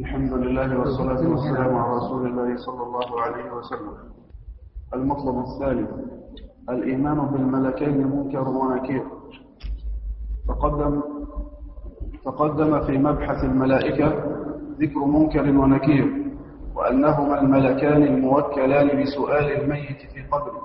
[0.00, 3.94] الحمد لله والصلاة والسلام على رسول الله صلى الله عليه وسلم.
[4.94, 5.90] المطلب الثالث
[6.70, 9.02] الإيمان بالملكين منكر ونكير.
[10.48, 11.02] تقدم
[12.24, 14.08] تقدم في مبحث الملائكة
[14.80, 16.06] ذكر منكر ونكير
[16.76, 20.62] وأنهما الملكان الموكلان بسؤال الميت في قبره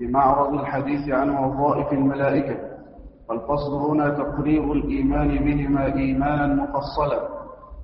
[0.00, 2.56] بمعرض الحديث عن وظائف الملائكة.
[3.28, 7.37] فالقصد هنا تقرير الإيمان بهما إيمانا مفصلا.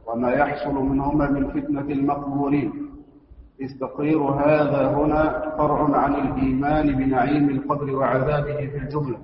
[0.07, 2.91] وما يحصل منهما من فتنة المقبورين
[3.61, 9.19] إذ تقرير هذا هنا فرع عن الإيمان بنعيم القبر وعذابه في الجملة.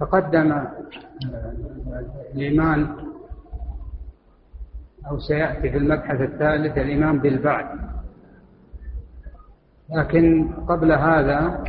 [0.00, 0.66] تقدم
[2.34, 2.96] الإيمان
[5.10, 7.66] أو سيأتي في المبحث الثالث الإيمان بالبعث
[9.90, 11.64] لكن قبل هذا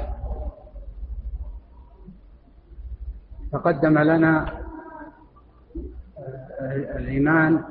[3.52, 4.63] تقدم لنا
[6.98, 7.64] الإيمان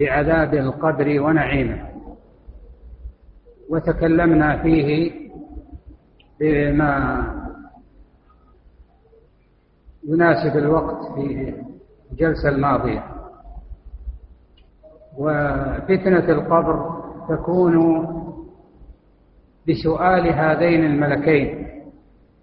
[0.00, 1.88] بعذاب القبر ونعيمه.
[3.70, 5.12] وتكلمنا فيه
[6.40, 7.24] بما
[10.08, 11.54] يناسب الوقت في
[12.12, 13.04] الجلسة الماضية.
[15.18, 18.06] وفتنة القبر تكون
[19.68, 21.66] بسؤال هذين الملكين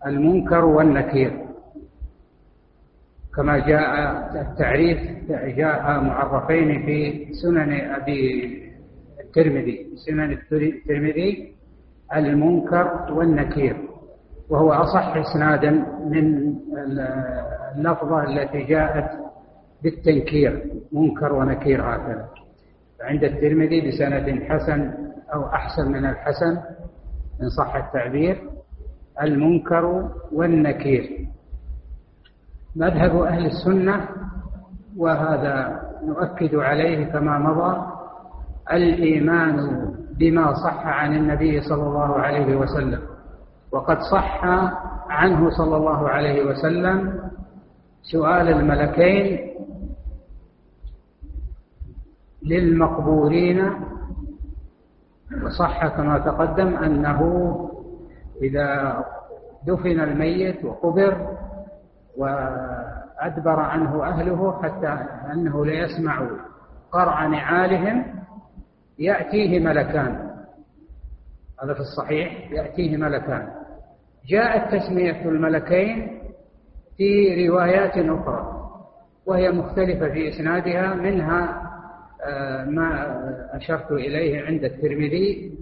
[0.06, 1.43] المنكر والنكير.
[3.36, 3.90] كما جاء
[4.42, 5.00] التعريف
[5.58, 8.54] جاء معرفين في سنن أبي
[9.20, 11.54] الترمذي سنن الترمذي
[12.16, 13.76] المنكر والنكير
[14.50, 15.72] وهو أصح إسنادا
[16.06, 16.54] من
[17.78, 19.10] اللفظة التي جاءت
[19.84, 22.30] بالتنكير منكر ونكير هكذا.
[23.02, 24.92] عند الترمذي بسند حسن
[25.34, 26.58] أو أحسن من الحسن
[27.42, 28.38] إن صح التعبير
[29.22, 31.28] المنكر والنكير.
[32.76, 34.08] مذهب أهل السنة
[34.98, 37.86] وهذا نؤكد عليه كما مضى
[38.74, 39.58] الإيمان
[40.20, 43.00] بما صح عن النبي صلى الله عليه وسلم.
[43.72, 44.46] وقد صح
[45.10, 47.20] عنه صلى الله عليه وسلم
[48.12, 49.40] سؤال الملكين
[52.44, 53.70] للمقبورين
[55.46, 57.20] وصح كما تقدم أنه
[58.42, 58.98] إذا
[59.68, 61.28] دفن الميت وقبر
[62.18, 64.98] وأدبر عنه أهله حتى
[65.34, 66.30] أنه ليسمع
[66.92, 68.06] قرع نعالهم
[69.00, 70.30] يأتيه ملكان.
[71.64, 73.48] هذا في الصحيح يأتيه ملكان.
[74.28, 76.20] جاءت تسمية الملكين
[76.98, 78.70] في روايات أخرى
[79.26, 80.94] وهي مختلفة في إسنادها.
[80.94, 81.70] منها
[82.26, 83.18] آه، ما
[83.52, 85.58] أشرت إليه عند الترمذي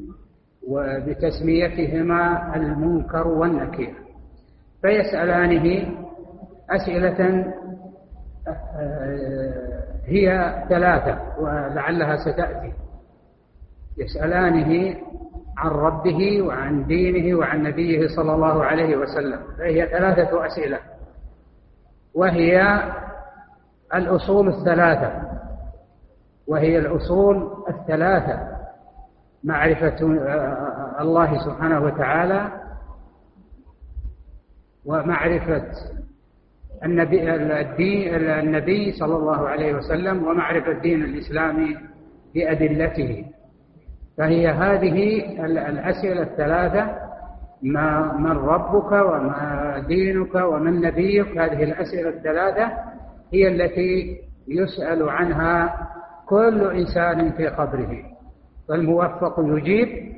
[0.68, 3.94] وبتسميتهما المنكر والنكير.
[4.82, 5.88] فيسألانه
[6.72, 7.46] أسئلة
[8.48, 12.74] آه، هي ثلاثة ولعلها ستأتي.
[13.98, 14.96] يسألانه
[15.58, 19.40] عن ربه وعن دينه وعن نبيه صلى الله عليه وسلم.
[19.58, 20.80] فهي ثلاثة أسئلة.
[22.16, 22.80] وهي
[23.96, 25.22] الأصول الثلاثة.
[26.48, 28.58] وهي الأصول الثلاثة.
[29.44, 32.52] معرفة آه، الله سبحانه وتعالى.
[34.86, 35.72] ومعرفة
[36.86, 41.78] النبي الدين النبي صلى الله عليه وسلم ومعرفة الدين الإسلامي
[42.36, 43.26] بأدلته.
[44.18, 46.96] فهي هذه الأسئلة الثلاثة.
[47.64, 51.38] ما من ربك وما دينك ومن نبيك.
[51.38, 52.72] هذه الأسئلة الثلاثة
[53.34, 55.88] هي التي يسأل عنها
[56.26, 58.04] كل إنسان في قبره.
[58.68, 60.12] فالموفق يجيب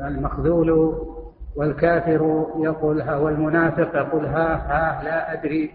[0.00, 0.94] والمخذول
[1.56, 5.70] والكافر يقول ها والمنافق يقول ها ها لا أدري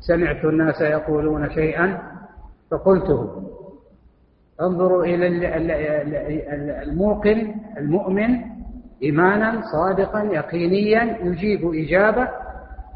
[0.00, 1.98] سمعت الناس يقولون شيئا
[2.70, 3.42] فقلته.
[4.60, 5.26] انظروا إلى
[6.82, 8.40] الموقن المؤمن
[9.02, 12.28] إيمانا صادقا يقينيا يجيب إجابة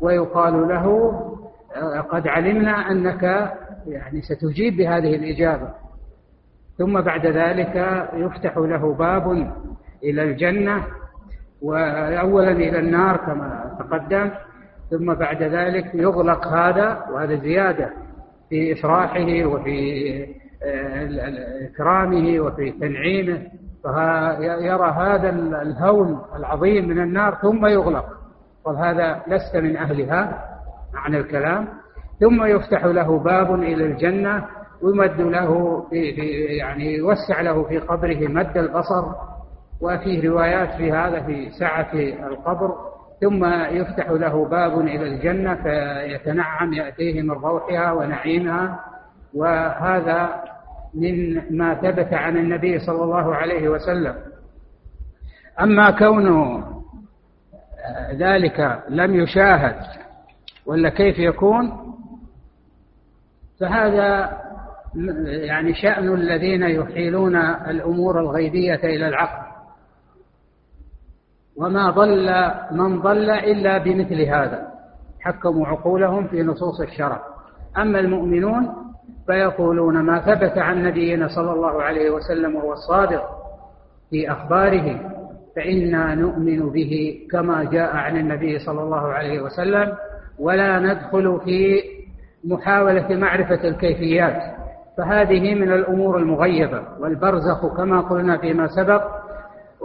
[0.00, 1.12] ويقال له
[2.11, 3.23] قد علمنا أنك
[3.87, 5.69] يعني ستجيب بهذه الإجابة.
[6.79, 9.53] ثم بعد ذلك يفتح له باب
[10.05, 10.85] إلى الجنة
[11.64, 14.31] وأولا إلى النار كما تقدم
[14.90, 17.90] ثم بعد ذلك يغلق هذا وهذا زيادة
[18.50, 20.26] في إفراحه وفي
[20.66, 21.08] آه،
[21.66, 23.38] إكرامه وفي تنعيمه.
[23.82, 25.28] فيرى هذا
[25.62, 28.05] الهول العظيم من النار ثم يغلق.
[28.64, 30.44] قال هذا لست من أهلها
[30.94, 31.69] معنى الكلام.
[32.20, 34.44] ثم يفتح له باب إلى الجنة
[34.82, 35.96] ويمد له في
[36.58, 39.34] يعني يوسع له في قبره مد البصر.
[39.81, 41.93] وفيه روايات في هذا في سعة
[42.29, 42.75] القبر
[43.21, 43.44] ثم
[43.76, 48.81] يفتح له باب إلى الجنة فيتنعم يأتيه من روحها ونعيمها.
[49.35, 50.44] وهذا
[50.94, 54.15] من ما ثبت عن النبي صلى الله عليه وسلم.
[55.61, 56.65] أما كون
[58.15, 59.76] ذلك لم يشاهد
[60.67, 61.94] ولا كيف يكون
[63.61, 64.38] فهذا
[65.26, 69.54] يعني شأن الذين يحيلون الأمور الغيبية إلى العقل.
[71.56, 72.31] وما ضل
[72.71, 74.67] من ضل إلا بمثل هذا
[75.21, 77.23] حكموا عقولهم في نصوص الشرع.
[77.79, 78.69] أما المؤمنون
[79.27, 83.25] فيقولون ما ثبت عن نبينا صلى الله عليه وسلم وهو الصادق
[84.11, 85.11] في أخباره
[85.56, 89.93] فإنا نؤمن به كما جاء عن النبي صلى الله عليه وسلم
[90.39, 91.83] ولا ندخل في
[92.45, 94.43] محاولة معرفة الكيفيات.
[94.99, 99.03] فهذه من الأمور المغيبة والبرزخ كما قلنا فيما سبق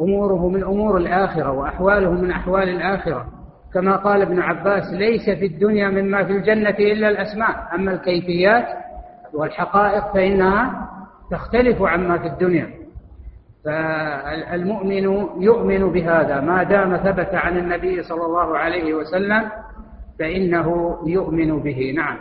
[0.01, 3.27] أموره من أمور الآخرة وأحواله من أحوال الآخرة.
[3.73, 7.75] كما قال ابن عباس ليس في الدنيا مما في الجنة إلا الأسماء.
[7.75, 8.65] أما الكيفيات
[9.33, 10.89] والحقائق فإنها
[11.31, 12.69] تختلف عما في الدنيا.
[13.65, 15.03] فالمؤمن
[15.41, 16.41] يؤمن بهذا.
[16.41, 19.51] ما دام ثبت عن النبي صلى الله عليه وسلم
[20.19, 21.93] فإنه يؤمن به.
[21.95, 22.17] نعم.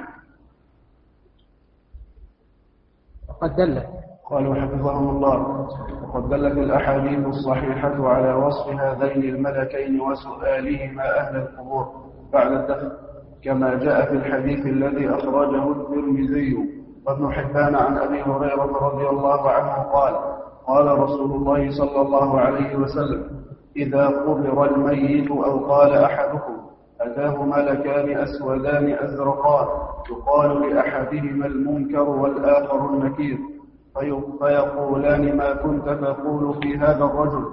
[3.28, 3.86] وقد دلت.
[4.30, 5.66] قالوا حفظهم الله.
[6.04, 11.86] وقد دلت الأحاديث الصحيحة على وصف هذين الملكين وسؤالهما أهل القبور
[12.32, 12.90] بعد الدفن
[13.44, 16.56] كما جاء في الحديث الذي أخرجه الترمذي
[17.06, 20.14] وابن حبان عن أبي هريرة رضي الله عنه قال
[20.66, 23.22] قال رسول الله صلى الله عليه وسلم
[23.76, 26.56] إذا قبر الميت أو قال أحدكم
[27.00, 29.66] أتاه ملكان أسودان أزرقان؟
[30.10, 33.38] يقال لأحدهما المنكر والآخر النكير.
[34.38, 37.44] فيقولان ما كنت تقول في هذا الرجل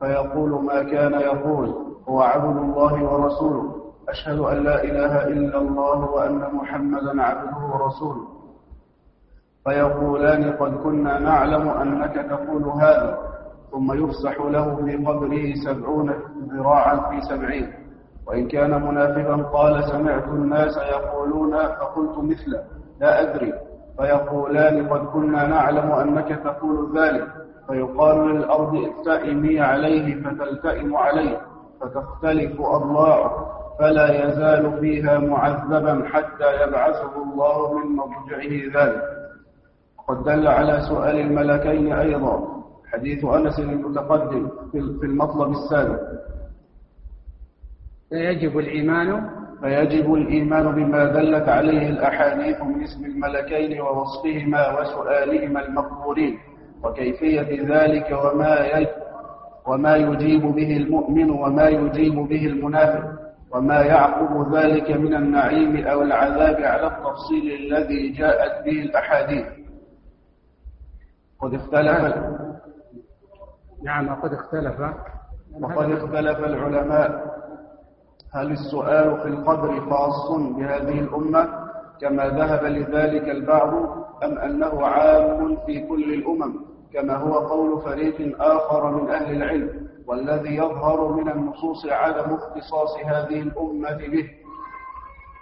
[0.00, 1.74] فيقول ما كان يقول
[2.08, 3.82] هو عبد الله ورسوله.
[4.08, 8.24] أشهد أن لا إله إلا الله وأن محمدا عبده ورسوله.
[9.64, 13.18] فيقولان قد كنا نعلم أنك تقول هذا
[13.70, 16.14] ثم يفسح له في قبره سبعون
[16.52, 17.72] ذراعا في سبعين.
[18.26, 22.64] وإن كان منافقا قال سمعت الناس يقولون فقلت مثله
[23.00, 23.52] لا أدري.
[23.98, 27.28] فيقولان قد كنا نعلم أنك تقول ذلك
[27.68, 31.40] فيقال للأرض اتئمي عليه فتلتئم عليه
[31.80, 33.48] فتختلف أضلاعه
[33.78, 39.02] فلا يزال فيها معذبا حتى يبعثه الله من مضجعه ذلك.
[39.98, 42.48] وقد دل على سؤال الملكين أيضا
[42.92, 46.00] حديث أنس المتقدم في المطلب السابق.
[48.10, 49.30] فيجب الإيمان
[49.62, 56.38] فيجب الإيمان بما دلت عليه الأحاديث من اسم الملكين ووصفهما وسؤالهما المقبولين.
[56.84, 58.86] وكيفية ذلك وما
[59.66, 63.04] وما يجيب به المؤمن وما يجيب به المنافق.
[63.54, 69.46] وما يعقب ذلك من النعيم أو العذاب على التفصيل الذي جاءت به الأحاديث.
[71.40, 72.14] قد اختلف
[73.84, 74.80] نعم قد اختلف.
[75.60, 77.42] وقد اختلف العلماء.
[78.34, 81.48] هل السؤال في القبر خاص بهذه الأمة
[82.00, 83.74] كما ذهب لذلك البعض
[84.24, 86.54] أم أنه عام في كل الأمم
[86.92, 93.40] كما هو قول فريق آخر من أهل العلم والذي يظهر من النصوص عدم اختصاص هذه
[93.42, 94.30] الأمة به؟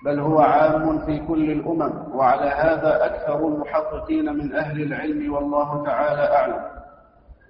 [0.04, 6.36] بل هو عام في كل الأمم وعلى هذا أكثر المحققين من أهل العلم والله تعالى
[6.36, 6.60] أعلم.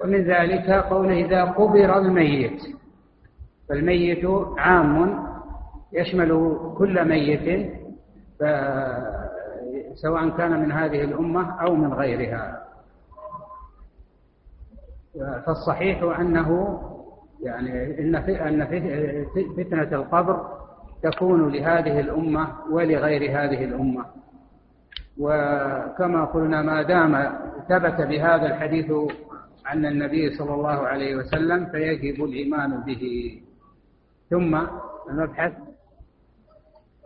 [0.04, 2.62] ومن ذلك قول إذا قبر الميت.
[3.68, 4.24] فالميت
[4.58, 5.29] عام
[5.92, 7.70] يشمل كل ميت
[9.94, 12.66] سواء كان من هذه الأمة أو من غيرها.
[15.46, 16.80] فالصحيح أنه
[17.42, 18.66] يعني أن
[19.56, 20.58] فتنة القبر
[21.02, 24.04] تكون لهذه الأمة ولغير هذه الأمة.
[25.18, 27.32] وكما قلنا ما دام
[27.68, 28.92] ثبت بهذا الحديث
[29.66, 33.34] عن النبي صلى الله عليه وسلم فيجب الإيمان به.
[34.30, 34.60] ثم
[35.10, 35.52] المبحث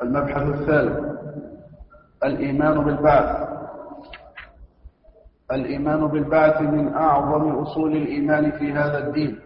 [0.03, 0.99] المبحث الثالث.
[2.25, 3.49] الإيمان بالبعث.
[5.53, 9.39] الإيمان بالبعث من أعظم أصول الإيمان في هذا الدين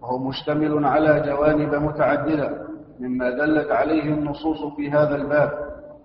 [0.00, 2.66] وهو مشتمل على جوانب متعددة
[3.00, 5.50] مما دلت عليه النصوص في هذا الباب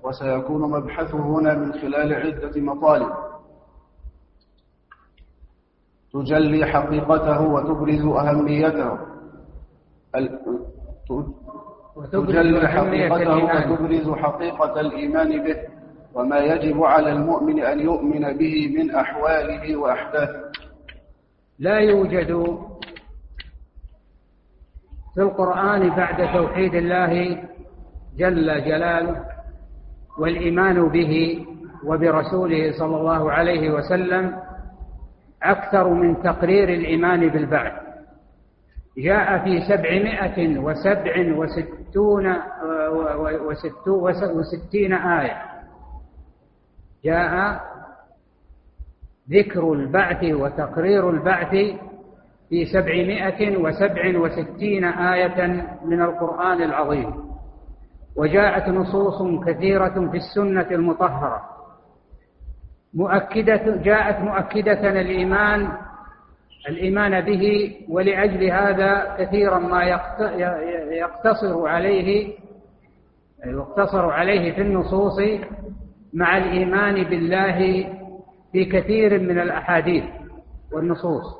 [0.03, 3.09] وسيكون مبحثه هنا من خلال عدة مطالب.
[6.13, 8.97] تجلي حقيقته وتبرز أهميته.
[12.05, 15.55] تجلي حقيقته وتبرز حقيقة الإيمان به
[16.13, 20.39] وما يجب على المؤمن أن يؤمن به من أحواله وأحداثه.
[21.59, 22.57] لا يوجد
[25.15, 27.43] في القرآن بعد توحيد الله
[28.17, 29.25] جل جلاله
[30.19, 31.45] والإيمان به
[31.85, 34.35] وبرسوله صلى الله عليه وسلم
[35.43, 37.73] أكثر من تقرير الإيمان بالبعث.
[38.97, 41.15] جاء في سبعمائة وسبع
[41.97, 42.35] وستون
[44.35, 45.41] وستين آية.
[47.05, 47.61] جاء
[49.29, 51.55] ذكر البعث وتقرير البعث
[52.49, 57.29] في سبعمائة وسبع وستين آية من القرآن العظيم.
[58.15, 61.41] وجاءت نصوص كثيرة في السنة المطهرة.
[62.93, 65.88] مؤكدة جاءت مؤكدة الإيمان
[66.69, 69.83] الإيمان به ولأجل هذا كثيرا ما
[70.91, 72.33] يقتصر عليه
[73.45, 75.19] يقتصر عليه في النصوص
[76.13, 77.87] مع الإيمان بالله
[78.51, 80.03] في كثير من الأحاديث
[80.73, 81.39] والنصوص.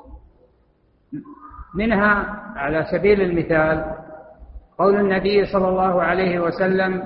[1.76, 3.96] منها على سبيل المثال
[4.78, 7.04] قول النبي صلى الله عليه وسلم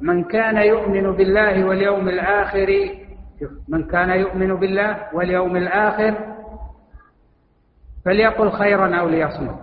[0.00, 2.90] من كان يؤمن بالله واليوم الآخر
[3.68, 6.33] من كان يؤمن بالله واليوم الآخر
[8.04, 9.60] فليقل خيرا أو ليصمت.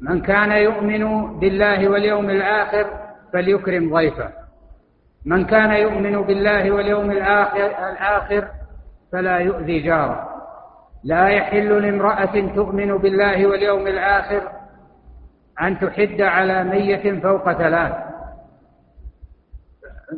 [0.00, 2.86] من كان يؤمن بالله واليوم الآخر
[3.32, 4.28] فليكرم ضيفه.
[5.26, 8.48] من كان يؤمن بالله واليوم الآخر, الآخر
[9.12, 10.28] فلا يؤذي جاره.
[11.04, 14.42] لا يحل لامرأة تؤمن بالله واليوم الآخر
[15.62, 17.94] أن تحد على ميت فوق ثلاث.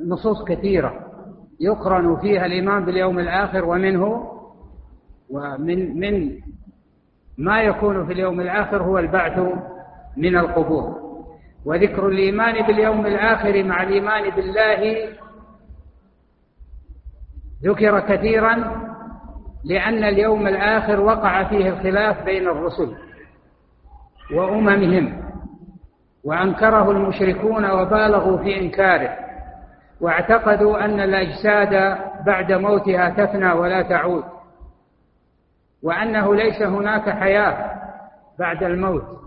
[0.09, 0.95] نصوص كثيرة.
[1.61, 4.31] يقرن فيها الإيمان باليوم الآخر ومنه
[5.31, 6.39] ومن من
[7.41, 9.39] ما يكون في اليوم الآخر هو البعث
[10.17, 11.11] من القبور.
[11.65, 15.09] وذكر الإيمان باليوم الآخر مع الإيمان بالله
[17.65, 18.55] ذكر كثيرا
[19.65, 22.95] لأن اليوم الآخر وقع فيه الخلاف بين الرسل
[24.35, 25.23] وأممهم
[26.25, 29.17] وأنكره المشركون وبالغوا في إنكاره
[30.01, 34.25] واعتقدوا أن الأجساد بعد موتها تفنى ولا تعود.
[35.83, 37.81] وأنه ليس هناك حياة
[38.39, 39.21] بعد الموت.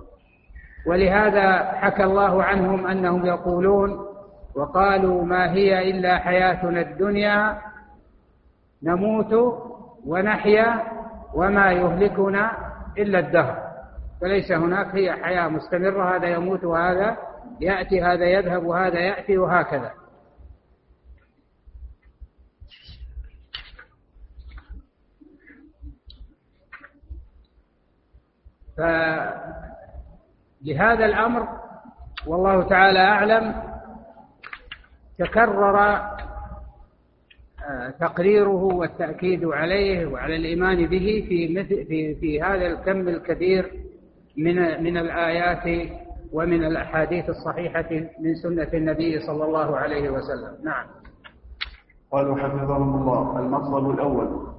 [0.88, 4.00] ولهذا حكى الله عنهم أنهم يقولون
[4.56, 7.58] وقالوا ما هي إلا حياتنا الدنيا
[8.84, 9.34] نموت
[10.06, 10.84] ونحيا
[11.34, 12.52] وما يهلكنا
[12.98, 13.64] إلا الدهر.
[14.22, 17.18] فليس هناك هي حياة مستمرة هذا يموت وهذا
[17.60, 19.92] يأتي هذا يذهب وهذا يأتي وهكذا.
[28.78, 29.46] فلهذا
[31.06, 31.48] الأمر
[32.28, 33.56] والله تعالى أعلم
[35.20, 36.02] تكرر
[38.00, 43.72] تقريره والتأكيد عليه وعلى الإيمان به في مثل في في هذا الكم الكثير
[44.38, 45.90] من من الآيات
[46.34, 47.90] ومن الأحاديث الصحيحة
[48.20, 50.58] من سنة النبي صلى الله عليه وسلم.
[50.64, 50.86] نعم.
[52.12, 54.53] قالوا حفظهم الله المطلب الأول.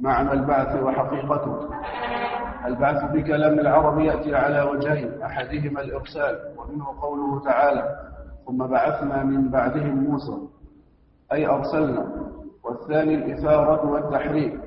[0.00, 1.68] معنى البعث وحقيقته.
[2.66, 7.96] البعث بكلام العرب يأتي على وجهين أحدهما الإرسال ومنه قوله تعالى
[8.46, 10.36] ثم بعثنا من بعدهم موسى
[11.32, 12.06] أي أرسلنا
[12.64, 14.60] والثاني الإثارة والتحريك.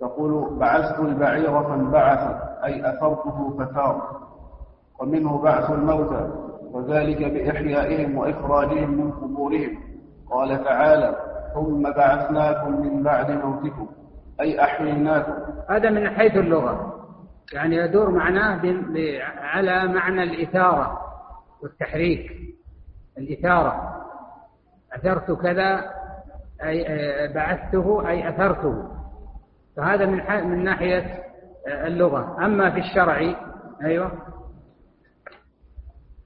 [0.00, 4.20] تقول بعثت البعير فانبعث أي أثرته فثار
[5.00, 6.30] ومنه بعث الموتى
[6.72, 9.78] وذلك بإحيائهم وإخراجهم من قبورهم.
[10.30, 11.16] قال تعالى
[11.54, 13.86] ثم بعثناكم من بعد موتكم.
[14.40, 15.32] أي أحييناكم.
[15.70, 16.92] هذا من حيث اللغة.
[17.52, 18.60] يعني يدور معناه
[19.40, 20.98] على معنى الإثارة
[21.62, 22.32] والتحريك.
[23.18, 24.02] الإثارة.
[24.92, 25.90] أثرت كذا
[26.62, 28.88] أي آه، بعثته أي أثرته.
[29.76, 31.22] فهذا من من ناحية
[31.68, 32.44] آه، اللغة.
[32.44, 33.34] أما في الشرع
[33.84, 34.10] أيوه.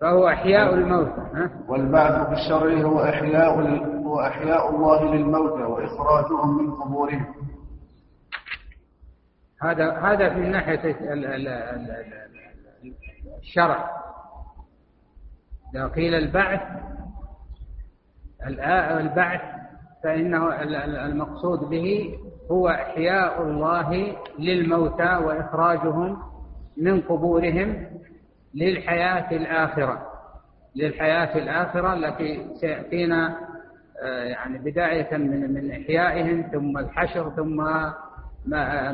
[0.00, 3.61] فهو إحياء الموتى والبعث في الشرع هو إحياء
[4.05, 7.26] هو إحياء الله للموتى وإخراجهم من قبورهم.
[9.62, 10.97] هذا هذا في ناحية
[13.38, 13.90] الشرع.
[15.75, 16.61] إذا قيل البعث
[19.00, 19.40] البعث
[20.05, 20.62] فإنه
[21.07, 22.19] المقصود به
[22.50, 26.23] هو إحياء الله للموتى وإخراجهم
[26.76, 27.87] من قبورهم
[28.55, 30.07] للحياة الآخرة.
[30.76, 33.50] للحياة الآخرة التي سيأتينا
[34.02, 37.61] آه، يعني بداية من من إحيائهم ثم الحشر ثم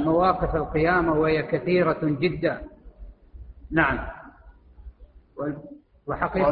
[0.04, 2.62] مواقف القيامة وهي كثيرة جدا.
[3.70, 3.98] نعم.
[6.06, 6.48] وحقيقة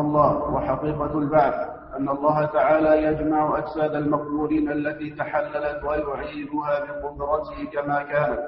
[0.00, 0.54] الله.
[0.54, 1.54] وحقيقة البعث.
[1.96, 8.40] أن الله تعالى يجمع أجساد المقبورين التي تحللت ويعيدها بقدرته كما كانت.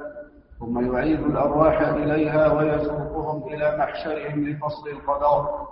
[0.58, 5.66] ثم يعيد الأرواح إليها ويسوقهم إلى محشرهم لفصل القضاء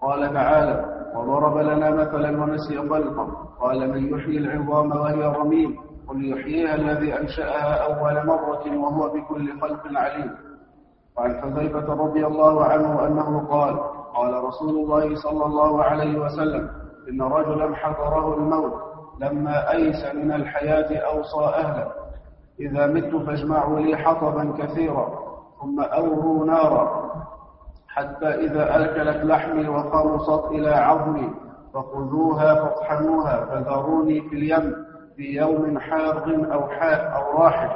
[0.00, 3.48] قال تعالى وضرب لنا مثلا ونسي خلقه.
[3.60, 5.87] قال من يحيي العظام وهي رميم.
[6.08, 10.30] قل يحييها الذي أنشأها أول مرة وهو بكل خلق عليم.
[11.18, 13.80] وعن حذيفة رضي الله عنه أنه قال
[14.14, 16.70] قال رسول الله صلى الله عليه وسلم
[17.08, 18.74] إن رجلا حضره الموت
[19.20, 21.92] لما أيس من الحياة أوصى أهله.
[22.60, 25.18] إذا مت فاجمعوا لي حطبا كثيرا
[25.60, 27.08] ثم أوروا نارا.
[27.88, 31.30] حتى إذا أكلت لحمي وخلصت إلى عظمي
[31.74, 34.87] فخذوها فاطحنوها فذروني في اليم.
[35.18, 37.70] في يوم حار أو حاء أو راحل.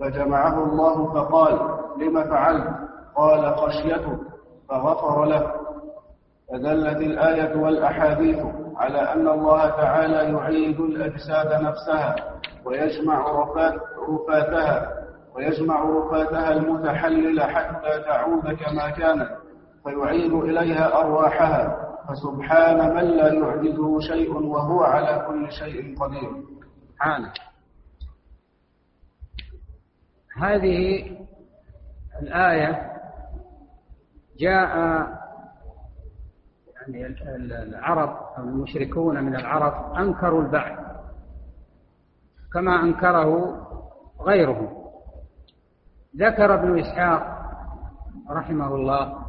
[0.00, 2.68] فجمعه الله فقال لم فعلت؟
[3.16, 4.18] قال خشيتك.
[4.68, 5.52] فغفر له.
[6.52, 8.38] فدلت الآية والأحاديث
[8.76, 12.16] على أن الله تعالى يعيد الأجساد نفسها
[12.64, 13.74] ويجمع رفات
[14.08, 14.92] رفاتها
[15.36, 19.28] ويجمع رفاتها المتحللة حتى تعود كما كانت
[19.84, 21.88] فيعيد إليها أرواحها.
[22.08, 26.51] فسبحان من لا يعجزه شيء وهو على كل شيء قدير.
[27.02, 27.32] سبحانه
[30.36, 31.04] هذه
[32.22, 32.92] الآية
[34.38, 34.76] جاء
[36.76, 37.06] يعني
[37.62, 40.78] العرب أو المشركون من العرب أنكروا البعث
[42.52, 43.56] كما أنكره
[44.20, 44.82] غيرهم.
[46.16, 47.42] ذكر ابن إسحاق
[48.30, 49.26] رحمه الله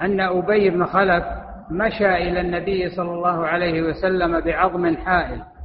[0.00, 1.24] أن أبي بن خلف
[1.70, 5.57] مشى إلى النبي صلى الله عليه وسلم بعظم حائل.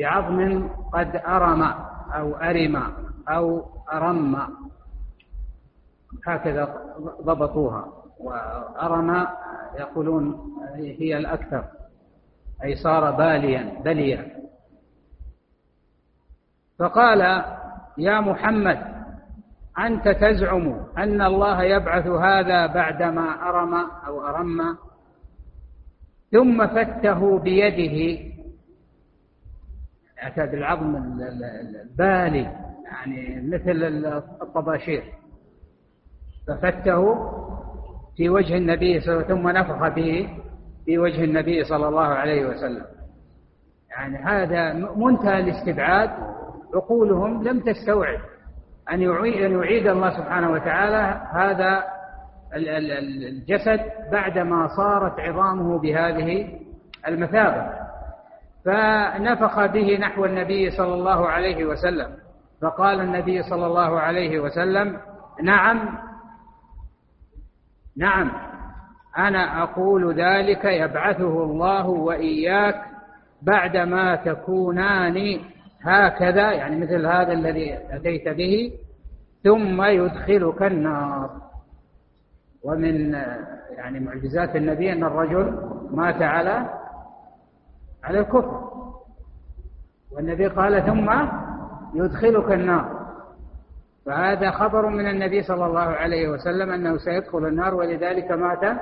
[0.00, 1.62] بعظم قد أرم
[2.14, 2.82] أو أرم
[3.28, 4.36] أو أرم.
[6.26, 6.74] هكذا
[7.22, 7.92] ضبطوها.
[8.20, 9.26] وأرم
[9.78, 11.64] يقولون هي الأكثر
[12.64, 14.26] أي صار باليا بليا.
[16.78, 17.44] فقال
[17.98, 18.78] يا محمد
[19.78, 23.74] أنت تزعم أن الله يبعث هذا بعدما أرم
[24.06, 24.78] أو أرم
[26.32, 28.29] ثم فته بيده
[30.22, 30.96] أتى بالعظم
[31.84, 32.50] البالي
[32.84, 34.06] يعني مثل
[34.42, 35.02] الطباشير.
[36.48, 37.14] ففته
[38.16, 40.28] في وجه النبي صلى الله عليه وسلم ثم نفخ به
[40.84, 42.84] في وجه النبي صلى الله عليه وسلم.
[43.90, 46.10] يعني هذا منتهى الاستبعاد.
[46.74, 48.20] عقولهم لم تستوعب
[48.92, 51.84] أن يعيد, الله سبحانه وتعالى هذا
[52.54, 53.80] الجسد
[54.12, 56.58] بعدما صارت عظامه بهذه
[57.08, 57.89] المثابة.
[58.64, 62.10] فنفخ به نحو النبي صلى الله عليه وسلم.
[62.62, 64.96] فقال النبي صلى الله عليه وسلم
[65.42, 65.98] نعم
[67.96, 68.32] نعم
[69.18, 72.82] أنا أقول ذلك يبعثه الله وإياك
[73.42, 75.40] بعدما تكونان
[75.82, 76.52] هكذا.
[76.52, 78.72] يعني مثل هذا الذي أتيت به
[79.44, 81.30] ثم يدخلك النار.
[82.64, 83.12] ومن
[83.76, 86.79] يعني معجزات النبي أن الرجل مات على
[88.04, 88.70] على الكفر.
[90.12, 91.10] والنبي قال ثم
[91.94, 93.00] يدخلك النار.
[94.06, 98.78] فهذا خبر من النبي صلى الله عليه وسلم أنه سيدخل النار ولذلك مات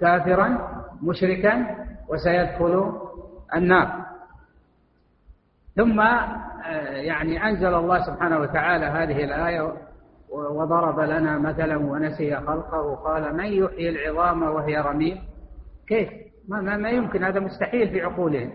[0.00, 0.58] كافرا
[1.02, 1.66] مشركا
[2.08, 3.00] وسيدخل
[3.54, 4.02] النار.
[5.76, 9.72] ثم آه، يعني أنزل الله سبحانه وتعالى هذه الآية
[10.32, 15.18] وضرب لنا مثلا ونسي خلقه قال من يحيي العظام وهي رميم؟
[15.86, 16.08] كيف؟
[16.48, 18.52] ما, ما, ما يمكن هذا مستحيل في عقولهم.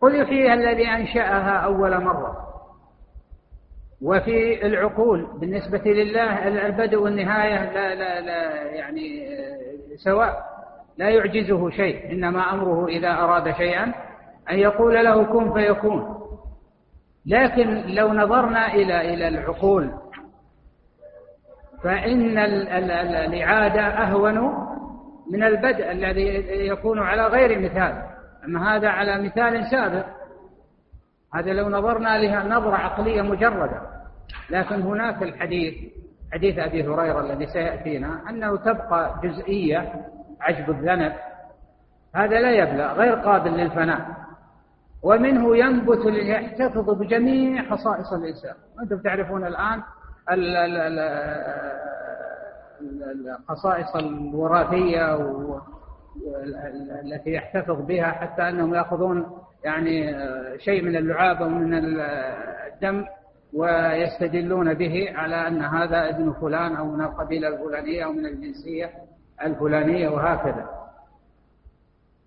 [0.00, 2.48] قل يحييها الذي أنشأها أول مرة.
[4.02, 9.28] وفي العقول بالنسبة لله البدء والنهاية لا, لا, لا يعني
[9.96, 10.42] سواء
[10.98, 12.12] لا يعجزه شيء.
[12.12, 13.94] إنما أمره إذا أراد شيئا
[14.50, 16.18] أن يقول له كن فيكون.
[17.26, 19.90] لكن لو نظرنا إلى إلى العقول
[21.82, 24.68] فإن الإعادة أهون
[25.32, 26.26] من البدء الذي
[26.68, 28.02] يكون على غير مثال.
[28.44, 30.06] أما هذا على مثال سابق.
[31.34, 33.80] هذا لو نظرنا لها نظرة عقلية مجردة.
[34.50, 35.74] لكن هناك الحديث
[36.32, 39.92] حديث أبي هريرة الذي سيأتينا أنه تبقى جزئية
[40.40, 41.12] عجب الذنب.
[42.14, 44.06] هذا لا يبلى غير قابل للفناء.
[45.02, 48.54] ومنه ينبت يحتفظ بجميع خصائص الإنسان.
[48.82, 49.82] أنتم تعرفون الآن
[52.80, 55.18] الخصائص الوراثية
[57.04, 59.26] التي يحتفظ بها حتى أنهم يأخذون
[59.64, 60.14] يعني
[60.58, 63.04] شيء من اللعاب أو من الدم
[63.54, 68.90] ويستدلون به على أن هذا ابن فلان أو من القبيلة الفلانية أو من الجنسية
[69.44, 70.68] الفلانية وهكذا.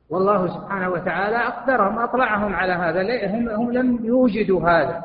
[0.10, 3.28] والله سبحانه وتعالى أقدرهم أطلعهم على هذا.
[3.28, 5.04] هم, هم لم يوجدوا هذا.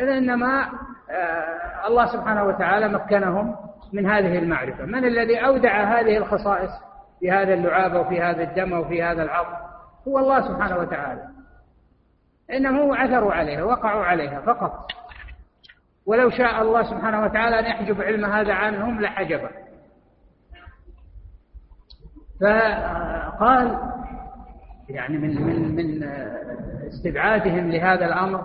[0.00, 0.68] إنما
[1.10, 3.56] آه، الله سبحانه وتعالى مكنهم
[3.94, 4.84] من هذه المعرفة.
[4.84, 6.70] من الذي أودع هذه الخصائص
[7.20, 9.56] في هذا اللعاب وفي هذا الدم وفي هذا العظم
[10.08, 11.22] هو الله سبحانه وتعالى.
[12.52, 14.90] إنهم عثروا عليها وقعوا عليها فقط.
[16.06, 19.50] ولو شاء الله سبحانه وتعالى أن يحجب علم هذا عنهم لحجبه.
[22.40, 23.78] فقال
[24.88, 26.02] يعني من من من
[26.88, 28.42] استبعادهم لهذا الأمر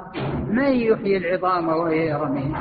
[0.47, 2.55] من يحيي العظام وهي رميم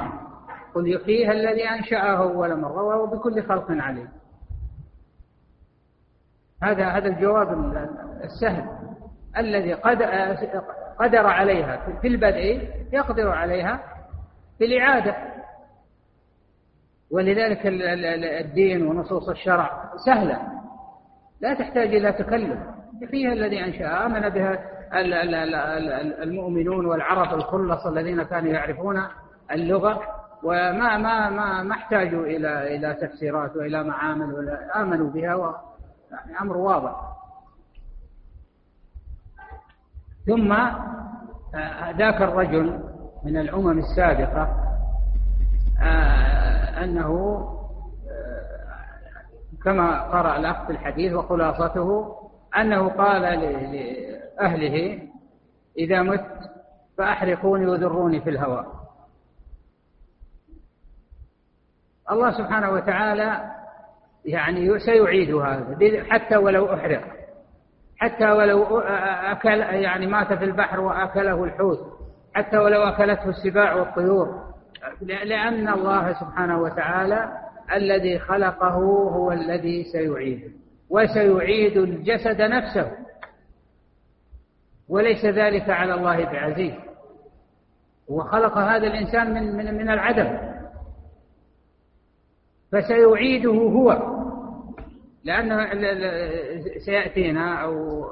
[0.75, 4.09] قل يحييها الذي انشاها اول مرة وهو بكل خلق عليم.
[6.63, 7.53] هذا هذا الجواب
[8.25, 8.69] السهل.
[9.37, 9.75] الذي
[10.99, 13.81] قدر عليها في البدء يقدر عليها
[14.59, 15.17] في الإعادة.
[17.11, 17.61] ولذلك
[18.45, 20.43] الدين ونصوص الشرع سهلة.
[21.41, 22.59] لا تحتاج إلى تكلف
[23.11, 24.59] فيها الذي أنشأ آمن بها
[26.23, 29.03] المؤمنون والعرب الخلص الذين كانوا يعرفون
[29.51, 30.18] اللغة.
[30.43, 35.63] وما ما ما ما احتاجوا إلى إلى تفسيرات وإلى معامل ولا آمنوا بها
[36.11, 37.19] يعني أمر واضح.
[40.27, 40.53] ثم
[41.55, 42.81] آه، ذاك الرجل
[43.25, 44.49] من الأمم السابقة
[45.83, 47.39] آه، أنه
[48.11, 52.17] آه، كما قرأ الأخ في الحديث وخلاصته
[52.57, 55.03] أنه قال لأهله
[55.79, 56.27] إذا مت
[56.99, 58.78] فأحرقوني وذروني في الهواء.
[62.11, 63.41] الله سبحانه وتعالى
[64.25, 67.05] يعني سيعيد هذا حتى ولو أحرق
[67.99, 71.79] حتى ولو أكل يعني مات في البحر وأكله الحوت
[72.35, 74.49] حتى ولو أكلته السباع والطيور.
[75.03, 77.33] لأن الله سبحانه وتعالى
[77.75, 78.75] الذي خلقه
[79.13, 80.51] هو الذي سيعيده
[80.91, 82.93] وسيعيد الجسد نفسه.
[84.89, 86.75] وليس ذلك على الله بعزيز.
[88.09, 90.58] وخلق هذا الإنسان من من من العدم.
[92.73, 94.19] فسيعيده هو.
[95.25, 95.69] لأن
[96.87, 98.05] سيأتينا أو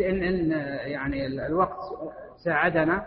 [0.00, 0.50] إن
[0.84, 1.78] يعني الوقت
[2.44, 3.04] ساعدنا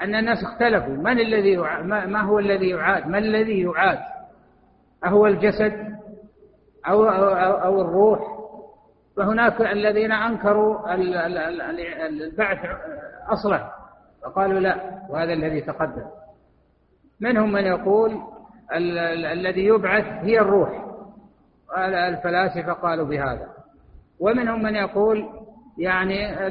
[0.00, 0.94] أن الناس اختلفوا.
[0.94, 3.98] من الذي ما هو الذي يعاد؟ ما الذي يعاد؟
[5.04, 5.72] أهو الجسد
[6.88, 8.40] أو, أو, أو الروح.
[9.16, 10.94] فهناك الذين أنكروا
[12.06, 12.58] البعث
[13.28, 13.70] أصلا.
[14.22, 16.06] فقالوا لا وهذا الذي تقدم.
[17.20, 18.20] منهم من يقول
[19.32, 20.84] الذي يبعث هي الروح.
[21.78, 23.48] الفلاسفة قالوا بهذا.
[24.20, 25.28] ومنهم من يقول
[25.78, 26.46] يعني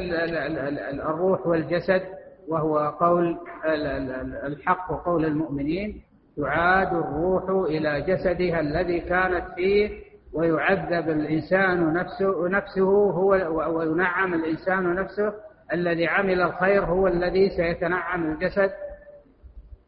[1.09, 2.01] الروح والجسد
[2.47, 3.37] وهو قول
[4.45, 6.01] الحق وقول المؤمنين
[6.37, 9.89] تعاد الروح إلى جسدها الذي كانت فيه
[10.33, 13.31] ويعذب الإنسان نفسه نفسه هو
[13.77, 15.33] وينعم الإنسان نفسه.
[15.73, 18.71] الذي عمل الخير هو الذي سيتنعم الجسد.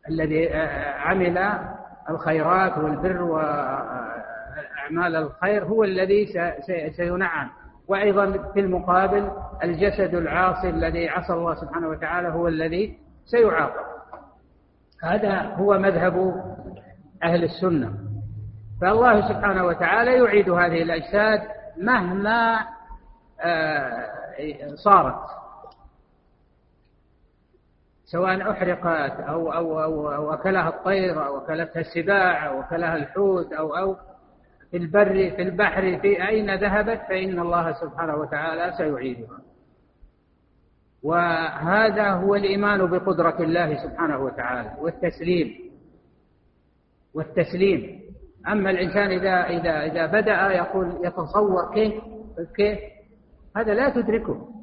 [0.09, 0.53] الذي
[0.97, 1.37] عمل
[2.11, 6.27] الخيرات والبر وأعمال الخير هو الذي
[6.97, 7.49] سينعم.
[7.87, 9.31] وأيضا في المقابل
[9.63, 13.85] الجسد العاصي الذي عصى الله سبحانه وتعالى هو الذي سيعاقب.
[15.03, 16.43] هذا هو مذهب
[17.23, 17.93] أهل السنة.
[18.81, 21.41] فالله سبحانه وتعالى يعيد هذه الأجساد
[21.77, 22.59] مهما
[23.43, 24.07] آه،
[24.75, 25.40] صارت.
[28.11, 33.77] سواء أحرقت أو, أو, أو, أو أكلها الطير أو أكلتها السباع أو أكلها الحوت أو
[33.77, 33.95] أو
[34.71, 39.39] في البر في البحر في أين ذهبت فإن الله سبحانه وتعالى سيعيدها.
[41.03, 45.71] وهذا هو الإيمان بقدرة الله سبحانه وتعالى والتسليم.
[47.13, 48.01] والتسليم.
[48.47, 51.93] أما الإنسان إذا إذا إذا بدأ يقول يتصور كيف
[52.55, 52.79] كيف
[53.57, 54.60] هذا لا تدركه.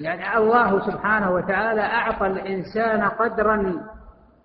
[0.00, 3.82] يعني الله سبحانه وتعالى أعطى الإنسان قدرا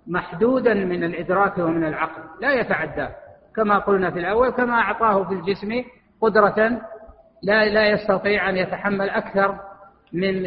[0.07, 3.07] محدودا من الإدراك ومن العقل لا يتعدى
[3.55, 5.83] كما قلنا في الأول كما أعطاه في الجسم
[6.21, 6.81] قدرة
[7.43, 9.59] لا لا يستطيع أن يتحمل أكثر
[10.13, 10.43] من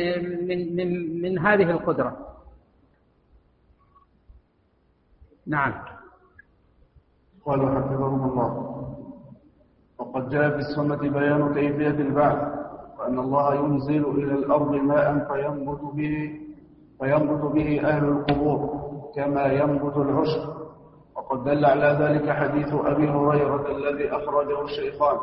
[0.48, 2.16] من من من هذه القدرة.
[5.46, 5.74] نعم.
[7.46, 8.74] قال حفظهم الله.
[9.98, 12.67] وقد جاء في السنة بيان كيفية البعث.
[12.98, 16.30] وأن الله ينزل إلى الأرض ماء فينبت به
[17.00, 18.70] فينبت به أهل القبور
[19.16, 20.48] كما ينبت العشب.
[21.16, 25.16] وقد دل على ذلك حديث أبي هريرة الذي أخرجه الشيخان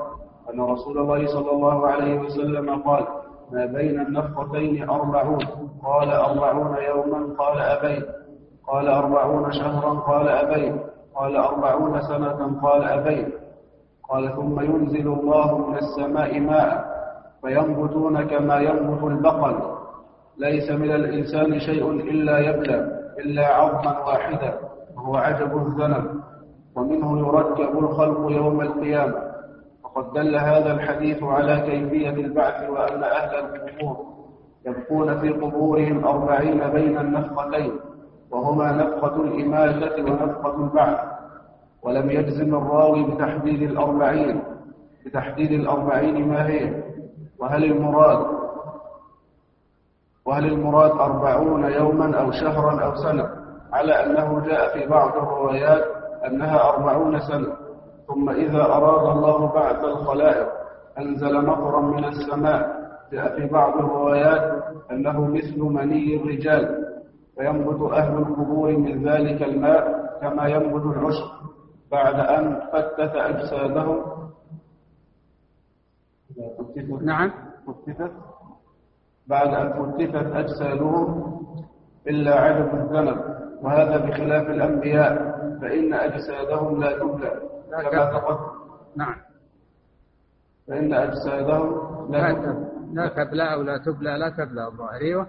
[0.53, 3.07] أن رسول الله صلى الله عليه وسلم قال
[3.51, 5.39] ما بين النفقتين أربعون.
[5.83, 7.35] قال أربعون يوما.
[7.37, 8.03] قال أبين.
[8.67, 9.93] قال أربعون شهرا.
[9.93, 10.79] قال أبين.
[11.15, 12.59] قال أربعون سنة.
[12.61, 13.31] قال أبين.
[14.09, 16.84] قال ثم ينزل الله من السماء ماء
[17.45, 19.55] فينبتون كما ينبت البقل.
[20.37, 24.53] ليس من الإنسان شيء إلا يبلى إلا عظما واحدا
[24.95, 26.05] وهو عجب الذنب.
[26.75, 29.15] ومنه يركب الخلق يوم القيامة.
[29.83, 33.97] وقد دل هذا الحديث على كيفية البعث وأن أهل القبور
[34.65, 37.71] يبقون في قبورهم أربعين بين النفقتين
[38.31, 40.99] وهما نفقة الإماتة ونفقة البعث.
[41.83, 44.41] ولم يجزم الراوي بتحديد الأربعين
[45.05, 46.84] بتحديد الأربعين ما هي.
[47.39, 48.25] وهل المراد
[50.25, 53.29] وهل المراد أربعون يوما أو شهرا أو سنة؟
[53.73, 55.83] على أنه جاء في بعض الروايات
[56.27, 57.47] أنها أربعون سنة.
[58.07, 60.47] ثم إذا أراد الله بعث الخلائق
[60.99, 62.75] أنزل مطرا من السماء.
[63.11, 66.85] جاء في بعض الروايات أنه مثل مني الرجال.
[67.37, 71.27] فينبت أهل القبور من ذلك الماء كما ينبت العشب.
[71.91, 74.01] بعد أن فتت أجسادهم
[77.01, 77.31] نعم.
[77.67, 78.11] فتتت
[79.27, 81.35] بعد أن فتتت أجسادهم
[82.07, 83.17] إلا عدم الذنب
[83.61, 88.45] وهذا بخلاف الأنبياء فإن أجسادهم لا تبلى كما تقدم
[88.95, 89.15] نعم.
[90.67, 92.65] فإن أجسادهم لا تبلى.
[92.93, 95.27] لا تبلى أو لا تبلى لا تبلى الظاهر أيوه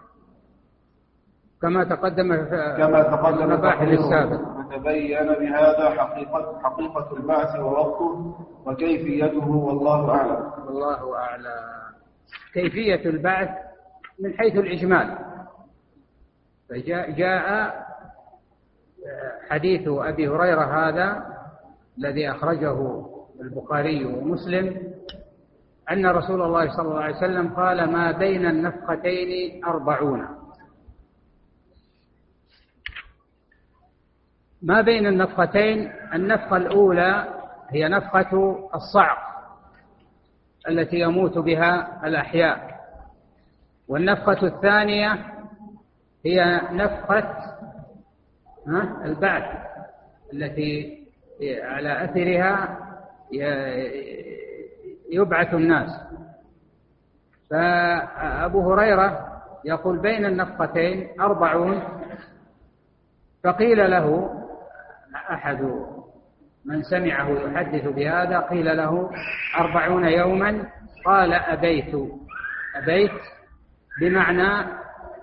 [1.63, 4.56] كما تقدم في كما تقدم المباحث السابق.
[4.67, 8.35] وتبين بهذا حقيقة حقيقة البعث ووقته
[8.67, 10.53] وكيفيته والله أعلم.
[10.67, 11.95] والله أعلم.
[12.55, 13.49] كيفية البعث
[14.21, 15.19] من حيث الإجمال.
[16.69, 17.77] فجاء جاء
[19.51, 21.37] حديث أبي هريرة هذا
[21.99, 23.07] الذي أخرجه
[23.41, 24.93] البخاري ومسلم
[25.91, 30.27] أن رسول الله صلى الله عليه وسلم قال ما بين النفقتين أربعون.
[34.63, 37.35] ما بين النفقتين النفقة الأولى
[37.71, 39.19] هي نفقة الصعق
[40.69, 42.77] التي يموت بها الأحياء.
[43.89, 45.19] والنفقة الثانية
[46.27, 47.35] هي نفقة
[49.05, 49.67] البعث
[50.33, 51.03] التي
[51.63, 52.79] على أثرها
[55.13, 55.91] يبعث الناس.
[57.51, 59.27] فأبو هريرة
[59.65, 61.83] يقول بين النفقتين أربعون
[63.45, 64.33] فقيل له
[65.31, 65.63] أحد
[66.65, 69.11] من سمعه يحدث بهذا قيل له
[69.59, 70.69] أربعون يوما.
[71.05, 71.95] قال أبيت
[72.77, 73.21] أبيت
[74.01, 74.69] بمعنى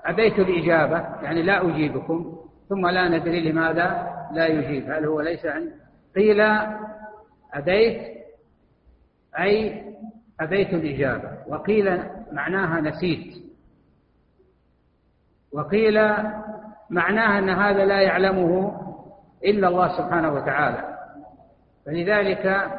[0.05, 2.37] أبيت الإجابة يعني لا أجيبكم
[2.69, 4.91] ثم لا ندري لماذا لا يجيب.
[4.91, 5.71] هل هو ليس عند
[6.15, 6.41] قيل
[7.53, 8.01] أبيت
[9.39, 9.83] أي
[10.39, 11.37] أبيت الإجابة.
[11.47, 13.43] وقيل معناها نسيت.
[15.53, 15.99] وقيل
[16.89, 18.83] معناها أن هذا لا يعلمه
[19.45, 20.97] إلا الله سبحانه وتعالى.
[21.85, 22.71] فلذلك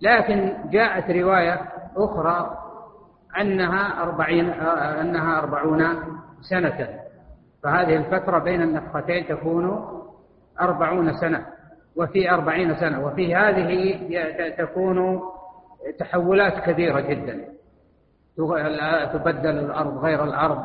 [0.00, 1.60] لكن جاءت رواية
[1.96, 2.58] أخرى
[3.40, 4.50] أنها أربعين
[5.00, 5.86] أنها أربعون
[6.50, 6.88] سنة.
[7.62, 9.88] فهذه الفترة بين النفختين تكون
[10.60, 11.46] أربعون سنة
[11.96, 13.98] وفي أربعين سنة وفي هذه
[14.58, 15.20] تكون
[15.98, 17.44] تحولات كبيرة جدا.
[19.12, 20.64] تبدل الأرض غير الأرض.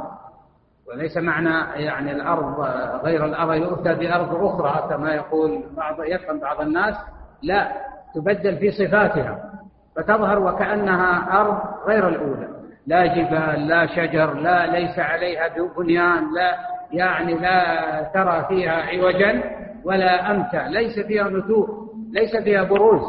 [0.93, 2.59] وليس معنى يعني الأرض
[3.03, 6.95] غير الأرض يؤتى بأرض أخرى كما يقول بعض يفهم بعض الناس
[7.43, 7.71] لا
[8.15, 9.51] تبدل في صفاتها
[9.95, 12.47] فتظهر وكأنها أرض غير الأولى.
[12.87, 15.47] لا جبال لا شجر لا ليس عليها
[15.77, 16.57] بنيان لا
[16.91, 19.43] يعني لا ترى فيها عوجا
[19.83, 20.67] ولا أمتع.
[20.67, 23.01] ليس فيها نتوء ليس فيها بروز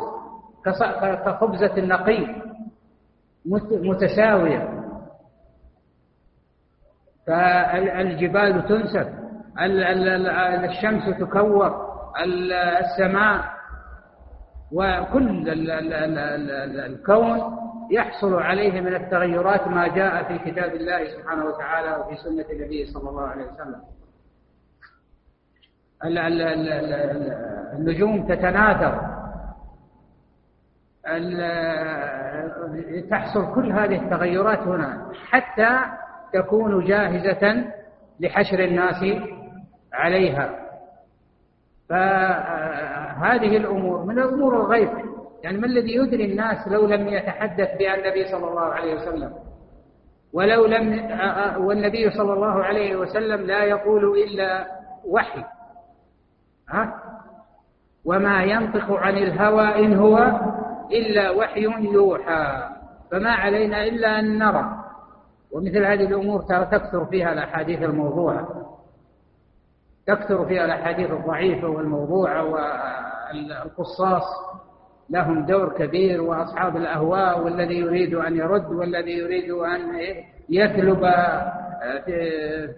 [1.24, 2.26] كخبزة النقي
[3.70, 4.79] متساوية.
[7.30, 9.08] فالجبال تنسف
[10.64, 11.90] الشمس تكور
[12.80, 13.44] السماء
[14.72, 15.48] وكل
[16.86, 17.56] الكون
[17.90, 23.10] يحصل عليه من التغيرات ما جاء في كتاب الله سبحانه وتعالى وفي سنة النبي صلى
[23.10, 23.80] الله عليه وسلم
[27.78, 29.10] النجوم تتناثر
[33.10, 35.78] تحصل كل هذه التغيرات هنا حتى
[36.32, 37.64] تكون جاهزة
[38.20, 39.04] لحشر الناس
[39.92, 40.50] عليها.
[41.88, 44.90] فهذه الأمور من الأمور الغيب.
[45.44, 49.32] يعني ما الذي يدري الناس لو لم يتحدث بها النبي صلى الله عليه وسلم؟
[50.32, 50.92] ولو لم
[51.58, 54.66] والنبي صلى الله عليه وسلم لا يقول إلا
[55.06, 55.44] وحي.
[56.70, 56.94] ها؟
[58.04, 60.40] وما ينطق عن الهوى إن هو
[60.92, 61.62] إلا وحي
[61.92, 62.68] يوحى.
[63.10, 64.79] فما علينا إلا أن نرى.
[65.52, 68.48] ومثل هذه الأمور ترى تكثر فيها الأحاديث الموضوعة.
[70.06, 74.24] تكثر فيها الأحاديث الضعيفة والموضوعة والقصاص.
[75.10, 79.80] لهم دور كبير وأصحاب الأهواء والذي يريد أن يرد والذي يريد أن
[80.48, 81.00] يثلب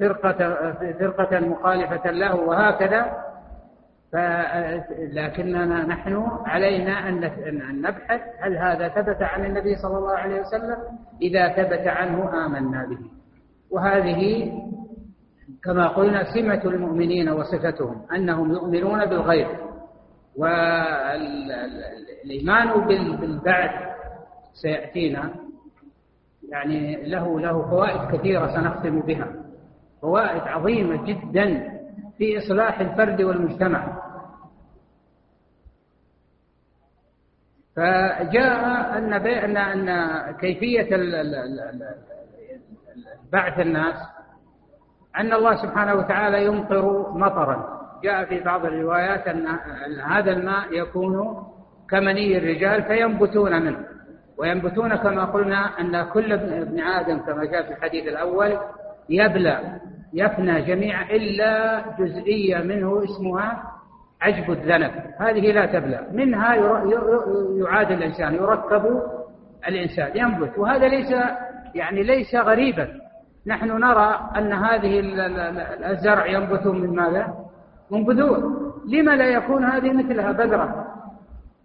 [0.01, 0.55] فرقة
[0.93, 3.32] فرقة مخالفة له وهكذا.
[5.13, 7.21] لكننا نحن علينا أن
[7.83, 10.77] نبحث هل هذا ثبت عن النبي صلى الله عليه وسلم؟
[11.23, 12.99] إذا ثبت عنه آمنا به.
[13.71, 14.53] وهذه
[15.65, 19.49] كما قلنا سمة المؤمنين وصفتهم أنهم يؤمنون بالغيب
[20.37, 21.61] والإيمان
[23.21, 23.71] بالبعث
[24.63, 25.31] سيأتينا.
[26.49, 29.29] يعني له له فوائد كثيرة سنختم بها.
[30.03, 31.72] فوائد عظيمة جدا.
[32.23, 33.99] في إصلاح الفرد والمجتمع.
[37.77, 40.89] فجاء أن أن أن كيفية
[43.33, 43.95] بعث الناس
[45.17, 47.83] أن الله سبحانه وتعالى يمطر مطرا.
[48.05, 49.47] جاء في بعض الروايات أن
[50.07, 51.45] هذا الماء يكون
[51.91, 53.85] كمني الرجال فينبتون منه.
[54.39, 58.59] وينبتون كما قلنا أن كل ابن آدم كما جاء في الحديث الأول
[59.09, 59.81] يبلى.
[60.13, 63.63] يفنى جميعا إلا جزئية منه اسمها
[64.23, 64.91] عجب الذنب.
[65.19, 66.07] هذه لا تبلى.
[66.13, 66.55] منها
[67.61, 69.03] يعاد الإنسان يركب
[69.69, 70.59] الإنسان ينبت.
[70.59, 71.15] وهذا ليس
[71.75, 72.89] يعني ليس غريبا.
[73.47, 75.01] نحن نرى أن هذه
[75.91, 77.35] الزرع ينبت من ماذا؟
[77.91, 78.73] من بذور.
[78.89, 80.87] لما لا يكون هذه مثلها؟ بذرة.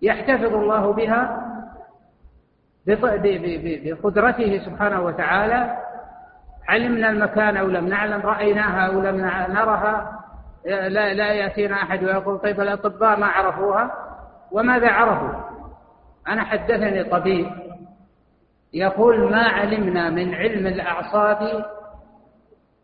[0.02, 1.44] يحتفظ الله بها
[3.86, 5.78] بقدرته سبحانه وتعالى
[6.68, 9.16] علمنا المكان أو لم نعلم رأيناها أو لم
[9.54, 10.24] نرها
[10.66, 13.92] لا, لا يأتينا أحد ويقول طيب الأطباء ما عرفوها؟
[14.52, 15.42] وماذا عرفوا؟
[16.28, 17.48] أنا حدثني طبيب
[18.74, 21.66] يقول ما علمنا من علم الأعصاب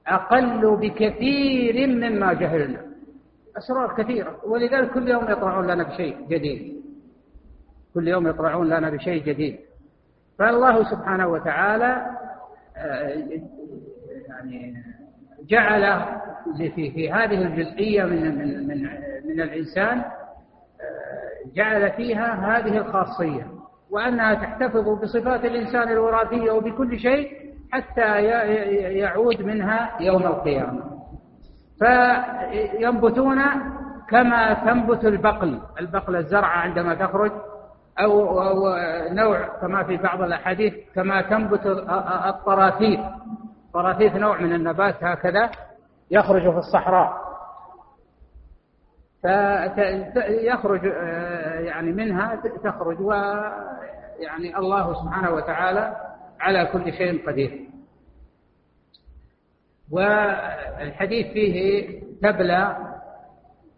[0.07, 2.81] أقل بكثير مما جهلنا.
[3.57, 6.83] أسرار كثيرة ولذلك كل يوم يطلعون لنا بشيء جديد.
[7.93, 9.59] كل يوم يطلعون لنا بشيء جديد.
[10.39, 12.05] فالله سبحانه وتعالى
[12.77, 13.23] آه،
[14.51, 14.83] يعني
[15.49, 16.05] جعل
[16.57, 18.83] في في هذه الجزئية من من من,
[19.25, 23.47] من الإنسان آه، جعل فيها هذه الخاصية
[23.89, 27.31] وأنها تحتفظ بصفات الإنسان الوراثية وبكل شيء
[27.71, 28.23] حتى
[28.97, 30.83] يعود منها يوم القيامة.
[31.79, 33.41] فينبتون
[34.09, 37.31] كما تنبت البقل البقل الزرعة عندما تخرج
[37.99, 38.75] أو, أو
[39.13, 41.65] نوع كما في بعض الأحاديث كما تنبت
[42.27, 42.99] الطراثيف.
[43.73, 45.51] طراثيف نوع من النبات هكذا
[46.11, 47.23] يخرج في الصحراء.
[49.21, 55.95] فيخرج آه، يعني منها تخرج ويعني الله سبحانه وتعالى
[56.39, 57.69] على كل شيء قدير.
[59.91, 62.77] والحديث فيه تبلى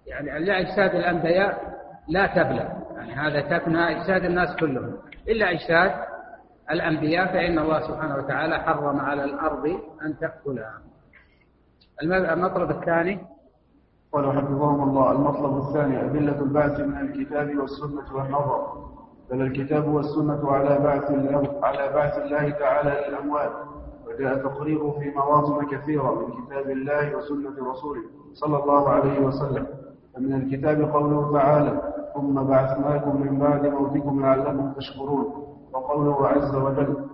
[0.08, 1.76] يعني الأجساد الأنبياء
[2.08, 2.76] لا تبلى.
[2.96, 6.15] يعني هذا تفنى أجساد الناس كلهم إلا أجساد
[6.72, 9.66] الأنبياء فإن الله سبحانه وتعالى حرم على الأرض
[10.06, 10.82] أن تأكلها
[12.34, 13.20] المطلب الثاني.
[14.14, 18.86] قال حفظهم الله المطلب الثاني أدلة البعث من الكتاب والسنة والنظر.
[19.32, 21.12] بل الكتاب والسنة على بعث
[21.64, 23.52] على بعث الله تعالى للأموات
[24.08, 28.02] وجاء تقريره في مواطن كثيرة من كتاب الله وسنة رسوله
[28.34, 29.68] صلى الله عليه وسلم.
[30.16, 35.45] فمن الكتاب قوله تعالى ثم بعثناكم من بعد موتكم لعلكم تشكرون.
[35.76, 37.08] وقوله عز وجل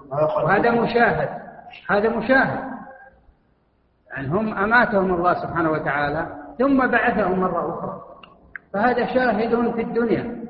[0.44, 1.30] وهذا مشاهد
[1.90, 2.72] هذا مشاهد.
[4.12, 6.28] يعني هم أماتهم الله سبحانه وتعالى
[6.60, 8.02] ثم بعثهم مرة أخرى.
[8.74, 10.46] فهذا شاهد في الدنيا.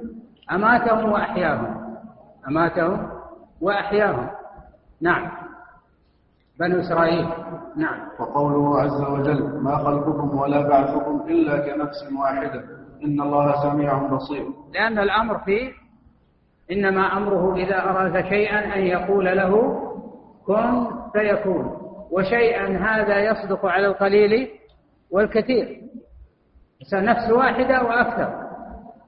[0.51, 1.95] أماتهم وأحياهم.
[2.47, 3.09] أماتهم
[3.61, 4.29] وأحياهم.
[5.01, 5.31] نعم.
[6.59, 7.29] بنو إسرائيل.
[7.75, 7.99] نعم.
[8.19, 12.63] وقوله عز وجل ما خلقكم ولا بعثكم إلا كنفس واحدة.
[13.03, 14.45] إن الله سميع بصير.
[14.73, 15.80] لأن الأمر فيه
[16.71, 19.81] إنما أمره إذا أراد شيئا أن يقول له
[20.45, 21.77] كن فيكون.
[22.11, 24.49] وشيئا هذا يصدق على القليل
[25.11, 25.81] والكثير.
[26.93, 28.33] نفس واحدة وأكثر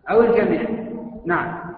[0.09, 0.69] أو الجميع.
[1.25, 1.73] نعم.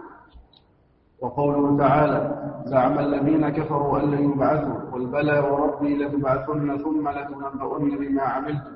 [1.22, 8.22] وقوله تعالى زعم الذين كفروا أن لن يبعثوا قل بلى وربي لتبعثن ثم لتنبؤن بما
[8.22, 8.76] عملتم.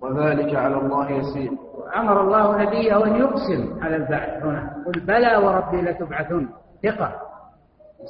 [0.00, 1.50] وذلك على الله يسير.
[1.96, 4.82] أمر الله نبيه أن يقسم على البعث هنا.
[4.86, 6.48] قل بلى وربي لتبعثن.
[6.82, 7.12] ثقة.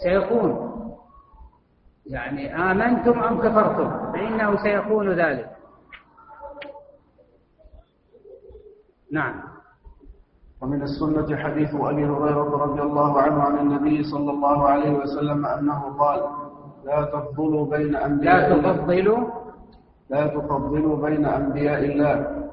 [0.02, 0.70] سيكون
[2.07, 5.50] يعني آمنتم أم كفرتم؟ فإنه سيكون ذلك.
[9.12, 9.34] نعم.
[10.62, 15.96] ومن السنة حديث أبي هريرة رضي الله عنه عن النبي صلى الله عليه وسلم أنه
[15.98, 16.20] قال
[16.84, 19.28] لا تفضلوا بين أنبياء لا تفضلوا.
[20.11, 22.49] لا تفضلوا بين أنبياء الله.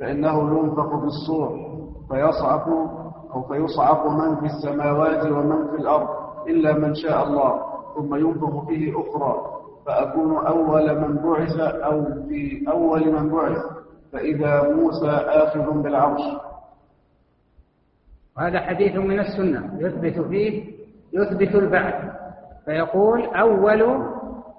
[0.00, 2.68] فإنه ينفق بالصور فيصعق
[3.34, 6.08] أو فيصعق من في السماوات ومن في الأرض
[6.48, 7.62] إلا من شاء الله
[7.96, 13.58] ثم ينفخ فيه أخرى فأكون أول من بعث أو في أول من بعث
[14.12, 16.20] فإذا موسى آخذ بالعرش.
[18.38, 20.64] هذا حديث من السنة يثبت فيه
[21.12, 22.12] يثبت البعث
[22.64, 24.04] فيقول أول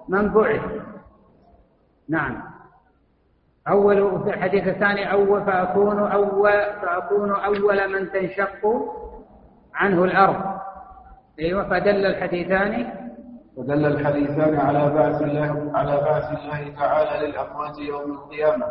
[0.08, 0.62] من بعث.
[2.08, 2.51] نعم.
[3.68, 6.52] أول في الحديث الثاني أول فأكون أول
[6.82, 8.66] فأكون أول من تنشق
[9.74, 10.36] عنه الأرض.
[11.40, 12.86] أيوة فدل الحديثان.
[13.56, 18.66] ودل الحديثان على بعث الله على بعث الله تعالى للأموات يوم القيامة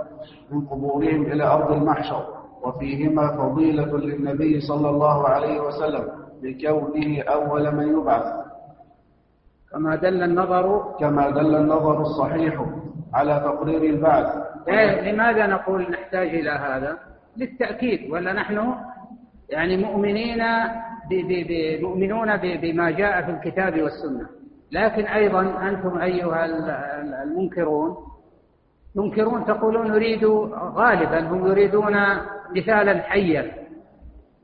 [0.51, 2.25] من قبورهم إلى أرض المحشر
[2.61, 6.07] وفيهما فضيلة للنبي صلى الله عليه وسلم
[6.43, 8.33] لكونه أول من يبعث.
[9.71, 10.95] كما دل النظر.
[10.99, 12.65] كما دل النظر الصحيح
[13.13, 14.51] على تقرير البعث.
[15.12, 16.99] لماذا نقول نحتاج إلى هذا؟
[17.38, 18.76] للتأكيد ولا نحن
[19.49, 20.43] يعني مؤمنين
[21.82, 24.30] مؤمنون بما جاء في الكتاب والسنة.
[24.72, 26.45] لكن أيضا أنتم أيها
[27.24, 27.95] المنكرون
[28.95, 31.95] تنكرون تقولون نريد غالبا هم يريدون
[32.55, 33.51] مثالا حيا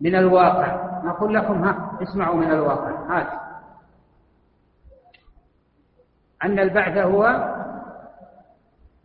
[0.01, 1.01] من الواقع.
[1.03, 2.91] نقول لكم ها اسمعوا من الواقع.
[3.09, 3.27] هات.
[6.43, 7.53] أن البعث هو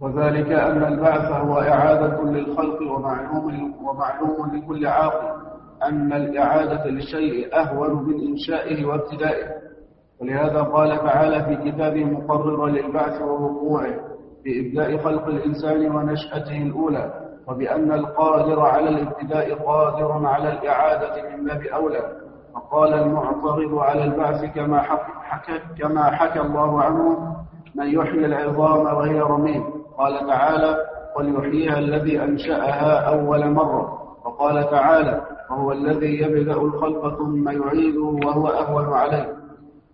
[0.02, 5.28] وذلك أن البعث هو إعادة للخلق ومعلوم, ومعلوم لكل عاقل
[5.82, 9.46] أن الإعادة للشيء أهون من إنشائه وابتدائه.
[10.20, 13.94] ولهذا قال تعالى في كتابه مقررا للبعث ووقوعه
[14.44, 17.14] بإبداء خلق الإنسان ونشأته الأولى
[17.48, 22.16] وبأن القادر على الابتداء قادر على الإعادة من باب أولى.
[22.54, 24.80] وقال المعترض على البعث كما
[25.22, 27.36] حكى, كما حكى الله عنه
[27.74, 30.76] من يحيي العظام وهي رميم قال تعالى
[31.16, 34.02] قل يحييها الذي أنشأها أول مرة.
[34.24, 39.36] وقال تعالى وهو الذي يبدأ الخلق ثم يعيده وهو أهون عليه.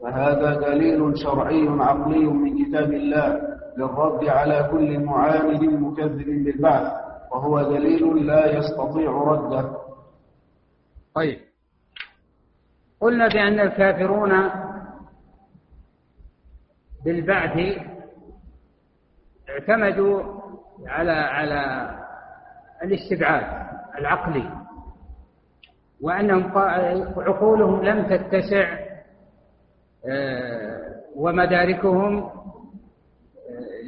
[0.02, 3.40] فهذا دليل شرعي عقلي من كتاب الله
[3.78, 6.92] للرد على كل معاند مكذب بالبعث.
[7.32, 9.70] وهو دليل لا يستطيع رده.
[11.14, 11.38] طيب.
[13.00, 14.32] قلنا بأن الكافرون
[17.04, 17.58] بالبعث
[19.48, 20.22] اعتمدوا
[20.86, 21.90] على على
[22.82, 23.68] الاستبعاد
[23.98, 24.50] العقلي
[26.00, 26.58] وأنهم
[27.16, 28.78] عقولهم لم تتسع
[30.06, 32.30] آه، ومداركهم آه،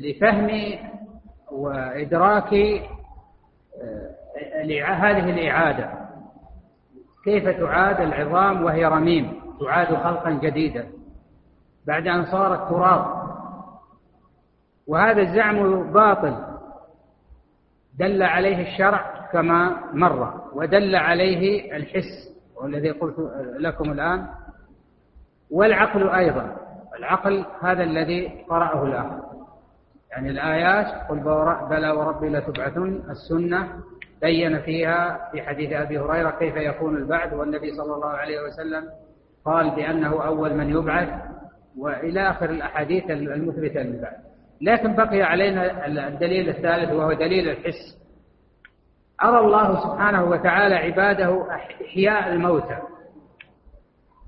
[0.00, 0.50] لفهم
[1.52, 2.54] وإدراك
[3.82, 4.10] آه،
[4.84, 5.90] هذه الإعادة.
[7.24, 10.88] كيف تعاد العظام وهي رميم؟ تعاد خلقا جديدا.
[11.86, 13.19] بعد أن صارت تراب.
[14.86, 16.36] وهذا الزعم باطل.
[17.98, 23.14] دل عليه الشرع كما مر ودل عليه الحس والذي قلت
[23.58, 24.26] لكم الآن
[25.50, 26.56] والعقل أيضا.
[26.98, 29.20] العقل هذا الذي قرأه الآخر
[30.10, 31.18] يعني الآيات قل
[31.70, 33.68] بلى وربي لتبعثن السنة
[34.20, 38.88] بين فيها في حديث أبي هريرة كيف يكون البعث والنبي صلى الله عليه وسلم
[39.44, 41.08] قال بأنه أول من يبعث
[41.78, 44.29] وإلى آخر الأحاديث المثبتة للبعث.
[44.62, 48.00] لكن بقي علينا الدليل الثالث وهو دليل الحس.
[49.24, 51.46] أرى الله سبحانه وتعالى عباده
[51.84, 52.78] إحياء الموتى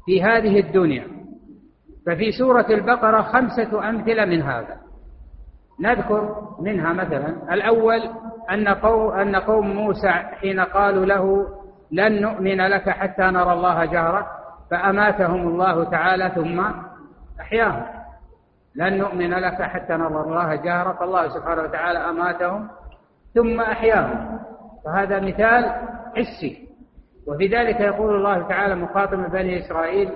[0.06, 1.06] في هذه الدنيا.
[2.06, 4.76] ففي سورة البقرة خمسة أمثلة من هذا.
[5.80, 8.00] نذكر منها مثلا الأول
[8.50, 11.46] أن قوم, أن قوم موسى حين قالوا له
[11.92, 14.26] لن نؤمن لك حتى نرى الله جهرة
[14.70, 16.60] فأماتهم الله تعالى ثم
[17.40, 18.01] أحياهم.
[18.76, 22.68] لن نؤمن لك حتى نرى الله جهرة فالله سبحانه وتعالى أماتهم
[23.34, 24.38] ثم أحياهم.
[24.84, 25.74] فهذا مثال
[26.16, 26.68] حسي.
[27.26, 30.10] وفي ذلك يقول الله تعالى مخاطبا بني إسرائيل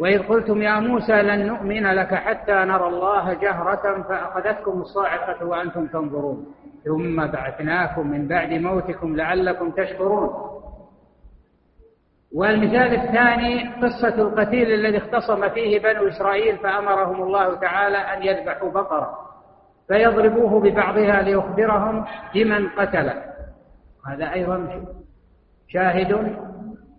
[0.00, 6.46] وإذ قلتم يا موسى لن نؤمن لك حتى نرى الله جهرة فأخذتكم الصاعقة وأنتم تنظرون.
[6.84, 10.30] ثم بعثناكم من بعد موتكم لعلكم تشكرون.
[12.36, 19.18] والمثال الثاني قصة القتيل الذي اختصم فيه بنو إسرائيل فأمرهم الله تعالى أن يذبحوا بقرة
[19.88, 23.22] فيضربوه ببعضها ليخبرهم بمن قتله.
[24.08, 24.84] هذا أيضا
[25.68, 26.36] شاهد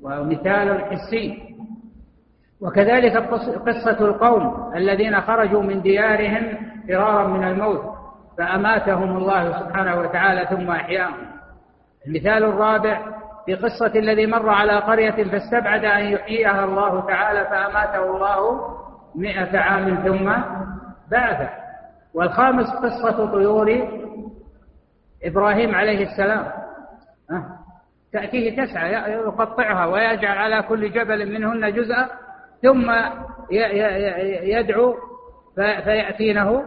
[0.01, 1.55] ومثال حسي.
[2.61, 3.17] وكذلك
[3.67, 6.57] قصة القوم الذين خرجوا من ديارهم
[6.87, 7.81] فرارا من الموت
[8.37, 11.27] فأماتهم الله سبحانه وتعالى ثم أحياهم.
[12.07, 13.16] المثال الرابع
[13.47, 18.67] في قصة الذي مر على قرية فاستبعد أن يحييها الله تعالى فأماته الله
[19.15, 20.33] مئة عام ثم
[21.11, 21.49] بعثه.
[22.13, 23.87] والخامس قصة طيور
[25.23, 26.51] إبراهيم عليه السلام.
[28.13, 32.09] تأتيه تسعى يقطعها ويجعل على كل جبل منهن جزءا
[32.61, 32.91] ثم
[34.41, 34.95] يدعو
[35.55, 36.63] فيأتينه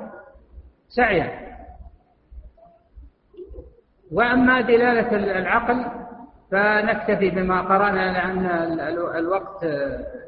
[0.88, 1.50] سعيا.
[4.12, 5.84] وأما دلالة العقل
[6.50, 8.46] فنكتفي بما قرأنا لأن
[9.16, 9.62] الوقت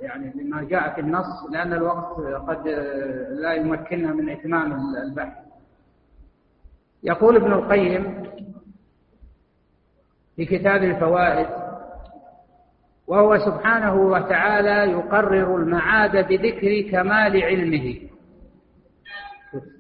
[0.01, 2.69] يعني لما جاء في النص لأن الوقت قد
[3.31, 5.39] لا يمكننا من إتمام البحث.
[7.03, 8.31] يقول ابن القيم
[10.37, 11.47] في كتاب الفوائد
[13.07, 17.97] وهو سبحانه وتعالى يقرر المعاد بذكر كمال علمه.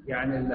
[0.07, 0.55] يعني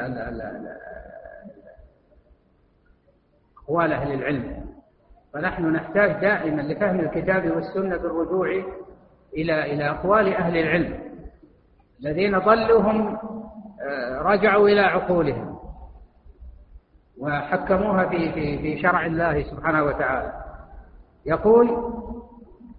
[3.63, 4.76] أقوال أهل العلم.
[5.37, 8.47] فنحن نحتاج دائما لفهم الكتاب والسنة بالرجوع
[9.33, 10.99] إلى إلى أقوال أهل العلم
[11.99, 13.17] الذين ضلوا هم
[13.81, 15.57] آه، رجعوا إلى عقولهم
[17.19, 20.33] وحكموها في في في شرع الله سبحانه وتعالى.
[21.25, 21.69] يقول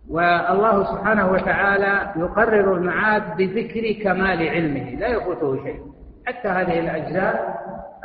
[0.09, 4.90] والله سبحانه وتعالى يقرر المعاد بذكر كمال علمه.
[4.90, 5.82] لا يفوته شيء.
[6.26, 7.59] حتى هذه الأجزاء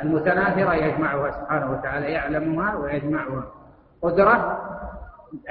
[0.03, 3.62] المتناثرة يجمعها سبحانه وتعالى يعلمها ويجمعها.
[4.03, 4.59] قدرة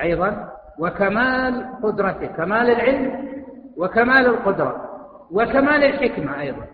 [0.02, 0.48] أيضا
[0.78, 3.32] وكمال قدرته كمال العلم
[3.76, 4.90] وكمال القدرة
[5.30, 6.66] وكمال الحكمة أيضا.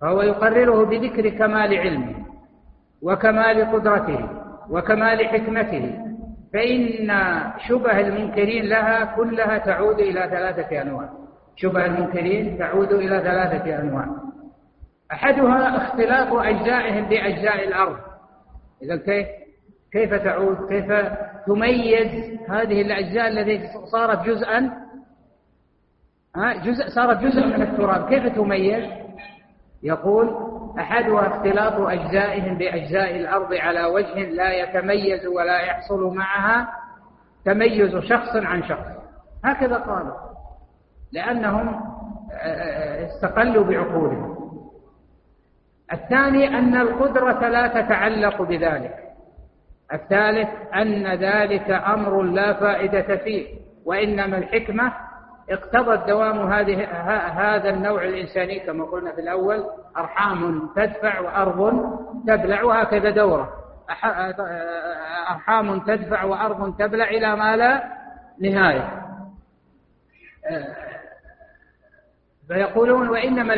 [0.00, 2.14] فهو يقرره بذكر كمال علمه
[3.02, 4.28] وكمال قدرته
[4.70, 5.98] وكمال حكمته.
[6.52, 7.10] فإن
[7.68, 11.08] شبه المنكرين لها كلها تعود إلى ثلاثة أنواع.
[11.56, 14.06] شبه المنكرين تعود إلى ثلاثة أنواع.
[15.12, 17.96] أحدها اختلاط أجزائهم بأجزاء الأرض.
[18.82, 19.41] إذا كيف؟
[19.92, 20.92] كيف تعود؟ كيف
[21.46, 24.72] تميز هذه الأجزاء التي صارت جزءا؟
[26.36, 28.08] جزء صارت جزء من التراب.
[28.08, 28.84] كيف تميز؟
[29.82, 36.68] يقول أحدها اختلاط أجزائهم بأجزاء الأرض على وجه لا يتميز ولا يحصل معها
[37.44, 38.86] تميز شخص عن شخص.
[39.44, 40.14] هكذا قالوا
[41.12, 41.68] لأنهم
[42.32, 44.36] آه، آه، استقلوا بعقولهم.
[45.92, 49.11] الثاني أن القدرة لا تتعلق بذلك.
[49.92, 53.46] الثالث أن ذلك أمر لا فائدة فيه
[53.84, 54.92] وإنما الحكمة
[55.50, 56.84] اقتضت دوام هذه
[57.28, 59.64] هذا النوع الإنساني كما قلنا في الأول
[59.96, 61.82] أرحام تدفع وأرض
[62.26, 63.52] تبلع وهكذا دورة.
[65.30, 67.82] أرحام تدفع وأرض تبلع إلى ما لا
[68.40, 69.02] نهاية.
[72.48, 73.54] فيقولون وإنما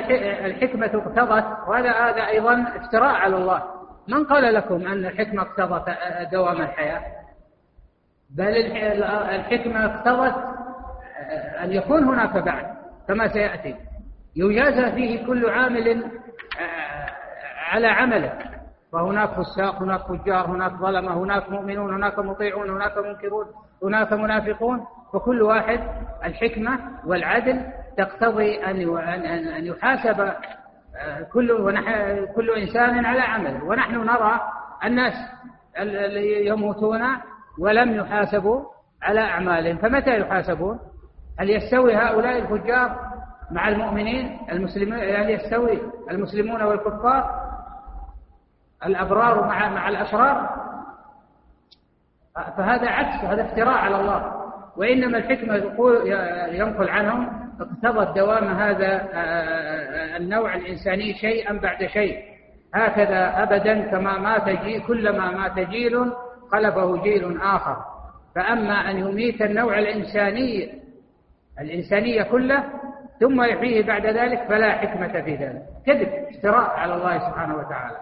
[0.46, 3.62] الحكمة اقتضت وهذا هذا أيضا افتراء على الله.
[4.08, 5.96] من قال لكم أن الحكمة اقتضت
[6.32, 7.02] دوام الحياة؟
[8.30, 8.56] بل
[9.34, 10.44] الحكمة اقتضت
[11.62, 12.66] أن يكون هناك بعد
[13.08, 13.76] كما سيأتي.
[14.36, 16.10] يجازى فيه كل عامل
[17.70, 18.38] على عمله.
[18.92, 23.46] فهناك فساق هناك فجار هناك ظلمة هناك مؤمنون هناك مطيعون هناك منكرون
[23.82, 24.86] هناك منافقون.
[25.12, 25.80] فكل واحد
[26.24, 28.98] الحكمة والعدل تقتضي أن
[29.56, 30.32] أن يحاسب
[31.32, 31.48] كل
[32.36, 33.64] كل إنسان على عمله.
[33.64, 34.40] ونحن نرى
[34.84, 35.14] الناس
[36.46, 37.02] يموتون
[37.58, 38.64] ولم يحاسبوا
[39.02, 39.76] على أعمالهم.
[39.76, 40.78] فمتى يحاسبون؟
[41.38, 43.14] هل يستوي هؤلاء الفجار
[43.50, 45.78] مع المؤمنين المسلمين هل يستوي
[46.10, 47.44] المسلمون والكفار؟
[48.86, 50.64] الأبرار مع مع الأشرار؟
[52.56, 54.44] فهذا عكس هذا افتراء على الله.
[54.76, 55.54] وإنما الحكمة
[56.48, 62.18] ينقل عنهم اقتضت دوام هذا آه، آه، النوع الإنساني شيئا بعد شيء.
[62.74, 66.12] هكذا أبدا كما مات جيل كلما مات جيل
[66.52, 67.76] خلفه جيل آخر.
[68.34, 70.82] فأما أن يميت النوع الإنساني
[71.60, 72.64] الإنسانية كله
[73.20, 75.62] ثم يحييه بعد ذلك فلا حكمة في ذلك.
[75.86, 77.96] كذب افتراء على الله سبحانه وتعالى.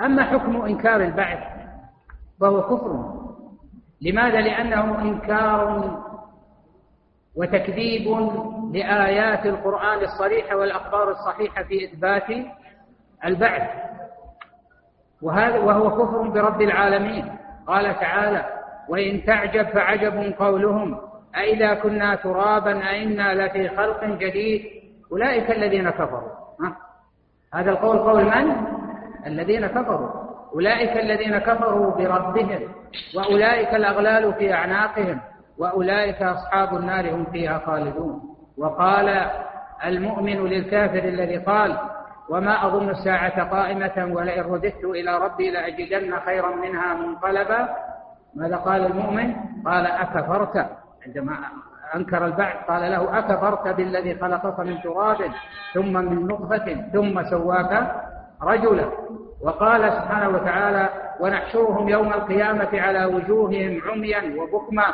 [0.00, 1.38] أما حكم إنكار البعث
[2.40, 3.16] فهو كفر.
[4.00, 6.06] لماذا؟ لأنه إنكار
[7.36, 8.30] وتكذيب
[8.72, 12.46] لآيات القرآن الصريحة والأخبار الصحيحة في إثبات
[13.24, 13.70] البعث.
[15.22, 17.36] وهذا وهو كفر برب العالمين.
[17.66, 18.44] قال تعالى
[18.88, 21.00] وإن تعجب فعجب قولهم.
[21.36, 24.66] أإذا كنا ترابا أئنا لفي خلق جديد.
[25.12, 26.30] أولئك الذين كفروا.
[27.54, 28.56] هذا القول قول من؟
[29.26, 30.10] الذين كفروا.
[30.54, 32.60] أولئك الذين كفروا بربهم.
[33.16, 35.20] وأولئك الأغلال في أعناقهم.
[35.58, 38.22] وأولئك أصحاب النار هم فيها خالدون.
[38.58, 39.30] وقال
[39.84, 41.78] المؤمن للكافر الذي قال
[42.28, 47.68] وما أظن الساعة قائمة ولئن رددت إلى ربي لأجدن خيرا منها منقلبا.
[48.34, 49.34] ماذا قال المؤمن؟
[49.66, 50.66] قال أكفرت.
[51.06, 51.36] عندما
[51.94, 55.16] أنكر البعث قال له أكفرت بالذي خلقك من تراب
[55.74, 57.94] ثم من نطفة ثم سواك
[58.42, 58.90] رجلا.
[59.42, 60.88] وقال سبحانه وتعالى
[61.20, 64.84] ونحشرهم يوم القيامة على وجوههم عميا وبكما.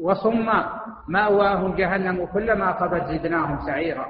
[0.00, 4.06] وصما مأواهم جهنم كلما قضت زدناهم سعيرا.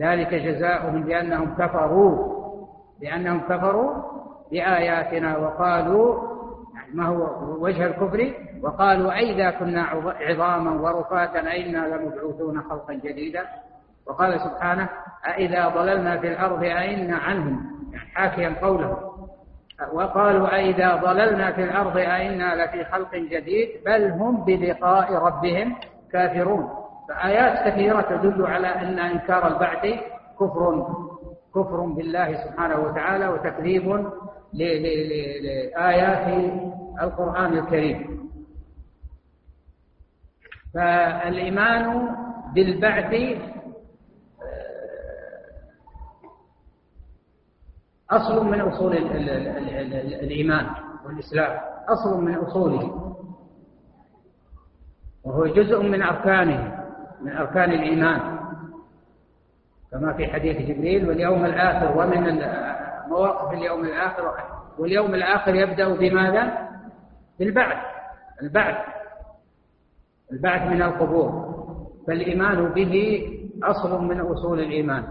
[0.00, 2.36] ذلك جزاؤهم بأنهم كفروا
[3.00, 3.94] بأنهم كفروا
[4.50, 6.36] بآياتنا وقالوا
[6.94, 7.26] ما هو
[7.64, 9.82] وجه الكفر؟ وقالوا أئذا كنا
[10.20, 13.42] عظاما ورفاتا أئنا لمبعوثون خلقا جديدا.
[14.06, 14.88] وقال سبحانه
[15.28, 19.05] أئذا ضللنا في الأرض أئنا عنهم يعني حاكيا قوله
[19.92, 25.76] وقالوا أئذا ضللنا في الأرض أئنا لفي خلق جديد بل هم بلقاء ربهم
[26.12, 26.68] كافرون.
[27.08, 29.86] فآيات كثيرة تدل على أن إنكار البعث
[30.40, 30.86] كفر
[31.54, 34.06] كفر بالله سبحانه وتعالى وتكذيب
[34.52, 36.26] لآيات
[37.02, 38.28] القرآن الكريم.
[40.74, 42.08] فالإيمان
[42.54, 43.14] بالبعث
[48.10, 48.96] أصل من أصول
[50.22, 50.66] الإيمان
[51.06, 51.60] والإسلام.
[51.88, 53.16] أصل من أصوله.
[55.24, 56.84] وهو جزء من أركانه
[57.22, 58.38] من أركان الإيمان.
[59.90, 62.40] كما في حديث جبريل واليوم الآخر ومن
[63.08, 64.34] مواقف اليوم الآخر.
[64.78, 66.68] واليوم الآخر يبدأ بماذا؟
[67.38, 67.76] بالبعث.
[68.42, 68.76] البعث.
[70.32, 71.56] البعث من القبور.
[72.06, 73.22] فالإيمان به
[73.62, 75.04] أصل من أصول الإيمان.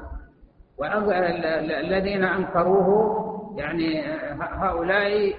[0.78, 3.26] والذين أنكروه
[3.58, 4.04] يعني
[4.40, 5.34] هؤلاء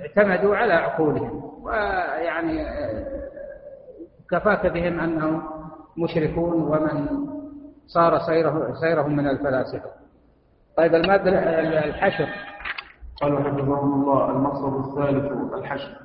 [0.00, 2.66] اعتمدوا على عقولهم ويعني
[4.30, 5.42] كفاك بهم أنهم
[5.98, 7.08] مشركون ومن
[7.86, 9.90] صار سيره سيرهم من الفلاسفة.
[10.76, 11.30] طيب المادة
[11.84, 12.28] الحشر.
[13.22, 15.98] قالوا حفظهم الله المقصد الثالث الحشر.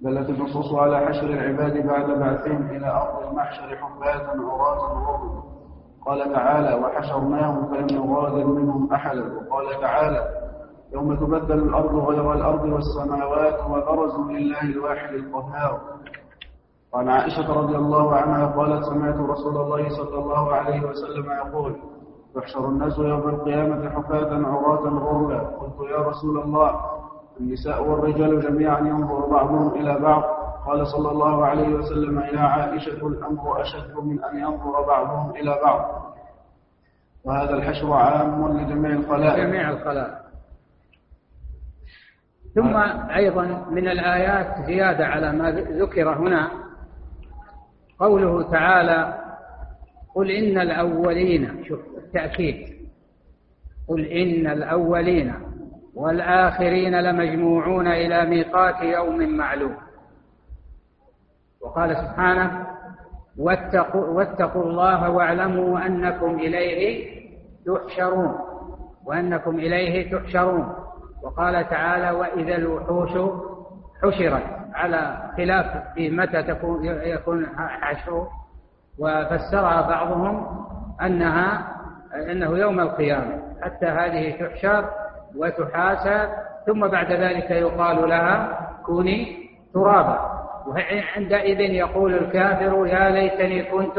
[0.00, 5.59] دلت النصوص على حشر العباد بعد بعثهم إلى أرض المحشر حفاة عراة غرلا
[6.06, 10.28] قال تعالى وحشرناهم فلم نغادر منهم أحدا وقال تعالى
[10.92, 15.80] يوم تبدل الأرض غير الأرض والسماوات وبرزوا لله الواحد القهار.
[16.92, 21.76] وعن عائشة رضي الله عنها قالت سمعت رسول الله صلى الله عليه وسلم يقول
[22.36, 26.80] يحشر الناس يوم القيامة حفاة عراة غرلا قلت يا رسول الله
[27.40, 30.22] النساء والرجال جميعا ينظر بعضهم إلى بعض.
[30.70, 36.14] قال صلى الله عليه وسلم يا عائشة الأمر أشد من أن ينظر بعضهم إلى بعض.
[37.24, 39.44] وهذا الحشر عام لجميع الخلائق.
[39.44, 40.20] جميع الخلائق.
[42.54, 42.76] ثم
[43.10, 46.50] أيضا من الآيات زيادة على ما ذكر هنا.
[47.98, 49.18] قوله تعالى
[50.14, 52.56] قل إن الأولين شوف التأكيد.
[53.88, 55.34] قل إن الأولين
[55.94, 59.76] والآخرين لمجموعون إلى ميقات يوم معلوم.
[61.62, 62.66] وقال سبحانه
[63.38, 67.20] واتقوا, واتقوا الله واعلموا أنكم إليه
[67.66, 68.34] تحشرون
[69.04, 70.74] وأنكم إليه تحشرون.
[71.22, 73.10] وقال تعالى وإذا الوحوش
[74.02, 74.42] حشرت.
[74.74, 78.26] على خلاف في متى تكون يكون حشر.
[78.98, 80.46] وفسرها بعضهم
[81.02, 81.76] أنها
[82.30, 84.90] أنه يوم القيامة حتى هذه تحشر
[85.36, 86.28] وتحاسب
[86.66, 90.29] ثم بعد ذلك يقال لها كوني ترابا.
[90.70, 93.96] وعندئذ يقول الكافر يا ليتني كنت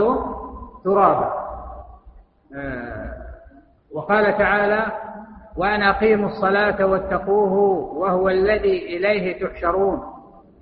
[0.84, 1.34] ترابا.
[2.56, 3.14] آه،
[3.94, 4.86] وقال تعالى
[5.58, 7.54] وأن أقيموا الصلاة واتقوه
[7.98, 10.04] وهو الذي إليه تحشرون.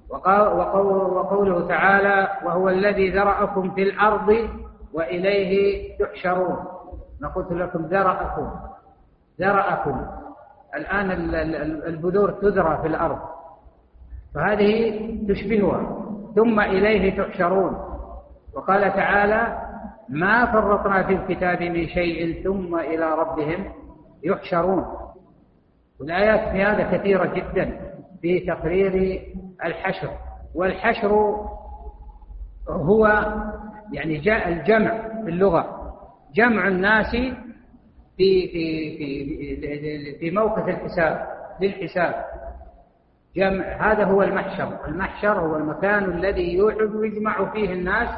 [0.10, 4.50] وقوله تعالى وهو الذي ذرأكم في الأرض
[4.94, 6.66] وإليه تحشرون.
[7.22, 8.52] ما قلت لكم ذرأكم
[9.40, 10.06] ذرأكم.
[10.76, 11.12] الآن
[11.88, 13.20] البذور تذرى في الأرض.
[14.36, 15.00] فهذه
[15.30, 15.99] تشبهها.
[16.36, 17.78] ثم إليه تحشرون.
[18.54, 19.62] وقال تعالى
[20.10, 23.72] ما فرطنا في الكتاب من شيء ثم إلى ربهم
[24.24, 24.86] يحشرون.
[26.00, 27.80] والآيات في هذا كثيرة جدا
[28.22, 29.22] في تقرير
[29.66, 30.10] الحشر.
[30.56, 31.36] والحشر
[32.70, 33.08] هو
[33.94, 35.94] يعني جاء الجمع في اللغة.
[36.36, 37.12] جمع الناس
[38.18, 41.28] في في في في موقف الحساب
[41.62, 42.26] للحساب.
[43.36, 44.78] جمع هذا هو المحشر.
[44.88, 46.58] المحشر هو المكان الذي
[47.04, 48.10] يجمع فيه الناس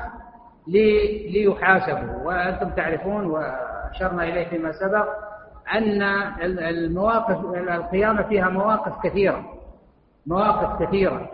[0.68, 2.24] ليحاسبوا.
[2.24, 5.07] وأنتم تعرفون وأشرنا إليه فيما سبق
[5.76, 6.01] أن
[6.59, 9.45] المواقف القيامة فيها مواقف كثيرة.
[10.28, 11.32] مواقف كثيرة.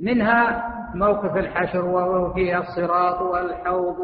[0.00, 3.98] منها موقف الحشر وفيها الصراط والحوض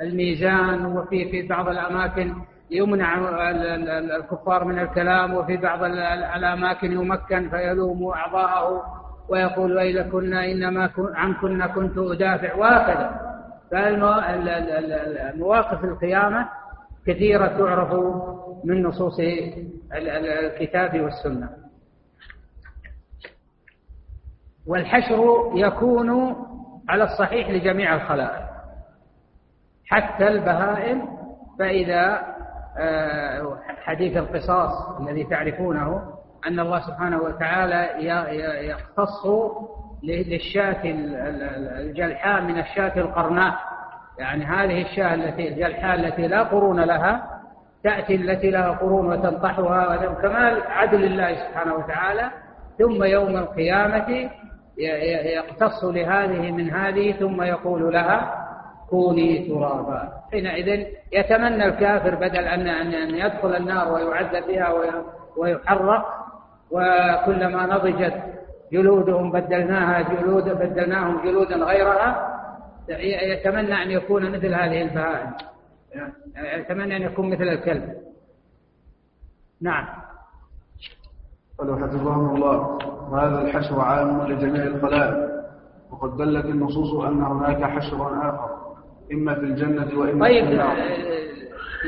[0.00, 2.34] والميزان وفي في بعض الأماكن
[2.70, 3.18] يمنع
[4.16, 5.84] الكفار من الكلام وفي بعض
[6.36, 8.82] الأماكن يمكن فيلوم أعضاءه
[9.28, 13.20] ويقول وإذا كنا إنما عن كنا كنت أدافع وهكذا.
[13.70, 16.48] فالمواقف القيامة
[17.06, 17.92] كثيرة تعرف
[18.64, 19.20] من نصوص
[19.92, 21.48] الكتاب والسنة.
[24.66, 26.36] والحشر يكون
[26.88, 28.46] على الصحيح لجميع الخلائق
[29.86, 31.08] حتى البهائم
[31.58, 32.22] فإذا
[33.84, 36.02] حديث القصاص الذي تعرفونه
[36.46, 38.06] أن الله سبحانه وتعالى
[38.68, 39.26] يختص
[40.02, 40.80] للشاة
[41.80, 43.54] الجلحاء من الشاة القرناء.
[44.18, 47.40] يعني هذه الشاة التي الجلحاء التي لا قرون لها
[47.84, 52.30] تأتي التي لها قرون وتنطحها كمال عدل الله سبحانه وتعالى.
[52.78, 54.30] ثم يوم القيامة
[55.24, 58.45] يقتص لهذه من هذه ثم يقول لها
[58.90, 60.12] كوني ترابا.
[60.32, 64.68] حينئذ يتمنى الكافر بدل أن أن يدخل النار ويعذب بها
[65.36, 66.26] ويحرق
[66.70, 68.22] وكلما نضجت
[68.72, 72.36] جلودهم بدلناها جلود بدلناهم جلودا غيرها
[73.32, 75.32] يتمنى أن يكون مثل هذه البهائم.
[76.58, 77.94] يتمنى أن يكون مثل الكلب.
[79.60, 79.86] نعم.
[81.58, 82.78] قالوا حفظهم الله.
[83.10, 85.30] وهذا الحشر عام لجميع الخلائق.
[85.90, 88.75] وقد دلت النصوص أن هناك حشر آخر.
[89.12, 90.76] إما في الجنة وإما طيب في النار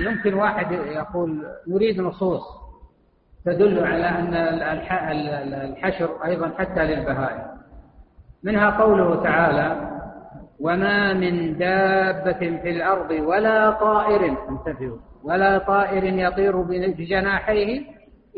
[0.06, 2.42] يمكن واحد يقول نريد نصوص
[3.44, 4.34] تدل على أن
[5.54, 7.42] الحشر أيضا حتى للبهائم.
[8.42, 9.90] منها قوله تعالى
[10.60, 17.82] وما من دابة في الأرض ولا طائر انتبهوا ولا طائر يطير بجناحيه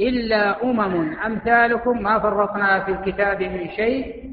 [0.01, 4.31] إلا أمم أمثالكم ما فرطنا في الكتاب من شيء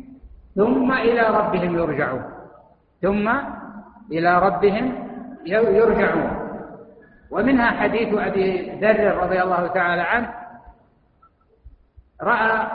[0.56, 2.24] ثم إلى ربهم يرجعون.
[3.02, 3.30] ثم
[4.12, 5.08] إلى ربهم
[5.46, 6.48] يرجعون.
[7.32, 10.34] ومنها حديث أبي ذر رضي الله تعالى عنه
[12.24, 12.68] رأى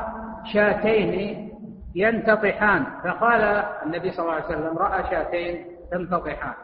[0.53, 1.49] شاتين
[1.95, 3.43] ينتطحان فقال
[3.87, 6.55] النبي صلى الله عليه وسلم رأى شاتين تنتطحان.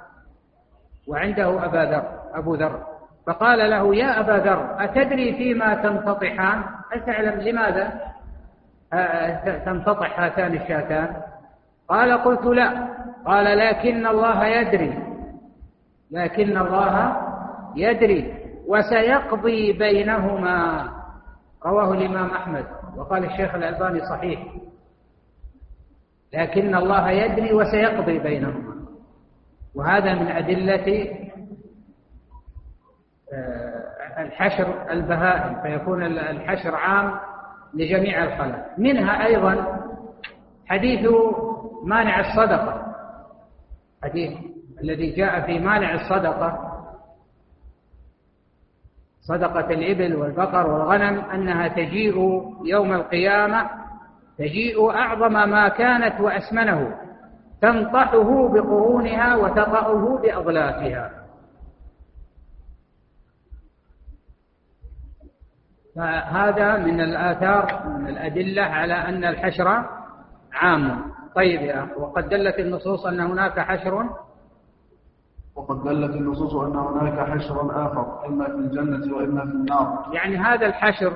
[1.09, 2.05] وعنده أبا ذر
[2.35, 2.87] أبو ذر.
[3.27, 6.62] فقال له يا أبا ذر أتدري فيما تنتطحان؟
[6.93, 8.01] هل تعلم لماذا
[9.64, 11.16] تنتطح هاتان الشاتان؟
[11.89, 12.89] قال قلت لا.
[13.29, 15.03] قال لكن الله يدري.
[16.11, 17.16] لكن الله
[17.76, 18.35] يدري
[18.66, 20.89] وسيقضي بينهما.
[21.66, 22.64] رواه الإمام أحمد
[22.97, 24.47] وقال الشيخ الألباني صحيح.
[26.35, 28.74] لكن الله يدري وسيقضي بينهما.
[29.74, 31.16] وهذا من أدلة
[33.33, 35.62] آه، الحشر البهائم.
[35.62, 37.20] فيكون الحشر عام
[37.74, 38.66] لجميع الخلق.
[38.79, 39.81] منها أيضا
[40.66, 41.09] حديث
[41.85, 42.78] مانع الصدقة.
[44.03, 44.39] حديث
[44.83, 46.69] الذي جاء في مانع الصدقة
[49.21, 52.17] صدقة الإبل والبقر والغنم أنها تجيء
[52.65, 53.71] يوم القيامة
[54.39, 56.95] تجيء أعظم ما كانت وأسمنه
[57.61, 61.11] تنطحه بقرونها وتطأه بأضلافها
[65.97, 69.98] فهذا من الآثار من الأدلة على أن الحشر
[70.55, 71.03] عام.
[71.35, 74.05] طيب يا أخي وقد دلت النصوص أن هناك حشر؟
[75.57, 80.11] وقد دلت النصوص أن هناك حشر آخر إما في الجنة وإما في النار.
[80.13, 81.13] يعني هذا الحشر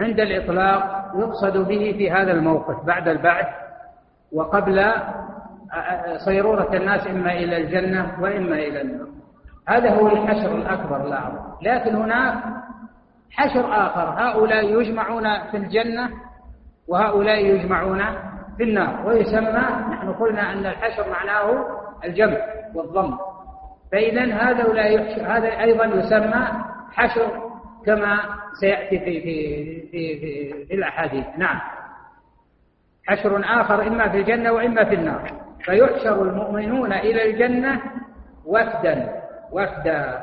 [0.00, 3.46] عند الإطلاق يقصد به في هذا الموقف بعد البعث
[4.32, 4.92] وقبل
[6.24, 9.06] صيرورة الناس إما إلى الجنة وإما إلى النار.
[9.68, 12.44] هذا هو الحشر الأكبر الأعظم لكن هناك
[13.30, 16.10] حشر آخر هؤلاء يجمعون في الجنة
[16.88, 18.02] وهؤلاء يجمعون
[18.56, 19.06] في النار.
[19.06, 21.66] ويسمى نحن قلنا أن الحشر معناه
[22.04, 22.38] الجمع
[22.74, 23.18] والضم.
[23.92, 24.80] فإذا هذا
[25.26, 26.48] هذا أيضا يسمى
[26.92, 27.50] حشر
[27.86, 28.18] كما
[28.60, 31.26] سيأتي في في في في, في الأحاديث.
[31.36, 31.60] نعم.
[33.06, 35.32] حشر آخر إما في الجنة وإما في النار.
[35.64, 37.80] فيحشر المؤمنون إلى الجنة
[38.46, 39.22] وفدا.
[39.52, 40.22] وفدا.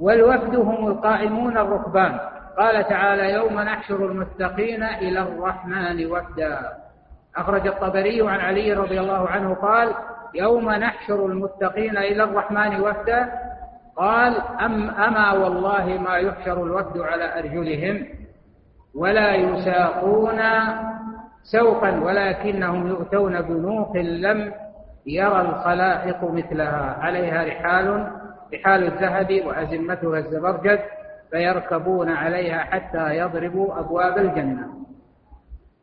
[0.00, 2.18] والوفد هم القائمون الركبان.
[2.58, 6.83] قال تعالى يوم نحشر المتقين إلى الرحمن وفدا.
[7.36, 9.94] أخرج الطبري عن علي رضي الله عنه قال
[10.34, 13.32] يوم نحشر المتقين إلى الرحمن وفدا
[13.96, 18.06] قال أم أما والله ما يحشر الوفد على أرجلهم
[18.94, 20.40] ولا يساقون
[21.42, 24.52] سوقا ولكنهم يؤتون بنوق لم
[25.06, 28.10] يرى الخلائق مثلها عليها رحال
[28.54, 30.80] رحال الذهب وأزمتها الزبرجد
[31.30, 34.68] فيركبون عليها حتى يضربوا أبواب الجنة.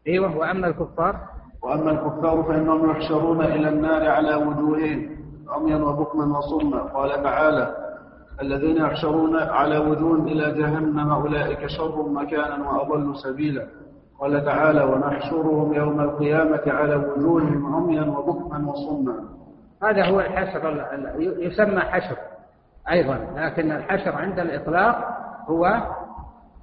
[0.08, 1.16] أيوة وأما الكفار؟
[1.62, 5.10] وأما الكفار فإنهم يحشرون إلى النار على وجوههم
[5.50, 6.78] عميا وبكما وصما.
[6.78, 7.76] قال تعالى
[8.42, 13.68] الذين يحشرون على وجوه إلى جهنم أولئك شر مكانا وأضل سبيلا.
[14.20, 19.16] قال تعالى ونحشرهم يوم القيامة على وجوههم عميا وبكما وصما.
[19.84, 20.86] هذا هو الحشر
[21.20, 22.18] يسمى حشر
[22.92, 25.18] أيضا لكن الحشر عند الإطلاق
[25.50, 25.82] هو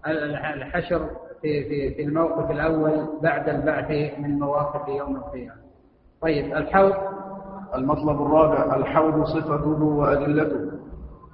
[0.07, 1.11] الحشر
[1.43, 5.61] في في في الموقف الأول بعد البعث من مواقف يوم القيامة.
[6.23, 6.93] طيب الحوض.
[7.75, 10.71] المطلب الرابع الحوض صفته وأدلته.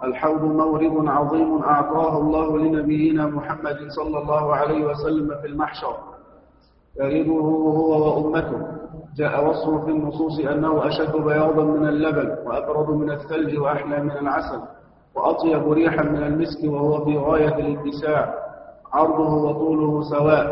[0.05, 5.97] الحوض مورد عظيم أعطاه الله لنبينا محمد صلى الله عليه وسلم في المحشر.
[7.01, 8.67] يريده هو وأمته.
[9.17, 14.61] جاء وصفه في النصوص أنه أشد بياضا من اللبن وأبرد من الثلج وأحلى من العسل
[15.15, 18.35] وأطيب ريحا من المسك وهو في غاية الاتساع
[18.95, 20.47] عرضه وطوله سواء.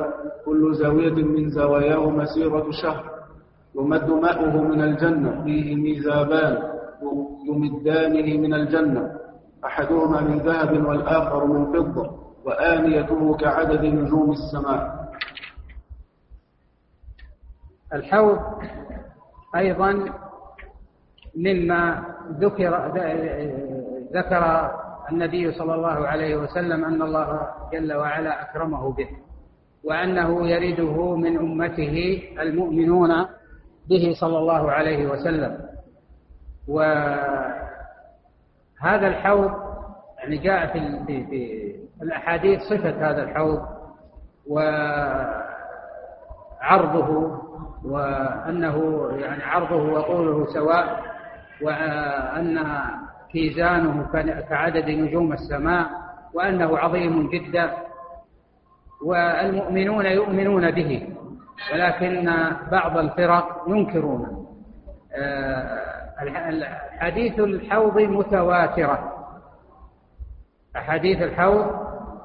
[0.44, 3.04] كل زاوية من زواياه مسيرة شهر
[3.74, 5.44] يمد ماؤه من الجنة.
[5.44, 6.54] فيه ميزابان
[7.48, 9.04] يمدانه من الجنة.
[9.64, 12.06] أحدهما من ذهب والآخر من فضة
[12.44, 14.80] وآنيته كعدد نجوم السماء.
[17.94, 18.38] الحوض
[19.56, 19.90] أيضا
[21.36, 22.04] مما
[22.40, 22.72] ذكر
[24.12, 24.42] ذكر
[25.12, 29.08] النبي صلى الله عليه وسلم أن الله جل وعلا أكرمه به
[29.84, 33.26] وأنه يرده من أمته المؤمنون
[33.88, 35.58] به صلى الله عليه وسلم.
[36.68, 37.56] وهذا
[39.06, 39.50] الحوض
[40.18, 43.62] يعني جاء في في الأحاديث صفة هذا الحوض
[46.62, 47.38] وعرضه
[47.84, 51.02] وأنه يعني عرضه وطوله سواء
[51.62, 52.58] وأن
[53.32, 54.06] كيزانه
[54.48, 55.90] كعدد نجوم السماء
[56.34, 57.70] وأنه عظيم جدا
[59.06, 61.08] والمؤمنون يؤمنون به
[61.72, 62.32] ولكن
[62.72, 64.46] بعض الفرق ينكرون
[66.98, 69.12] حديث الحوض متواترة.
[70.76, 71.66] أحاديث الحوض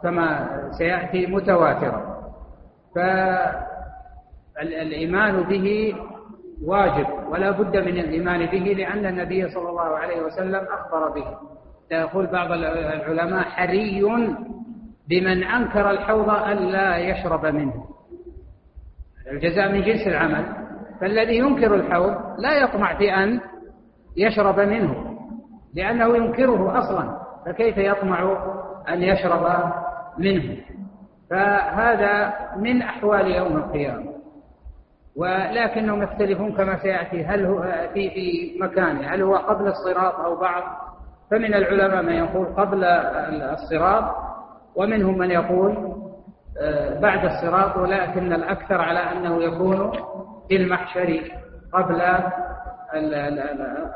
[0.03, 2.32] كما سيأتي متواترة.
[4.55, 5.95] فالإيمان به
[6.66, 11.38] واجب ولا بد من الإيمان به لأن النبي صلى الله عليه وسلم أخبر به.
[11.91, 14.01] يقول بعض العلماء حري
[15.10, 17.86] بمن أنكر الحوض ألا يشرب منه.
[19.32, 20.45] الجزاء من جنس العمل.
[21.01, 23.39] فالذي ينكر الحوض لا يطمع في أن
[24.18, 25.18] يشرب منه
[25.76, 27.20] لأنه ينكره أصلا.
[27.45, 28.38] فكيف يطمع
[28.89, 29.72] أن يشرب
[30.18, 30.58] منه؟
[31.30, 34.16] فهذا من أحوال يوم القيامة.
[35.18, 37.26] ولكنهم يختلفون كما سيأتي.
[37.26, 37.61] هل هو
[37.93, 40.63] في في مكانه؟ هل هو قبل الصراط أو بعد؟
[41.32, 44.15] فمن العلماء من يقول قبل الصراط
[44.76, 45.93] ومنهم من يقول
[46.61, 49.91] آه، بعد الصراط ولكن الأكثر على أنه يكون
[50.47, 51.32] في المحشر
[51.74, 52.01] قبل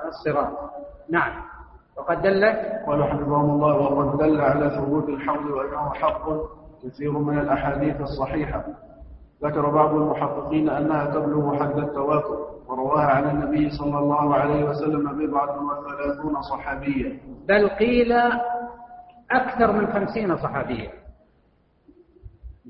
[0.08, 0.72] الصراط.
[1.10, 1.32] نعم.
[1.98, 2.58] وقد دلت
[2.88, 6.30] قال حفظهم الله وقد دل على ثبوت الحول وأنه حق
[6.84, 8.64] كثير من الأحاديث الصحيحة.
[9.44, 15.58] ذكر بعض المحققين أنها تبلغ حد التواتر ورواها عن النبي صلى الله عليه وسلم بضعة
[15.66, 17.18] وثلاثون صحابيا
[17.48, 18.14] بل قيل
[19.32, 20.90] أكثر من خمسين صحابيا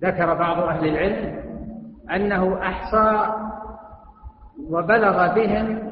[0.03, 1.43] ذكر بعض أهل العلم
[2.15, 3.33] أنه أحصى
[4.69, 5.91] وبلغ بهم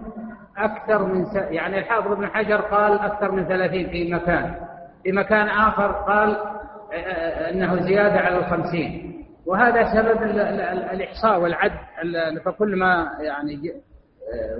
[0.58, 1.36] أكثر من س...
[1.36, 4.56] يعني الحافظ ابن حجر قال أكثر من ثلاثين في مكان.
[5.04, 6.38] في مكان آخر قال
[7.52, 9.09] أنه زيادة على الخمسين.
[9.50, 10.24] وهذا سبب
[10.94, 11.72] الإحصاء والعد
[12.46, 13.74] فكل ما يعني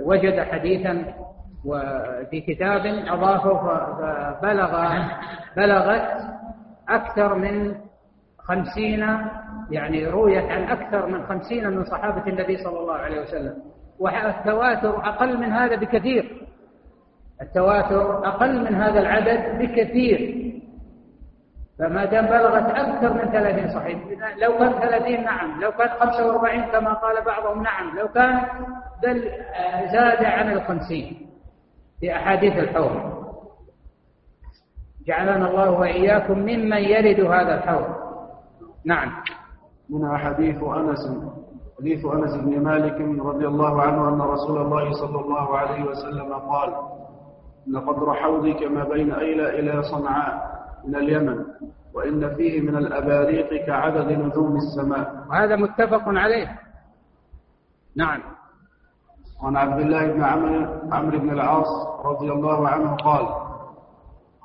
[0.02, 1.14] وجد حديثا
[1.64, 3.66] وفي كتاب أضافه
[3.98, 4.88] فبلغ
[5.56, 6.08] بلغت
[6.88, 7.74] أكثر من
[8.38, 9.06] خمسين
[9.70, 13.54] يعني رويت عن أكثر من خمسين من صحابة النبي صلى الله عليه وسلم.
[13.98, 16.46] والتواتر أقل من هذا بكثير.
[17.42, 20.49] التواتر أقل من هذا العدد بكثير.
[21.80, 23.98] فما دام بلغت أكثر من ثلاثين صحيح.
[24.42, 27.98] لو كان ثلاثين نعم لو كان خمسة وأربعين كما قال بعضهم نعم.
[27.98, 28.42] لو كان
[29.02, 31.26] بل آه، زاد عن الخمسين
[32.00, 33.20] في أحاديث الحوض.
[35.06, 37.86] جعلنا الله وإياكم ممن يرد هذا الحوض.
[38.84, 39.12] نعم.
[39.90, 41.10] من حديث أنس
[41.78, 46.74] حديث أنس بن مالك رضي الله عنه أن رسول الله صلى الله عليه وسلم قال
[47.68, 50.49] إن قدر حوضك ما بين أيلى إلى صنعاء.
[50.88, 51.44] من اليمن
[51.94, 55.24] وإن فيه من الأباريق كعدد نجوم السماء.
[55.30, 56.58] وهذا متفق عليه.
[57.96, 58.20] نعم.
[59.42, 61.66] وعن عبد الله بن عمرو عمرو بن العاص
[62.04, 63.26] رضي الله عنه قال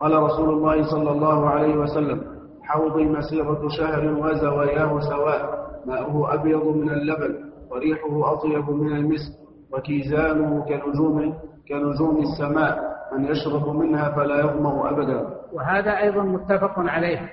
[0.01, 2.21] قال رسول الله صلى الله عليه وسلم
[2.63, 5.65] حوضي مسيرة شهر وزواياه سواء.
[5.85, 7.35] ماؤه أبيض من اللبن
[7.71, 9.33] وريحه أطيب من المسك
[9.73, 11.33] وكيزانه كنجوم
[11.69, 12.95] كنجوم السماء.
[13.13, 15.19] من يشرب منها فلا يظمأ أبدا.
[15.55, 17.29] وهذا أيضا متفق عليه.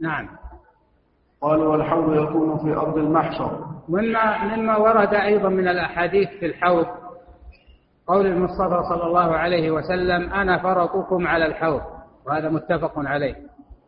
[0.00, 0.28] نعم.
[1.40, 3.64] قال والحوض يكون في أرض المحشر.
[3.88, 6.86] مما مما ورد أيضا من الأحاديث في الحوض.
[8.06, 11.80] قول المصطفى صلى الله عليه وسلم أنا فرطكم على الحوض.
[12.26, 13.34] وهذا متفق عليه.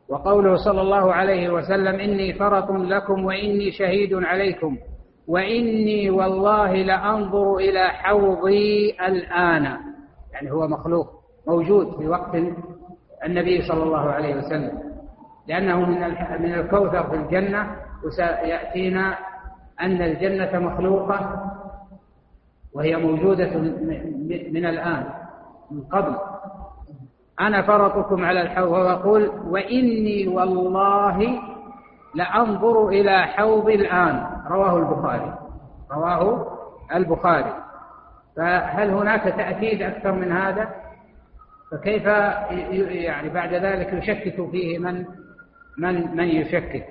[0.08, 4.76] وقوله صلى الله عليه وسلم إني فرط لكم وإني شهيد عليكم.
[5.28, 9.64] وإني والله لأنظر إلى حوضي الآن.
[10.32, 11.06] يعني هو مخلوق
[11.48, 12.36] موجود في وقت
[13.26, 14.86] النبي صلى الله عليه وسلم.
[15.46, 16.00] لأنه من
[16.40, 19.18] من الكوثر في الجنة وسيأتينا
[19.80, 21.50] أن الجنة مخلوقة
[22.74, 23.50] وهي موجودة
[24.52, 25.04] من الآن
[25.70, 26.16] من قبل.
[27.40, 31.38] أنا فرطكم على الحوض ويقول وإني والله
[32.14, 34.26] لأنظر إلى حوض الآن.
[34.50, 35.34] رواه البخاري.
[35.92, 36.46] رواه
[36.94, 37.52] البخاري.
[38.36, 40.68] فهل هناك تأكيد أكثر من هذا؟
[41.72, 42.04] فكيف
[42.90, 45.04] يعني بعد ذلك يشكك فيه من
[45.78, 46.86] من من يشكك؟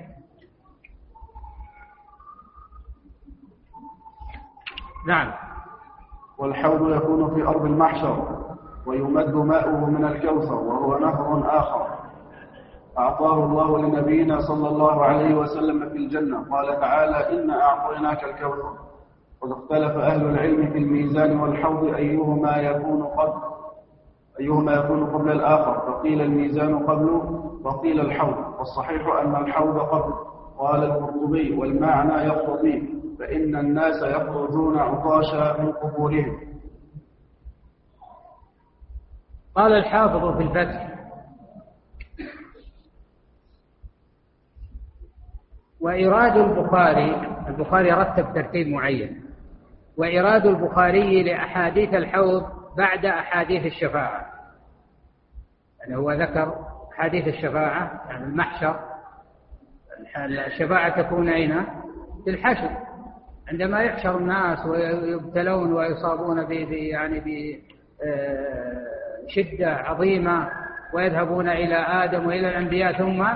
[5.08, 5.32] نعم.
[6.38, 8.46] والحوض يكون في أرض المحشر
[8.86, 11.86] ويمد ماؤه من الكوثر وهو نهر آخر.
[12.98, 16.44] أعطاه الله لنبينا صلى الله عليه وسلم في الجنة.
[16.50, 18.76] قال تعالى إنا أعطيناك الكوثر.
[19.40, 23.55] وقد اختلف أهل العلم في الميزان والحوض أيهما يكون قبل
[24.40, 28.58] أيهما يكون قبل الآخر؟ فقيل الميزان قبله وقيل الحوض.
[28.58, 30.12] والصحيح أن الحوض قبل.
[30.58, 36.38] قال القرطبي والمعنى يقتضي فإن الناس يخرجون عطاشا من قبورهم.
[39.54, 40.96] قال الحافظ في الفتح
[45.80, 49.22] وإيراد البخاري البخاري رتب ترتيب معين.
[49.98, 52.42] وإيراد البخاري لأحاديث الحوض
[52.76, 54.26] بعد أحاديث الشفاعة
[55.80, 58.80] يعني هو ذكر أحاديث الشفاعة يعني المحشر
[60.46, 61.64] الشفاعة تكون أين؟
[62.24, 62.70] في الحشر
[63.48, 67.20] عندما يحشر الناس ويبتلون ويصابون ب يعني
[69.26, 70.50] بشدة آه، عظيمة
[70.94, 73.26] ويذهبون إلى آدم وإلى الأنبياء ثم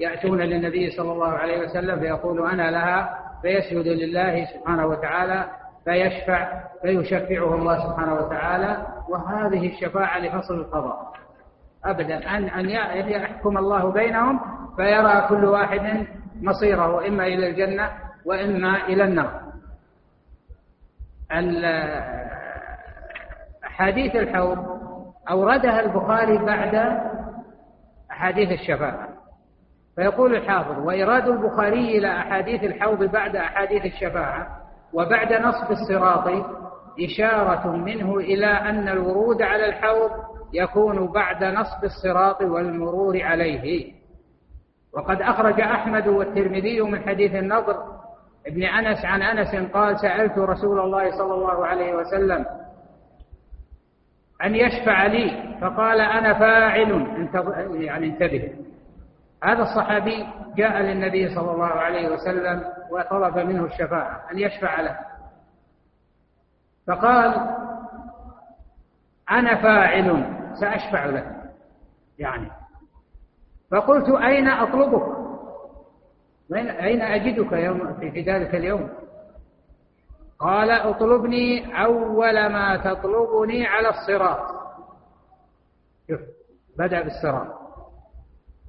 [0.00, 7.54] يأتون للنبي صلى الله عليه وسلم فيقول أنا لها فيسجد لله سبحانه وتعالى فيشفع فيشفعه
[7.54, 11.12] الله سبحانه وتعالى وهذه الشفاعة لفصل القضاء.
[11.84, 12.36] أبدا.
[12.36, 14.40] أن أن يحكم الله بينهم
[14.76, 16.06] فيرى كل واحد
[16.42, 17.90] مصيره إما إلى الجنة
[18.24, 19.40] وإما إلى النار.
[23.66, 24.80] أحاديث الحوض
[25.30, 27.00] أوردها البخاري بعد
[28.10, 29.08] أحاديث الشفاعة.
[29.96, 34.59] فيقول الحافظ وإيراد البخاري إلى أحاديث الحوض بعد أحاديث الشفاعة
[34.92, 36.28] وبعد نصب الصراط
[37.04, 40.10] إشارة منه إلى أن الورود على الحوض
[40.52, 43.92] يكون بعد نصب الصراط والمرور عليه.
[44.94, 47.76] وقد أخرج أحمد والترمذي من حديث النضر
[48.46, 52.46] ابن أنس عن أنس قال سألت رسول الله صلى الله عليه وسلم
[54.44, 56.90] أن يشفع لي فقال أنا فاعل.
[57.74, 58.52] يعني انتبه.
[59.44, 60.26] هذا الصحابي
[60.56, 64.98] جاء للنبي صلى الله عليه وسلم وطلب منه الشفاعة أن يشفع له.
[66.86, 67.56] فقال
[69.30, 71.36] أنا فاعل سأشفع لك.
[72.18, 72.50] يعني
[73.70, 75.20] فقلت أين أطلبك؟
[76.56, 78.90] أين أجدك يوم في ذلك اليوم؟
[80.38, 84.60] قال أطلبني أول ما تطلبني على الصراط.
[86.08, 86.20] شوف
[86.78, 87.59] بدأ بالصراط.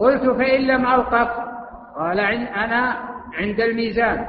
[0.01, 1.31] قلت فإن لم ألقك
[1.95, 2.97] قال أنا
[3.33, 4.27] عند الميزان.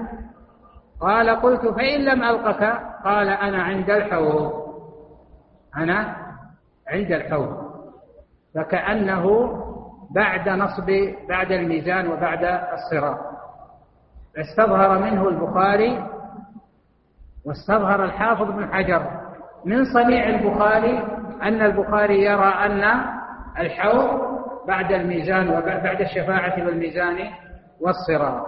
[1.00, 4.52] قال قلت فإن لم ألقك قال أنا عند الحوض.
[5.76, 6.16] أنا
[6.88, 7.72] عند الحوض.
[8.54, 9.52] فكأنه
[10.14, 10.90] بعد نصب
[11.28, 13.18] بعد الميزان وبعد الصراط.
[14.36, 16.06] استظهر منه البخاري
[17.46, 19.06] واستظهر الحافظ بن حجر.
[19.64, 20.98] من صنيع البخاري
[21.42, 23.04] أن البخاري يرى أن
[23.58, 24.31] الحوض
[24.66, 27.18] بعد الميزان وبعد الشفاعة والميزان
[27.80, 28.46] والصراط.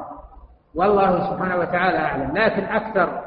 [0.74, 2.36] والله سبحانه وتعالى أعلم.
[2.36, 3.20] لكن أكثر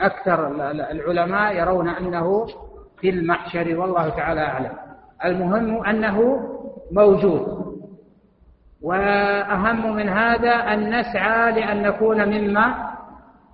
[0.00, 2.46] أكثر العلماء يرون أنه
[3.00, 4.72] في المحشر والله تعالى أعلم.
[5.24, 6.48] المهم أنه
[6.92, 7.66] موجود.
[8.82, 12.74] وأهم من هذا أن نسعى لأن نكون مما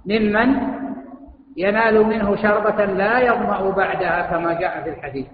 [0.06, 0.56] ممن
[1.56, 5.26] ينال منه شربة لا يظمأ بعدها كما جاء في الحديث.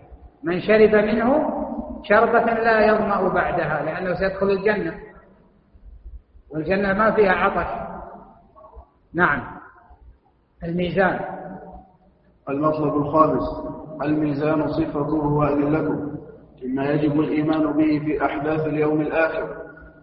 [0.42, 1.54] من شرب منه
[2.02, 4.94] شربة لا يظمأ بعدها لأنه سيدخل الجنة.
[6.50, 7.88] والجنة ما فيها عطش.
[9.14, 9.42] نعم.
[10.64, 11.20] الميزان.
[12.48, 13.44] المطلب الخامس.
[14.02, 16.08] الميزان صفته وأدلته.
[16.64, 19.56] مما يجب الإيمان به في أحداث اليوم الآخر.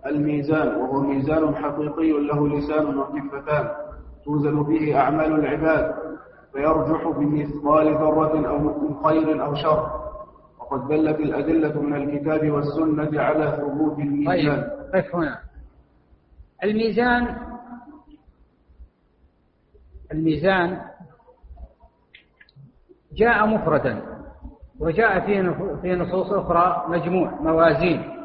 [0.06, 3.70] الميزان وهو ميزان حقيقي له لسان وكفتان
[4.26, 5.96] توزن به أعمال العباد.
[6.54, 10.06] فيرجح بمثقال ذرة أو من خير أو شر.
[10.66, 14.68] وقد دلت الأدلة من الكتاب والسنة على ثبوت الميزان.
[14.94, 15.40] طيب هنا.
[16.64, 17.38] الميزان
[20.12, 20.82] الميزان
[23.14, 24.02] جاء مفردا
[24.80, 25.20] وجاء
[25.82, 28.16] في نصوص أخرى مجموع موازين.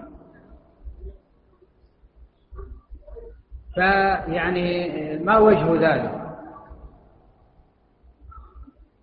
[3.74, 6.20] فيعني ما وجه ذلك؟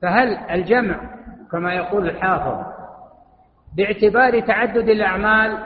[0.02, 1.18] فهل الجمع
[1.52, 2.77] كما يقول الحافظ
[3.78, 5.58] باعتبار تعدد الأعمال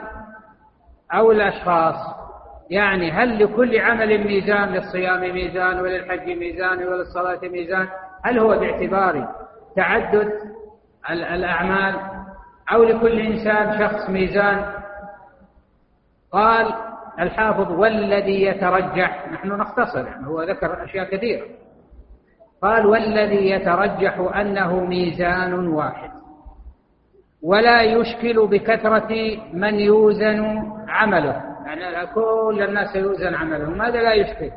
[1.14, 2.22] أو الأشخاص.
[2.70, 7.88] يعني هل لكل عمل ميزان للصيام ميزان وللحج ميزان وللصلاة ميزان؟
[8.24, 9.28] هل هو باعتبار
[9.76, 10.32] تعدد
[11.10, 11.94] الأعمال
[12.72, 14.72] أو لكل إنسان شخص ميزان؟
[16.32, 16.74] قال
[17.20, 21.46] الحافظ والذي يترجح نحن نختصر يعني هو ذكر أشياء كثيرة.
[22.62, 26.21] قال والذي يترجح أنه ميزان واحد.
[27.42, 31.42] ولا يشكل بكثرة من يوزن عمله.
[31.66, 34.50] يعني كل الناس يوزن عملهم هذا لا يشكل؟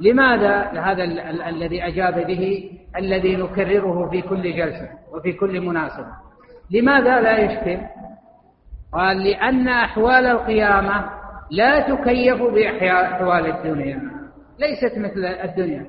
[0.00, 1.04] لماذا هذا
[1.48, 6.06] الذي أجاب به الذي نكرره في كل جلسة وفي كل مناسبة؟
[6.70, 7.78] لماذا لا يشكل؟
[8.92, 11.10] قال لأن أحوال القيامة
[11.50, 14.00] لا تكيف بأحوال الدنيا.
[14.58, 15.86] ليست مثل الدنيا.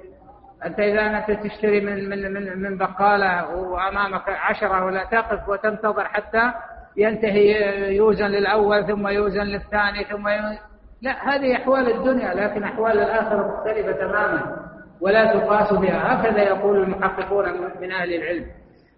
[0.65, 6.51] أنت إذا أنت تشتري من من من من بقالة وأمامك عشرة ولا تقف وتنتظر حتى
[6.97, 10.57] ينتهي يوزن للأول ثم يوزن للثاني ثم يوزن
[11.01, 14.65] لا هذه أحوال الدنيا لكن أحوال الآخرة مختلفة تماما
[15.01, 16.13] ولا تقاس بها.
[16.13, 17.45] هكذا يقول المحققون
[17.81, 18.45] من أهل العلم.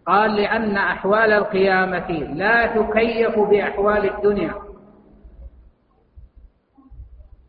[0.06, 4.54] قال لأن أحوال القيامة لا تكيف بأحوال الدنيا.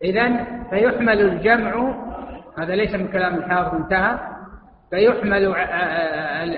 [0.04, 1.94] إذا فيحمل الجمع
[2.58, 4.18] هذا ليس من كلام الحافظ انتهى.
[4.90, 5.54] فيحمل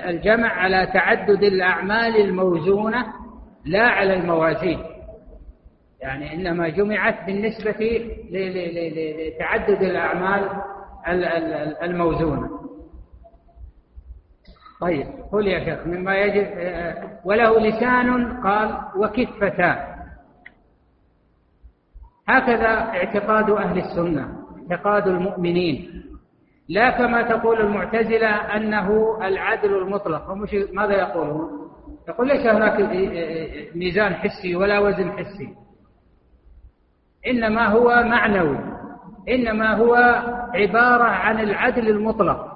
[0.09, 3.05] الجمع على تعدد الأعمال الموزونة
[3.65, 4.79] لا على الموازين.
[6.01, 10.49] يعني إنما جمعت بالنسبة لتعدد الأعمال
[11.83, 12.49] الموزونة.
[14.81, 16.47] طيب قل يا شيخ مما يجب
[17.25, 19.77] وله لسان قال وكفتان
[22.27, 24.40] هكذا اعتقاد أهل السنة.
[24.71, 26.03] اعتقاد المؤمنين.
[26.69, 30.29] لا كما تقول المعتزلة أنه العدل المطلق.
[30.29, 31.71] هم ماذا يقولون
[32.09, 32.79] يقول ليس هناك
[33.75, 35.55] ميزان حسي ولا وزن حسي.
[37.27, 38.59] إنما هو معنوي.
[39.29, 39.95] إنما هو
[40.53, 42.47] عبارة عن العدل المطلق.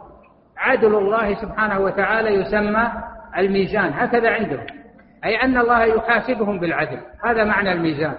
[0.57, 2.91] عدل الله سبحانه وتعالى يسمى
[3.37, 3.93] الميزان.
[3.93, 4.65] هكذا عندهم.
[5.25, 6.99] أي أن الله يحاسبهم بالعدل.
[7.25, 8.15] هذا معنى الميزان.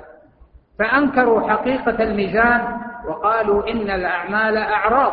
[0.79, 5.13] فأنكروا حقيقة الميزان وقالوا إن الأعمال أعراض.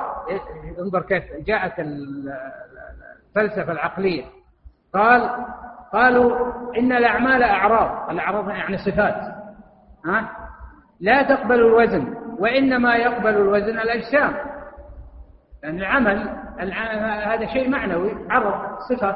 [0.80, 4.24] انظر كيف جاءت الفلسفة العقلية.
[4.94, 5.46] قال
[5.94, 8.10] قالوا إن الأعمال أعراض.
[8.10, 9.16] الأعراض يعني صفات.
[10.06, 10.30] ها؟
[11.00, 14.36] لا تقبل الوزن وإنما يقبل الوزن الأجسام.
[15.64, 16.30] لأن العمل
[17.24, 19.16] هذا شيء معنوي عرض صفة.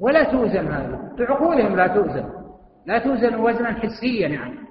[0.00, 1.14] ولا توزن هذا.
[1.18, 2.30] بعقولهم لا توزن.
[2.86, 4.67] لا توزن وزنا حسيا يعني.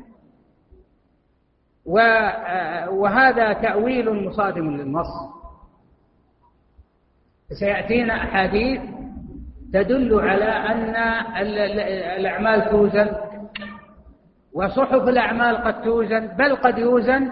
[2.92, 5.08] وهذا تأويل مصادم للنص.
[7.60, 8.82] سيأتينا أحاديث
[9.74, 10.96] تدل على أن
[12.20, 13.08] الأعمال توزن
[14.54, 17.32] وصحف الأعمال قد توزن بل قد يوزن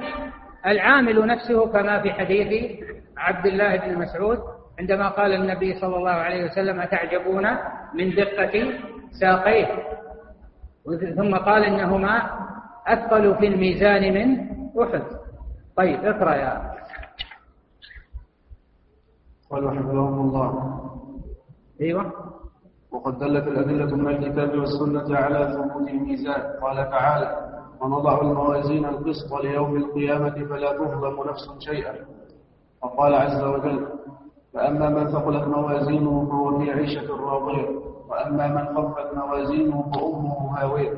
[0.65, 2.79] العامل نفسه كما في حديث
[3.17, 4.39] عبد الله بن مسعود
[4.79, 7.47] عندما قال النبي صلى الله عليه وسلم أتعجبون
[7.93, 8.73] من دقة
[9.21, 9.67] ساقيه؟
[11.15, 12.29] ثم قال إنهما
[12.87, 14.27] أثقل في الميزان من
[14.83, 15.03] أحد.
[15.77, 16.71] طيب اقرأ يا
[19.51, 20.81] قال حفظهم الله.
[21.81, 22.11] أيوه.
[22.91, 26.41] وقد دلت الأدلة من الكتاب والسنة على ثبوت الميزان.
[26.61, 27.29] قال تعالى
[27.81, 31.93] ونضع الموازين القسط ليوم القيامة فلا تظلم نفس شيئا.
[32.83, 33.87] وقال عز وجل
[34.53, 37.69] فأما من ثقلت موازينه فهو في عيشة راضية
[38.09, 40.93] وأما من خفت موازينه فأمه هاوية.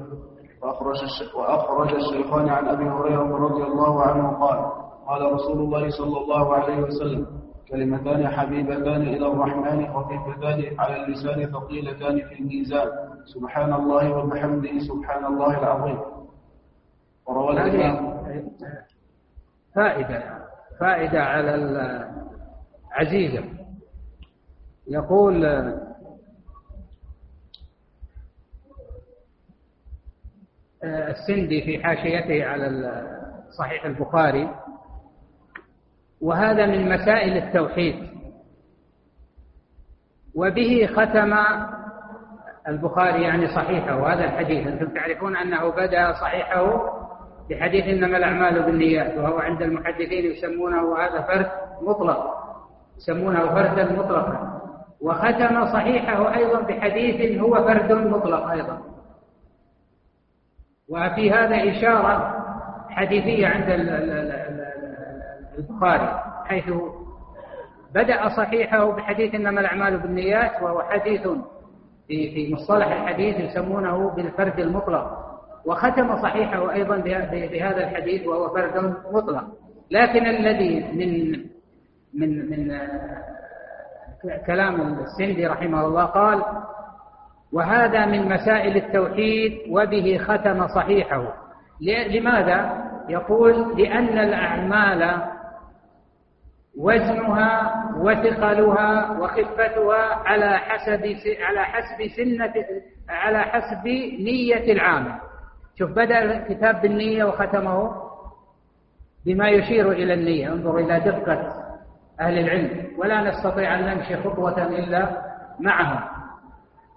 [0.64, 0.98] وأخرج,
[1.36, 4.60] وأخرج الشيخان عن أبي هريرة رضي الله عنه قال
[5.08, 7.28] قال رسول الله صلى الله عليه وسلم
[7.72, 12.88] كلمتان حبيبتان إلى الرحمن خفيفتان على اللسان ثقيلتان في الميزان.
[13.26, 16.00] سبحان الله وبحمده سبحان الله العظيم.
[17.28, 17.54] وروى
[19.76, 20.24] فائدة
[20.80, 21.56] فائدة على
[22.96, 23.44] العزيزة
[24.88, 25.46] يقول
[30.84, 32.68] السندي في حاشيته على
[33.60, 34.50] صحيح البخاري.
[36.22, 37.96] وهذا من مسائل التوحيد.
[40.36, 41.34] وبه ختم
[42.68, 43.98] البخاري يعني صحيحه.
[43.98, 46.94] وهذا الحديث أنتم تعرفون أنه بدأ صحيحه
[47.50, 51.52] بحديث إنما الأعمال بالنيات وهو عند المحدثين يسمونه هذا فرد
[51.82, 52.34] مطلق
[52.98, 54.62] يسمونه فردا مطلقا.
[55.02, 58.82] وختم صحيحه أيضا بحديث هو فرد مطلق أيضا.
[60.90, 62.44] وفي هذا إشارة
[62.90, 63.66] حديثية عند
[65.58, 66.74] البخاري حيث
[67.96, 71.22] بدأ صحيحه بحديث إنما الأعمال بالنيات وهو حديث
[72.08, 75.28] في في مصطلح الحديث يسمونه بالفرد المطلق.
[75.66, 79.44] وختم صحيحه أيضا بهذا الحديث وهو فرد مطلق.
[79.92, 81.32] لكن الذي من
[82.14, 82.80] من من
[84.46, 86.44] كلام السندي رحمه الله قال
[87.54, 91.34] وهذا من مسائل التوحيد وبه ختم صحيحه.
[91.82, 95.22] لماذا؟ يقول لأن الأعمال
[96.78, 102.54] وزنها وثقلها وخفتها على حسب على حسب سنة
[103.10, 103.88] على حسب
[104.20, 105.20] نية العامل
[105.80, 107.92] شوف بدأ الكتاب بالنية وختمه
[109.26, 110.54] بما يشير إلى النية.
[110.54, 111.54] انظر إلى دقة
[112.20, 112.88] أهل العلم.
[112.98, 115.22] ولا نستطيع أن نمشي خطوة إلا
[115.60, 116.17] معهم.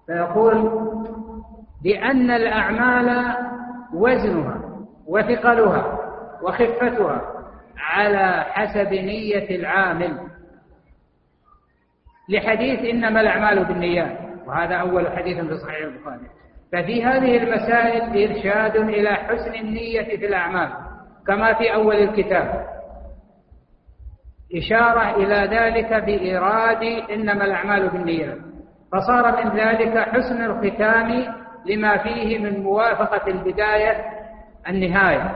[0.07, 0.81] فيقول
[1.85, 3.37] لأن الأعمال
[3.95, 4.61] وزنها
[5.07, 5.99] وثقلها
[6.43, 7.23] وخفتها
[7.79, 10.19] على حسب نية العامل.
[12.29, 16.27] لحديث إنما الأعمال بالنيات وهذا أول حديث في صحيح البخاري.
[16.73, 20.71] ففي هذه المسائل إرشاد إلى حسن النية في الأعمال
[21.27, 22.67] كما في أول الكتاب.
[24.57, 28.50] إشارة إلى ذلك بإيراد إنما الأعمال بالنيات.
[28.93, 31.35] فصار من ذلك حسن الختام
[31.67, 34.05] لما فيه من موافقة البداية
[34.69, 35.35] النهاية.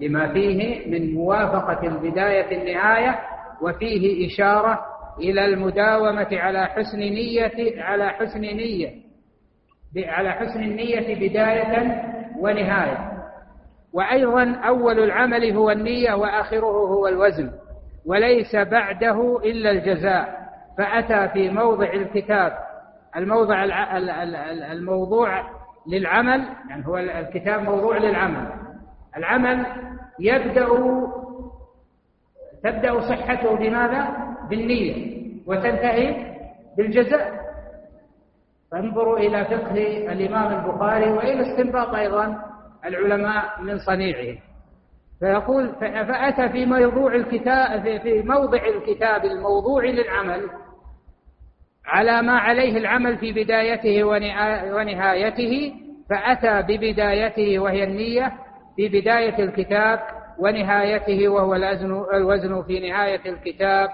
[0.00, 3.18] لما فيه من موافقة البداية النهاية
[3.62, 4.80] وفيه إشارة
[5.20, 8.90] إلى المداومة على حسن نية على حسن نية
[9.96, 12.02] على حسن النية بداية
[12.38, 13.12] ونهاية.
[13.92, 17.50] وأيضا أول العمل هو النية وآخره هو الوزن
[18.06, 20.38] وليس بعده إلا الجزاء.
[20.78, 22.67] فأتى في موضع الكتاب
[23.18, 23.64] الموضع
[24.72, 25.42] الموضوع
[25.86, 28.50] للعمل يعني هو الكتاب موضوع للعمل.
[29.16, 29.66] العمل
[30.20, 30.68] يبدأ
[32.64, 34.08] تبدأ صحته بماذا؟
[34.50, 35.18] بالنية.
[35.46, 36.34] وتنتهي
[36.76, 37.38] بالجزاء.
[38.72, 42.44] فانظروا إلى فقه الإمام البخاري وإلى استنباط أيضا
[42.84, 44.38] العلماء من صنيعه.
[45.20, 50.50] فيقول فأتى في موضوع الكتاب في موضع الكتاب الموضوع للعمل
[51.88, 54.04] على ما عليه العمل في بدايته
[54.74, 55.74] ونهايته
[56.10, 58.32] فأتى ببدايته وهي النية
[58.76, 60.00] في بداية الكتاب
[60.38, 61.54] ونهايته وهو
[62.14, 63.88] الوزن في نهاية الكتاب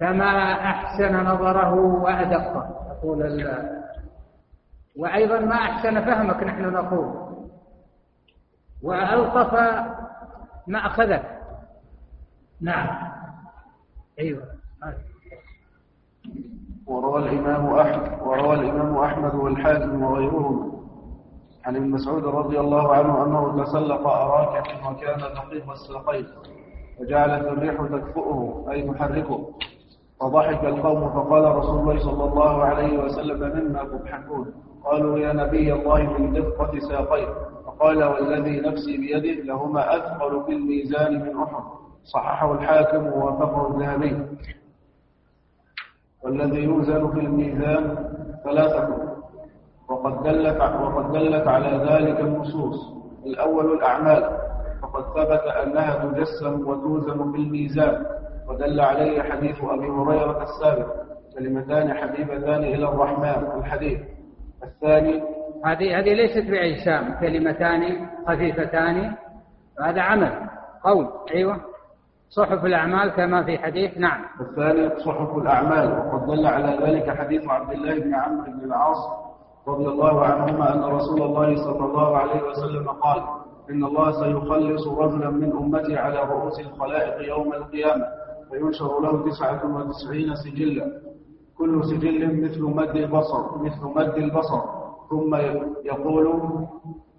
[0.00, 2.86] فما أحسن نظره وأدقه.
[2.90, 3.48] يقول
[4.96, 7.36] وأيضا ما أحسن فهمك نحن نقول.
[8.82, 9.52] وألطف
[10.66, 11.22] ما أخذك
[12.60, 13.12] نعم.
[14.18, 14.42] أيوه.
[16.86, 20.72] وروى الإمام أحمد وروى الإمام أحمد والحاكم وغيرهم.
[21.64, 26.26] عن ابن مسعود رضي الله عنه أنه تسلق أراكة وكان دقيق الساقين
[27.00, 29.38] وجعلت الريح تكفؤه أي تحركه
[30.20, 34.54] فضحك القوم فقال رسول الله صلى الله عليه وسلم مما تضحكون؟
[34.84, 37.28] قالوا يا نبي الله من دقة ساقيه
[37.66, 41.64] فقال والذي نفسي بيده لهما أثقل في الميزان من أحد.
[42.04, 44.26] صححه الحاكم ووافقه الذهبي.
[46.26, 47.96] والذي يوزن في الميزان
[48.44, 48.88] ثلاثة
[49.88, 52.76] وقد دلت وقد دلت على ذلك النصوص.
[53.26, 54.38] الأول الأعمال.
[54.82, 58.04] فقد ثبت أنها تجسم وتوزن في الميزان.
[58.48, 60.86] ودل عليه حديث أبي هريرة السابق.
[61.38, 63.58] كلمتان حبيبتان إلى الرحمن.
[63.58, 64.00] الحديث.
[64.64, 65.22] الثاني.
[65.64, 69.14] هذه هذه ليست بأجسام كلمتان خفيفتان.
[69.84, 70.32] هذا عمل.
[70.84, 71.08] قول.
[71.34, 71.60] أيوه.
[72.28, 74.20] صحف الأعمال كما في حديث نعم.
[74.40, 75.98] الثاني صحف الأعمال.
[75.98, 78.98] وقد دل على ذلك حديث عبد الله بن عمرو بن العاص
[79.68, 83.22] رضي الله عنهما أن رسول الله صلى الله عليه وسلم قال
[83.70, 88.04] إن الله سيخلص رجلا من أمتي على رؤوس الخلائق يوم القيامة
[88.50, 90.86] فينشر له تسعة وتسعين سجلا.
[91.58, 94.60] كل سجل مثل مد البصر مثل مد البصر.
[95.10, 95.34] ثم
[95.84, 96.26] يقول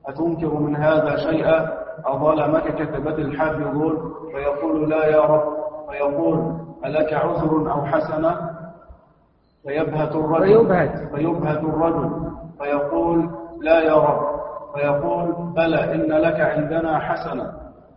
[0.07, 5.57] أتنكر من هذا شيئا؟ أظلمك كتبت الحافظون فيقول لا يا رب.
[5.90, 6.53] فيقول
[6.86, 8.49] ألك عذر أو حسنة؟
[9.64, 10.45] فيبهت الرجل.
[10.45, 11.15] فيبهت.
[11.15, 12.32] فيبهت الرجل.
[12.60, 13.30] فيقول
[13.61, 14.38] لا يا رب.
[14.76, 17.52] فيقول بلى إن لك عندنا حسنة.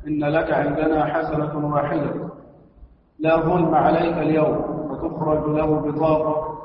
[0.06, 2.28] إن لك عندنا حسنة واحدة.
[3.18, 6.58] لا ظلم عليك اليوم فتخرج له بطاقة.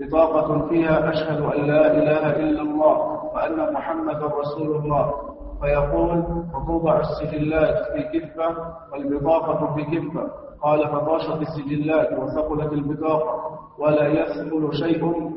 [0.00, 5.29] بطاقة فيها أشهد أن لا إله إلا الله وأن محمدا رسول الله.
[5.60, 6.24] فيقول
[6.54, 10.30] وتوضع السجلات في كفة والبطاقة في كفة.
[10.62, 15.30] قال فطاشت السجلات وثقلت البطاقة ولا يثقل شيء.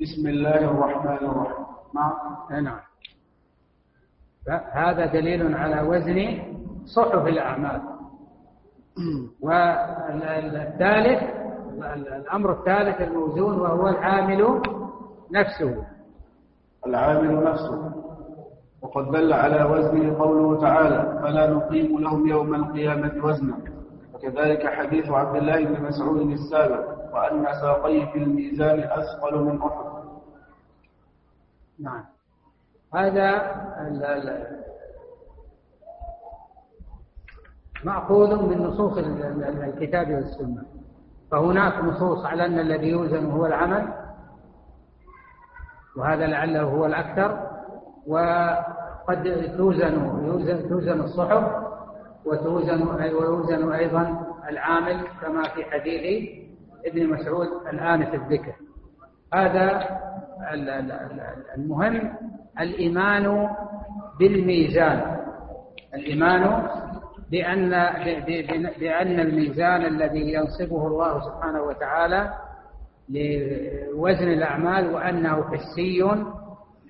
[0.00, 1.64] بسم الله الرحمن الرحيم.
[1.94, 2.12] نعم
[2.64, 2.80] نعم.
[4.72, 6.42] هذا دليل على وزن
[6.84, 7.80] صحف الأعمال.
[9.46, 11.22] والثالث
[11.96, 14.62] الأمر الثالث الموزون وهو العامل
[15.32, 15.84] نفسه.
[16.86, 17.99] العامل نفسه.
[18.82, 23.58] وقد دل على وزنه قوله تعالى فلا نقيم لهم يوم القيامة وزنا.
[24.14, 29.84] وكذلك حديث عبد الله بن مسعود السابق وأن ساقيه في الميزان أثقل من أحد.
[31.78, 32.04] نعم.
[32.94, 33.30] هذا
[37.84, 40.62] مأخوذ من نصوص الكتاب والسنة.
[41.30, 43.92] فهناك نصوص على أن الذي يوزن هو العمل
[45.96, 47.49] وهذا لعله هو الأكثر.
[48.06, 51.44] وقد توزن يوزن توزن الصحف
[52.24, 52.82] وتوزن
[53.14, 56.28] ويوزن أيضا العامل كما في حديث
[56.86, 58.54] ابن مسعود الآن في الذكر.
[59.34, 59.84] هذا
[61.56, 62.12] المهم
[62.60, 63.48] الإيمان
[64.18, 65.16] بالميزان.
[65.94, 66.66] الإيمان
[67.30, 67.70] بأن
[68.80, 72.32] بأن الميزان الذي ينصبه الله سبحانه وتعالى
[73.08, 76.02] لوزن الأعمال وأنه حسي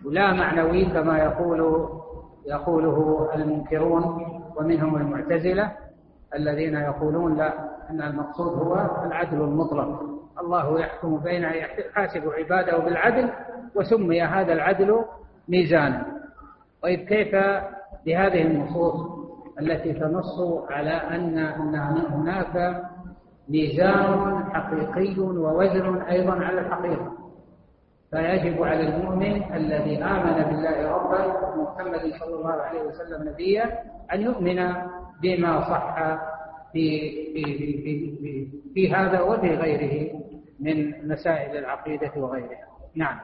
[0.04, 1.88] لا معنوي كما يقول
[2.46, 5.72] يقوله المنكرون ومنهم المعتزلة
[6.34, 7.52] الذين يقولون لا
[7.90, 8.74] أن المقصود هو
[9.06, 10.02] العدل المطلق.
[10.40, 13.30] الله يحكم بين يحاسب عباده بالعدل
[13.74, 15.04] وسمي هذا العدل
[15.48, 16.06] ميزانا.
[16.82, 17.34] طيب كيف
[18.06, 19.20] بهذه النصوص
[19.60, 20.40] التي تنص
[20.70, 21.38] على أن
[22.10, 22.82] هناك
[23.48, 27.12] ميزان حقيقي ووزن أيضا على الحقيقة؟
[28.10, 33.78] فيجب على المؤمن الذي آمن بالله ربا ومحمد صلى الله عليه وسلم نبيا
[34.12, 34.72] أن يؤمن
[35.22, 35.94] بما صح
[36.72, 40.20] في في في في, في هذا وفي غيره
[40.60, 42.66] من مسائل العقيدة وغيرها.
[42.94, 43.20] نعم.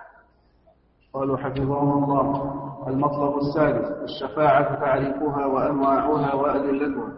[1.15, 2.87] قالوا حفظهم الله.
[2.89, 7.13] المطلب السادس الشفاعة تعريفها وأنواعها وأدلتها.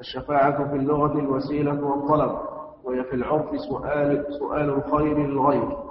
[0.00, 2.38] الشفاعة في اللغة الوسيلة والطلب
[2.84, 5.87] وهي في العرف سؤال, سؤال الخير للغير.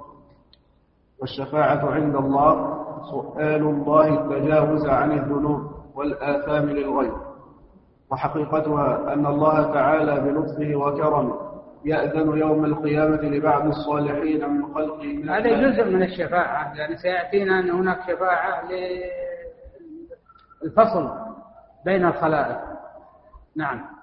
[1.22, 2.78] والشفاعة عند الله
[3.12, 7.14] سؤال الله التجاوز عن الذنوب والآثام للغير
[8.12, 11.48] وحقيقتها أن الله تعالى بلطفه وكرمه
[11.86, 16.74] يأذن يوم القيامة لبعض الصالحين من خلقه هذا جزء من الشفاعة.
[16.76, 18.64] يعني سيأتينا أن هناك شفاعة
[20.64, 21.10] للفصل
[21.86, 22.60] بين الخلائق.
[23.56, 23.97] نعم.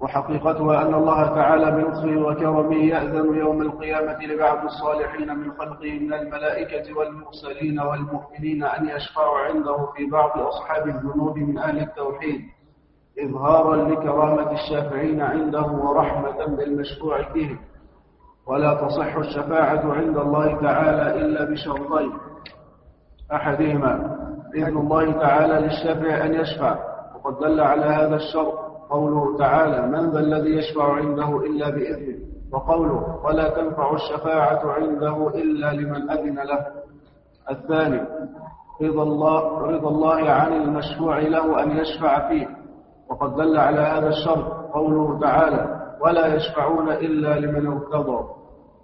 [0.00, 6.98] وحقيقتها أن الله تعالى بلطفه وكرمه يأذن يوم القيامة لبعض الصالحين من خلقه من الملائكة
[6.98, 12.40] والمرسلين والمؤمنين أن يشفعوا عنده في بعض أصحاب الذنوب من أهل التوحيد
[13.24, 17.56] إظهارا لكرامة الشافعين عنده ورحمة بالمشفوع فيه
[18.46, 22.12] ولا تصح الشفاعة عند الله تعالى إلا بشرطين.
[23.32, 24.16] أحدهما
[24.54, 26.78] إذن الله تعالى للشافع أن يشفع
[27.14, 32.18] وقد دل على هذا الشرط قوله تعالى من ذا الذي يشفع عنده إلا بإذنه.
[32.52, 36.66] وقوله ولا تنفع الشفاعة عنده إلا لمن أذن له.
[37.50, 38.00] الثاني
[38.82, 42.48] رضا الله, رضا الله عن المشفوع له أن يشفع فيه.
[43.10, 48.24] وقد دل على هذا الشرط قوله تعالى ولا يشفعون إلا لمن ارتضى.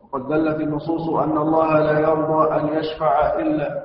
[0.04, 3.82] وقد دلت النصوص أن الله لا يرضى أن يشفع إلا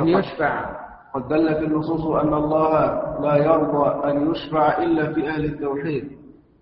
[0.00, 0.85] أن يشفع.
[1.16, 2.80] قد دلت النصوص أن الله
[3.20, 6.04] لا يرضى أن يشفع إلا في أهل التوحيد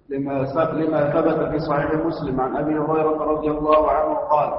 [0.09, 4.51] لما لما ثبت في صحيح مسلم عن أبي هريرة رضي الله عنه قال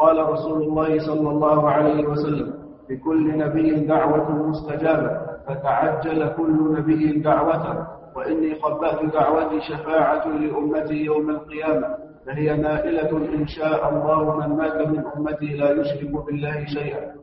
[0.00, 2.54] قال رسول الله صلى الله عليه وسلم
[2.90, 5.10] لكل نبي دعوة مستجابة
[5.48, 11.86] فتعجل كل نبي دعوته وإني قبأت دعوتي شفاعة لأمتي يوم القيامة
[12.26, 17.21] فهي نائلة إن شاء الله من مات من أمتي لا يشرك بالله شيئا.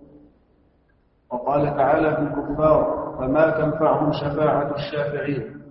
[1.31, 5.61] وقال تعالى في الكفار فما تنفعهم شفاعة الشافعين.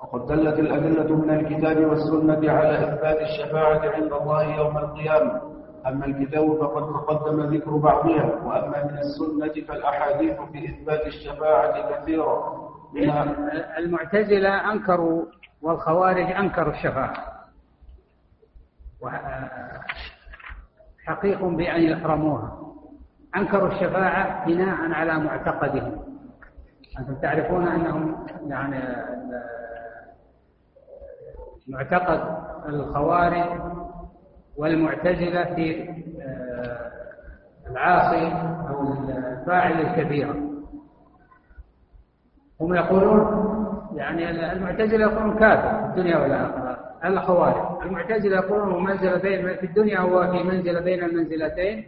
[0.00, 5.40] وقد دلت الأدلة من الكتاب والسنة على إثبات الشفاعة عند الله يوم القيامة.
[5.86, 12.54] أما الكتاب فقد تقدم ذكر بعضها وأما من السنة فالأحاديث في إثبات الشفاعة كثيرة.
[13.78, 15.24] المعتزلة أنكروا
[15.62, 17.14] والخوارج أنكروا الشفاعة.
[21.06, 22.71] حقيق بأن يحرموها.
[23.36, 26.02] أنكروا الشفاعة بناء على معتقدهم.
[26.98, 28.80] أنتم تعرفون أنهم يعني
[31.68, 32.20] معتقد
[32.68, 33.60] الخوارج
[34.56, 35.88] والمعتزلة في
[36.22, 36.90] آه،
[37.70, 38.32] العاصي
[38.68, 40.36] أو الفاعل الكبيرة
[42.60, 43.52] هم يقولون
[43.94, 47.82] يعني المعتزلة يقولون كافر في الدنيا والآخرة الخوارج.
[47.86, 51.86] المعتزلة يقولون منزلة بين في الدنيا هو في منزلة بين المنزلتين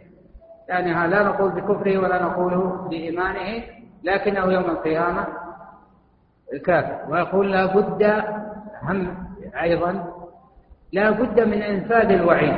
[0.69, 3.63] يعني لا نقول بكفره ولا نقول بإيمانه
[4.03, 5.25] لكنه يوم القيامة
[6.65, 7.11] كافر.
[7.11, 8.23] ويقول لا بد
[8.81, 9.17] هم
[9.61, 10.05] أيضا
[10.93, 12.55] لا بد من إنفاذ الوعيد.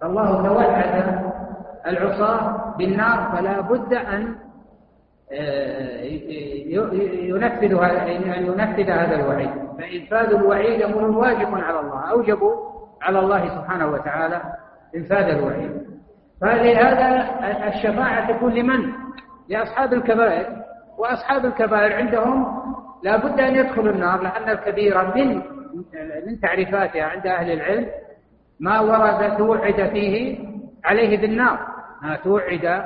[0.00, 1.22] فالله توعد
[1.86, 4.34] العصاة بالنار فلا بد أن
[5.32, 6.02] آه،
[7.22, 9.50] ينفذ أن ينفذ هذا الوعيد.
[9.78, 12.72] فإنفاذ الوعيد أمر واجب على الله أوجبوا
[13.02, 14.42] على الله سبحانه وتعالى
[14.96, 15.91] إنفاذ الوعيد.
[16.42, 17.28] فلهذا
[17.68, 18.92] الشفاعة تكون لمن؟
[19.48, 20.46] لأصحاب الكبائر.
[20.98, 22.62] وأصحاب الكبائر عندهم
[23.02, 25.42] لا بد أن يدخلوا النار لأن الكبيرة من
[26.26, 27.86] من تعريفاتها عند أهل العلم
[28.60, 30.38] ما ورد توعد فيه
[30.84, 31.58] عليه بالنار.
[32.02, 32.84] ما توعد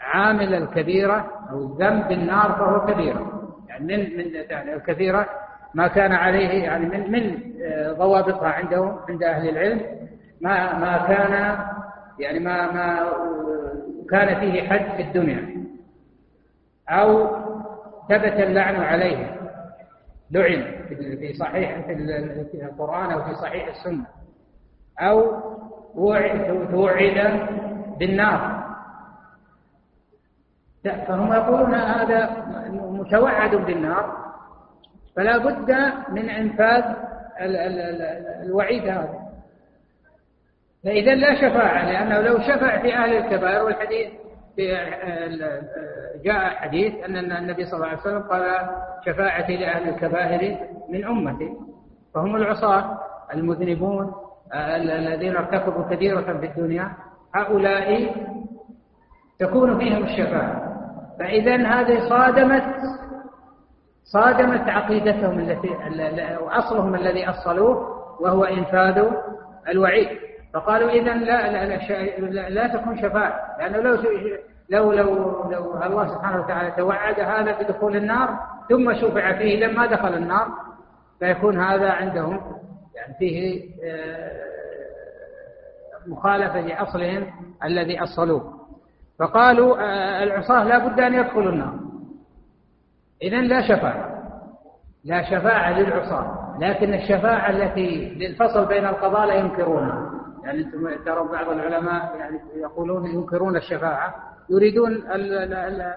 [0.00, 5.26] عامل الكبيرة أو الذنب بالنار فهو كبيرة يعني من من يعني الكثيرة
[5.74, 7.40] ما كان عليه يعني من من
[7.98, 9.80] ضوابطها عندهم عند أهل العلم
[10.40, 11.58] ما ما كان
[12.20, 13.12] يعني ما ما
[14.10, 15.66] كان فيه حد في الدنيا
[16.88, 17.36] أو
[18.08, 19.36] ثبت اللعن عليه
[20.30, 24.06] لعن في صحيح في القرآن أو في صحيح السنة
[25.00, 25.40] أو
[26.70, 27.48] توعد
[27.98, 28.60] بالنار.
[30.84, 34.32] فهم يقولون هذا متوعد بالنار
[35.16, 35.70] فلا بد
[36.08, 36.84] من إنفاذ
[38.42, 39.19] الوعيد هذا.
[40.84, 44.08] فإذا لا شفاعة لأنه لو شفع في أهل الكبائر والحديث
[46.24, 48.42] جاء حديث أن النبي صلى الله عليه وسلم قال
[49.06, 50.58] شفاعتي لأهل الكبائر
[50.88, 51.50] من أمتي.
[52.14, 52.98] فهم العصاة
[53.34, 54.12] المذنبون
[54.54, 56.92] الذين ارتكبوا كبيرة في الدنيا.
[57.34, 58.14] هؤلاء
[59.38, 60.70] تكون فيهم الشفاعة.
[61.18, 62.74] فإذا هذه صادمت
[64.04, 65.68] صادمت عقيدتهم التي
[66.40, 69.04] وأصلهم الذي أصلوه وهو إنفاذ
[69.68, 70.29] الوعيد.
[70.54, 71.76] فقالوا إذا لا لا,
[72.18, 73.96] لا, لا تكون شفاعة لأنه لو
[74.70, 80.14] لو لو لو الله سبحانه وتعالى توعد هذا بدخول النار ثم شفع فيه لما دخل
[80.14, 80.48] النار
[81.18, 82.40] فيكون هذا عندهم
[82.94, 84.50] يعني فيه آه،
[86.06, 87.26] مخالفة لأصلهم
[87.64, 88.60] الذي أصلوه.
[89.18, 91.74] فقالوا آه، العصاة لا بد أن يدخلوا النار.
[93.22, 94.20] إذن لا شفاعة.
[95.04, 100.19] لا شفاعة للعصاة لكن الشفاعة التي للفصل بين القضاء لا ينكرونها.
[100.44, 104.14] يعني أنتم ترى بعض العلماء يعني يقولون ينكرون الشفاعة
[104.50, 105.02] يريدون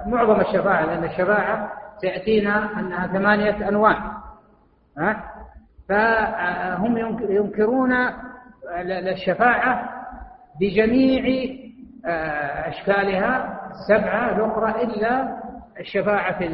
[0.05, 1.71] معظم الشفاعة لأن الشفاعة
[2.01, 4.11] تأتينا أنها ثمانية أنواع.
[4.97, 5.23] ها؟
[5.89, 6.97] فهم
[7.29, 7.93] ينكرون
[9.13, 9.89] الشفاعة
[10.61, 11.53] بجميع
[12.05, 15.37] آه، أشكالها السبعة الأخرى إلا
[15.79, 16.47] الشفاعة في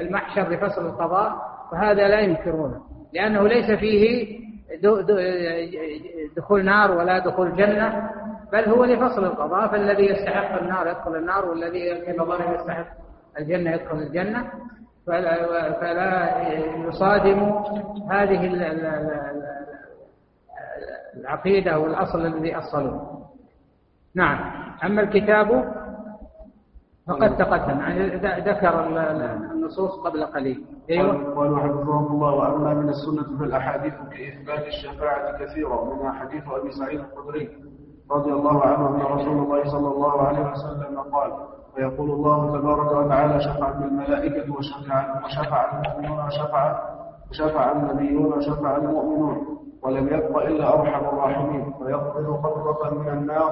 [0.00, 1.32] المحشر لفصل القضاء
[1.72, 2.80] فهذا لا ينكرونه
[3.12, 4.38] لأنه ليس فيه
[6.36, 8.10] دخول نار ولا دخول جنة
[8.52, 12.86] بل هو لفصل القضاء فالذي يستحق النار يدخل النار والذي ظن يستحق
[13.38, 14.50] الجنة يدخل الجنة.
[15.06, 16.42] فلا, فلا
[16.88, 17.62] يصادم
[18.10, 18.46] هذه
[21.16, 23.26] العقيدة والأصل الذي أصلوه.
[24.14, 24.52] نعم.
[24.84, 25.74] أما الكتاب
[27.08, 27.80] فقد تقدم.
[27.80, 28.86] يعني ذكر
[29.52, 30.64] النصوص قبل قليل.
[30.90, 31.34] أيوه.
[31.36, 37.00] قالوا حفظهم الله وأما من السنة في الاحاديث باثبات الشفاعة كثيرا منها حديث أبي سعيد
[37.00, 37.48] الخدري
[38.10, 41.32] رضي الله عنه أن رسول الله صلى الله عليه وسلم قال
[41.76, 46.82] ويقول الله تبارك وتعالى شفعت الملائكة وشفع وشفع المؤمنون وشفع
[47.30, 51.72] وشفع النبيون وشفع المؤمنون ولم يبق إلا أرحم الراحمين.
[51.78, 53.50] فيقبض قبضه من النار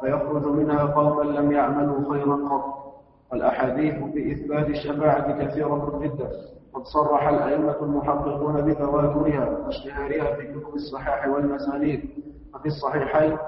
[0.00, 2.89] فيخرج منها قوما لم يعملوا خيرا قط.
[3.32, 6.30] والأحاديث في إثبات الشفاعة كثيرة جدا
[6.74, 12.10] قد صرح الأئمة المحققون بتواترها واشتهارها في كتب الصحاح والمسانيد.
[12.54, 13.38] وفي الصحيحين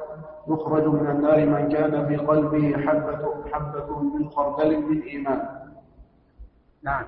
[0.48, 5.40] يخرج من النار من كان في قلبه حبة حبة من خردل من إيمان.
[6.84, 7.04] نعم.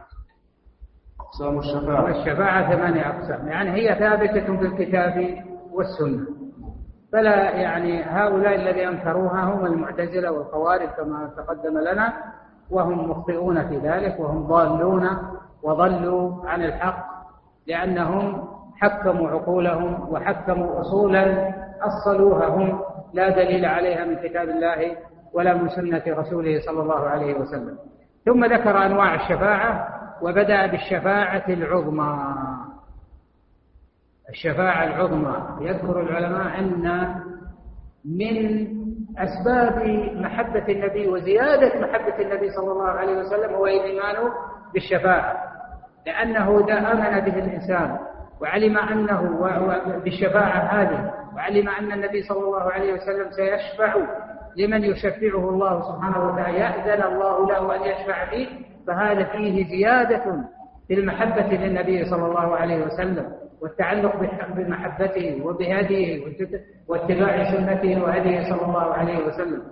[1.20, 2.04] أقسام الشفاعة.
[2.04, 6.26] والشفاعة ثمانية أقسام يعني هي ثابتة في الكتاب والسنة.
[7.12, 12.12] فلا يعني هؤلاء الذين أنكروها هم المعتزلة والخوارج كما تقدم لنا.
[12.70, 15.08] وهم مخطئون في ذلك وهم ضالون
[15.62, 17.06] وضلوا عن الحق
[17.66, 22.80] لأنهم حكموا عقولهم وحكموا أصولا أصلوها هم.
[23.12, 24.96] لا دليل عليها من كتاب الله
[25.32, 27.78] ولا من سنة رسوله صلى الله عليه وسلم.
[28.24, 29.88] ثم ذكر أنواع الشفاعة
[30.22, 32.34] وبدأ بالشفاعة العظمى.
[34.30, 35.36] الشفاعة العظمى.
[35.60, 37.14] يذكر العلماء أن
[38.04, 38.68] من
[39.18, 39.82] أسباب
[40.16, 44.16] محبة النبي وزيادة محبة النبي صلى الله عليه وسلم هو الإيمان
[44.74, 45.36] بالشفاعة
[46.06, 47.98] لأنه إذا آمن به الإنسان
[48.40, 49.22] وعلم أنه
[50.04, 53.94] بالشفاعة هذه وعلم أن النبي صلى الله عليه وسلم سيشفع
[54.56, 58.48] لمن يشفعه الله سبحانه وتعالى يأذن الله له أن يشفع فيه
[58.86, 60.24] فهذا فيه زيادة
[60.88, 63.32] في المحبة للنبي صلى الله عليه وسلم.
[63.64, 64.16] والتعلق
[64.56, 66.24] بمحبته وبهديه
[66.88, 69.62] واتباع سنته وهديه صلى الله عليه وسلم.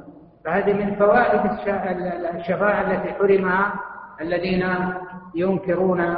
[0.45, 1.51] فهذه من فوائد
[2.41, 3.75] الشفاعة التي حرمها
[4.21, 4.65] الذين
[5.35, 6.17] ينكرون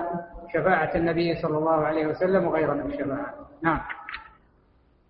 [0.55, 3.35] شفاعة النبي صلى الله عليه وسلم وغير من الشفاعة.
[3.63, 3.81] نعم.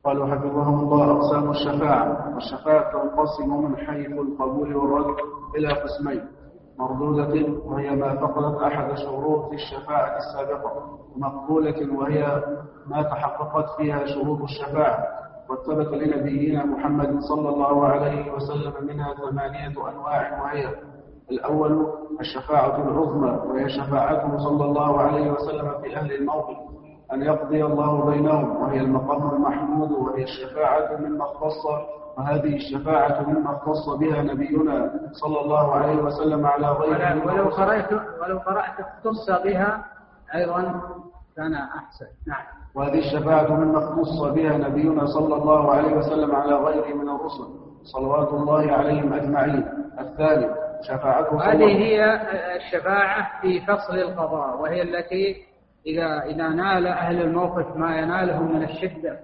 [0.05, 5.16] قالوا حفظهم الله أقسام الشفاعة والشفاعة تنقسم من حيث القبول والرد
[5.57, 6.24] إلى قسمين
[6.78, 10.98] مردودة وهي ما فقدت أحد شروط الشفاعة السابقة.
[11.16, 12.42] ومقبولة وهي
[12.86, 15.05] ما تحققت فيها شروط الشفاعة.
[15.51, 20.42] وثبت لنبينا محمد صلى الله عليه وسلم منها ثمانية أنواع.
[20.42, 20.68] وهي
[21.30, 21.86] الأول
[22.20, 26.56] الشفاعة العظمى وهي شفاعته صلى الله عليه وسلم في أهل الموقف
[27.12, 28.62] أن يقضي الله بينهم.
[28.62, 31.66] وهي المقام المحمود وهي الشفاعة مما اختص
[32.19, 38.39] وهذه الشفاعة مما اختص بها نبينا صلى الله عليه وسلم على غيره ولو قرأت ولو
[38.39, 39.85] قرأت اختص بها
[40.35, 40.81] أيضا
[41.36, 42.07] كان أحسن.
[42.27, 42.43] نعم.
[42.74, 47.45] وهذه الشفاعة مما اختص بها نبينا صلى الله عليه وسلم على غيره من الرسل
[47.82, 49.66] صلوات الله عليهم أجمعين.
[50.01, 50.51] الثالث
[50.82, 52.20] شفاعته هذه هي
[52.57, 55.36] الشفاعة في فصل القضاء وهي التي
[55.86, 59.19] إذا إذا نال أهل الموقف ما ينالهم من الشدة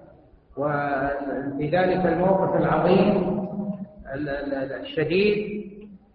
[0.61, 3.41] وفي ذلك الموقف العظيم
[4.81, 5.61] الشديد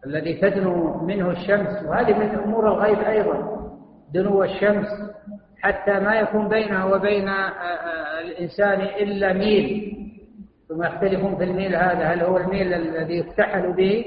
[0.06, 3.66] الذي تدنو منه الشمس وهذه من أمور الغيب أيضا
[4.14, 4.86] دنو الشمس
[5.62, 7.28] حتى ما يكون بينه وبين
[8.20, 9.92] الإنسان إلا ميل.
[10.68, 14.04] ثم يختلفون في الميل هذا هل هو الميل الذي يكتحل به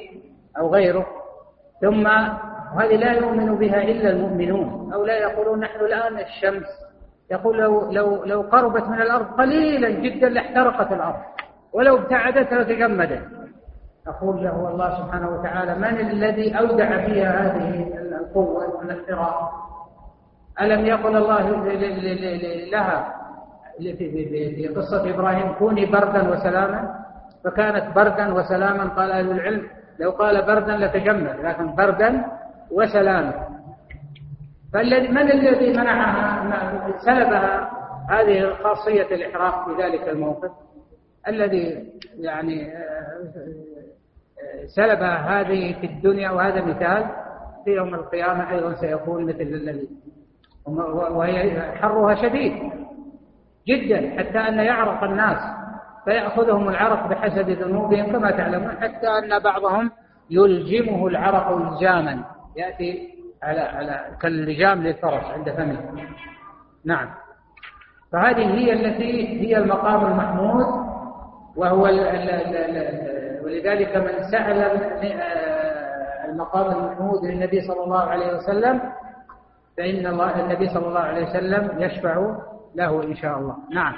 [0.60, 1.06] أو غيره؟
[1.82, 2.08] ثم
[2.76, 6.68] وهذه لا يؤمن بها إلا المؤمنون أو لا يقولون نحن الآن الشمس.
[7.32, 11.16] يقول لو, لو, لو قربت من الأرض قليلا جدا لاحترقت الأرض
[11.74, 13.22] ولو ابتعدت لتجمدت.
[14.08, 19.52] أقول له الله سبحانه وتعالى من الذي أودع فيها هذه القوة والاحتراق؟
[20.62, 21.50] ألم يقل الله
[22.72, 23.16] لها؟
[23.80, 26.96] في قصة إبراهيم كوني بردا وسلاما.
[27.44, 29.68] فكانت بردا وسلاما قال أهل العلم
[30.00, 32.26] لو قال بردا لتجمد لكن بردا
[32.72, 33.34] وسلاما.
[34.74, 37.72] فالذي من الذي منعها سلبها
[38.10, 40.52] هذه الخاصية الإحراق في ذلك الموقف؟
[41.28, 42.74] الذي يعني
[44.76, 47.06] سلبها هذه في الدنيا وهذا مثال
[47.66, 49.90] في يوم القيامة أيضا سيكون مثل الذي.
[51.12, 52.54] وهي حرها شديد
[53.68, 55.38] جدا حتى أن يعرق الناس
[56.06, 59.92] فيأخذهم العرق بحسب ذنوبهم كما تعلمون حتى أن بعضهم
[60.30, 62.24] يلجمه العرق إلجاما.
[62.56, 65.80] يأتي على على كاللجام للفرس عند فمه.
[66.86, 67.10] نعم.
[68.12, 70.66] فهذه هي التي هي المقام المحمود
[71.56, 74.82] وهو ال ال ال ولذلك من سأل
[76.30, 78.82] المقام المحمود للنبي صلى الله عليه وسلم
[79.78, 82.36] فإن الله النبي صلى الله عليه وسلم يشفع
[82.76, 83.56] له إن شاء الله.
[83.72, 83.94] نعم.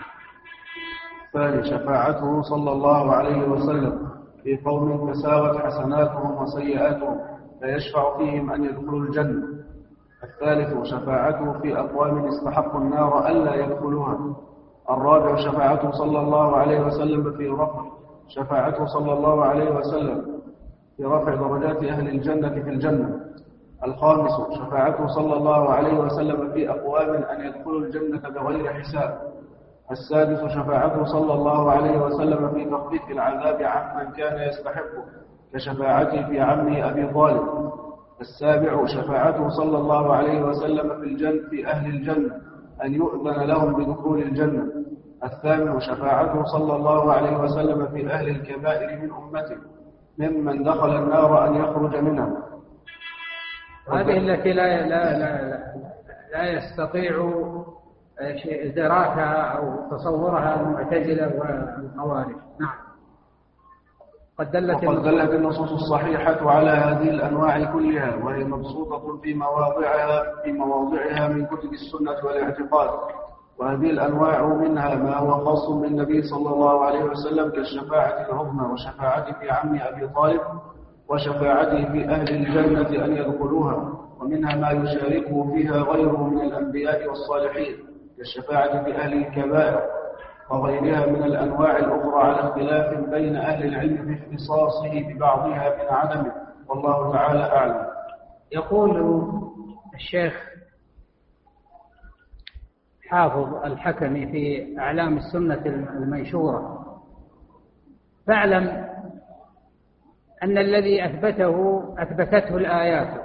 [1.33, 4.09] ثاني شفاعته صلى الله عليه وسلم
[4.43, 7.19] في قوم تساوت حسناتهم وسيئاتهم.
[7.61, 9.47] فيشفع فيهم أن يدخلوا الجنة.
[10.23, 14.35] الثالث شفاعته في أقوام استحقوا النار ألا يدخلوها.
[14.89, 17.83] الرابع شفاعته صلى الله عليه وسلم في رفع.
[18.27, 20.25] شفاعته صلى الله عليه وسلم
[20.97, 23.19] في رفع درجات أهل الجنة في الجنة.
[23.85, 29.21] الخامس شفاعته صلى الله عليه وسلم في أقوام أن يدخلوا الجنة بغير حساب.
[29.91, 35.05] السادس شفاعته صلى الله عليه وسلم في تخفيف العذاب عمن كان يستحقه.
[35.53, 37.71] كشفاعته في عمه أبي طالب
[38.21, 42.35] السابع شفاعته صلى الله عليه وسلم في الجنة في أهل الجنة
[42.83, 44.63] أن يؤذن لهم بدخول الجنة.
[45.23, 49.57] الثامن شفاعته صلى الله عليه وسلم في أهل الكبائر من أمته
[50.17, 52.29] ممن دخل النار أن يخرج منها.
[53.93, 55.61] هذه التي لا لا لا
[56.33, 57.31] لا, يستطيع
[58.45, 62.35] إدراكها أو تصورها المعتزلة والخوارج.
[62.59, 62.80] نعم.
[64.41, 70.51] قد دلت وقد دلت النصوص الصحيحة على هذه الأنواع كلها وهي مبسوطة في مواضعها في
[70.51, 72.89] مواضعها من كتب السنة والاعتقاد.
[73.59, 79.49] وهذه الأنواع منها ما هو خاص بالنبي صلى الله عليه وسلم كالشفاعة العظمى وشفاعته في
[79.51, 80.41] عم أبي طالب
[81.09, 87.75] وشفاعته في أهل الجنة أن يدخلوها ومنها ما يشاركه فيها غيره من الأنبياء والصالحين
[88.17, 89.81] كالشفاعة في أهل الكبائر.
[90.53, 96.31] وغيرها من الأنواع الأخرى على اختلاف بين أهل العلم في اختصاصه ببعضها من عدمه.
[96.69, 97.85] والله تعالى أعلم.
[98.51, 99.21] يقول
[99.95, 100.51] الشيخ
[103.09, 106.85] حافظ الحكمي في أعلام السنة المنشورة
[108.27, 108.87] فاعلم
[110.43, 113.21] أن الذي أثبته أثبتته الآيات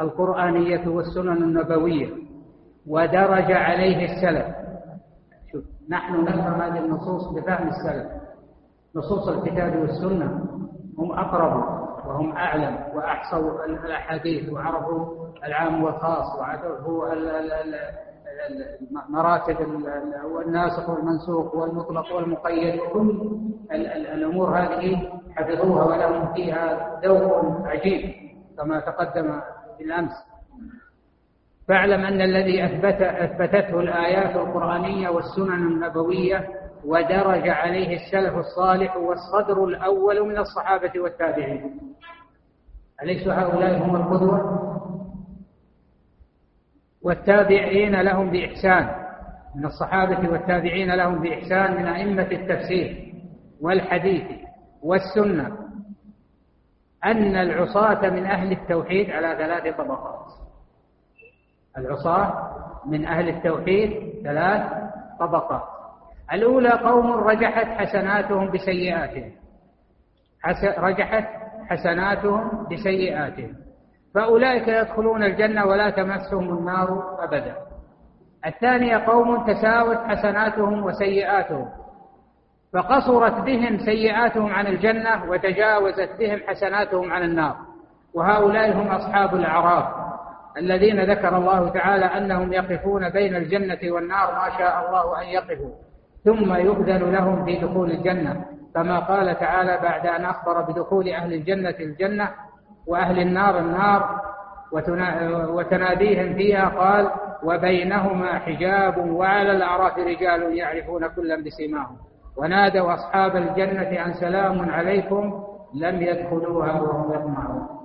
[0.00, 2.08] القرآنية والسنن النبوية
[2.86, 4.59] ودرج عليه السلف
[5.90, 8.06] نحن نفهم هذه النصوص بفهم السلف.
[8.96, 10.44] نصوص الكتاب والسنة
[10.98, 17.08] هم أقرب وهم أعلم وأحصوا الأحاديث وعرفوا العام والخاص وعرفوا
[19.08, 19.56] مراتب
[20.46, 23.38] الناسخ والمنسوخ والمطلق والمقيد وكل
[24.14, 28.14] الأمور هذه حفظوها ولهم فيها ذوق عجيب
[28.58, 29.40] كما تقدم
[29.78, 30.12] بالأمس.
[31.70, 36.48] فاعلم أن الذي أثبت أثبتته الآيات القرآنية والسنن النبوية
[36.84, 41.80] ودرج عليه السلف الصالح والصدر الأول من الصحابة والتابعين.
[43.02, 44.60] أليس هؤلاء هم القدوة؟
[47.02, 48.90] والتابعين لهم بإحسان.
[49.56, 53.14] من الصحابة والتابعين لهم بإحسان من أئمة التفسير
[53.60, 54.24] والحديث
[54.82, 55.56] والسنة
[57.04, 60.49] أن العصاة من أهل التوحيد على ثلاث طبقات.
[61.78, 62.50] العصاة
[62.86, 64.72] من أهل التوحيد ثلاث
[65.20, 65.62] طبقات
[66.32, 69.32] الأولى قوم رجحت حسناتهم بسيئاتهم.
[70.78, 71.24] رجحت
[71.70, 73.54] حسناتهم بسيئاتهم.
[74.14, 77.54] فأولئك يدخلون الجنة ولا تمسهم النار أبدا.
[78.46, 81.68] الثانية قوم تساوت حسناتهم وسيئاتهم.
[82.72, 87.56] فقصرت بهم سيئاتهم عن الجنة وتجاوزت بهم حسناتهم عن النار.
[88.14, 89.99] وهؤلاء هم أصحاب الأعراف.
[90.56, 95.70] الذين ذكر الله تعالى أنهم يقفون بين الجنة والنار ما شاء الله أن يقفوا
[96.24, 98.44] ثم يؤذن لهم في دخول الجنة.
[98.74, 102.28] كما قال تعالى بعد أن أخبر بدخول أهل الجنة الجنة
[102.86, 104.20] وأهل النار النار
[105.52, 107.10] وتناديهم فيها قال
[107.42, 111.96] وبينهما حجاب وعلى الأعراف رجال يعرفون كلا بسيماهم
[112.36, 115.44] ونادوا أصحاب الجنة أن سلام عليكم
[115.74, 117.79] لم يدخلوها وهم يطمعون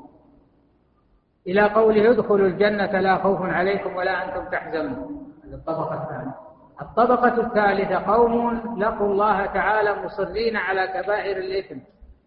[1.47, 5.25] إلى قوله ادخلوا الجنة لا خوف عليكم ولا أنتم تحزنون.
[5.53, 6.35] الطبقة الثانية.
[6.81, 11.75] الطبقة الثالثة قوم لقوا الله تعالى مصرين على كبائر الإثم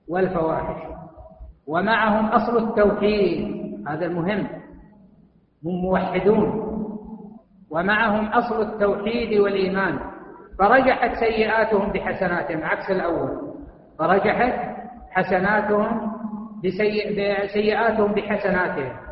[0.09, 0.83] والفواحش.
[1.67, 3.59] ومعهم أصل التوحيد.
[3.89, 4.47] هذا المهم.
[5.65, 6.69] هم موحدون.
[7.71, 9.99] ومعهم أصل التوحيد والإيمان.
[10.59, 12.65] فرجحت سيئاتهم بحسناتهم.
[12.65, 13.55] عكس الأول.
[13.99, 14.79] فرجحت
[15.11, 16.13] حسناتهم
[16.65, 19.08] بسيئاتهم بحسناتهم.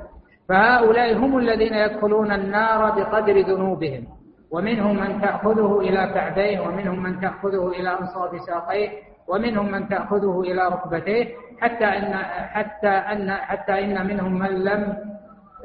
[0.48, 4.04] فهؤلاء هم الذين يدخلون النار بقدر ذنوبهم.
[4.50, 8.88] ومنهم من تأخذه إلى كعبيه ومنهم من تأخذه إلى أنصاب ساقيه
[9.28, 11.34] ومنهم من تأخذه إلى ركبتيه.
[11.60, 12.14] حتى إن
[12.54, 14.96] حتى أن حتى إن منهم من لم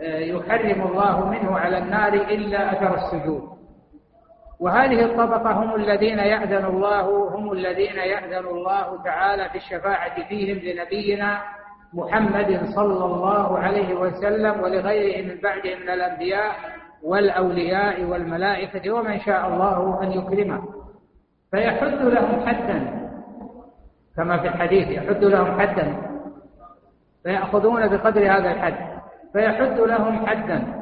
[0.02, 3.52] آه، يحرم الله منه على النار إلا أثر السجود.
[4.62, 11.42] وهذه الطبقة هم الذين يأذن الله هم الذين يأذن الله تعالى في الشفاعة فيهم لنبينا
[11.94, 16.56] محمد صلى الله عليه وسلم ولغيره من بعده من الأنبياء
[17.04, 20.64] والأولياء والملائكة ومن شاء الله أن يكرمه.
[21.52, 23.02] فيحد لهم حدا
[24.18, 25.96] كما في الحديث يحد لهم حدا
[27.24, 29.02] فيأخذون بقدر هذا الحد.
[29.34, 30.82] فيحد لهم حدا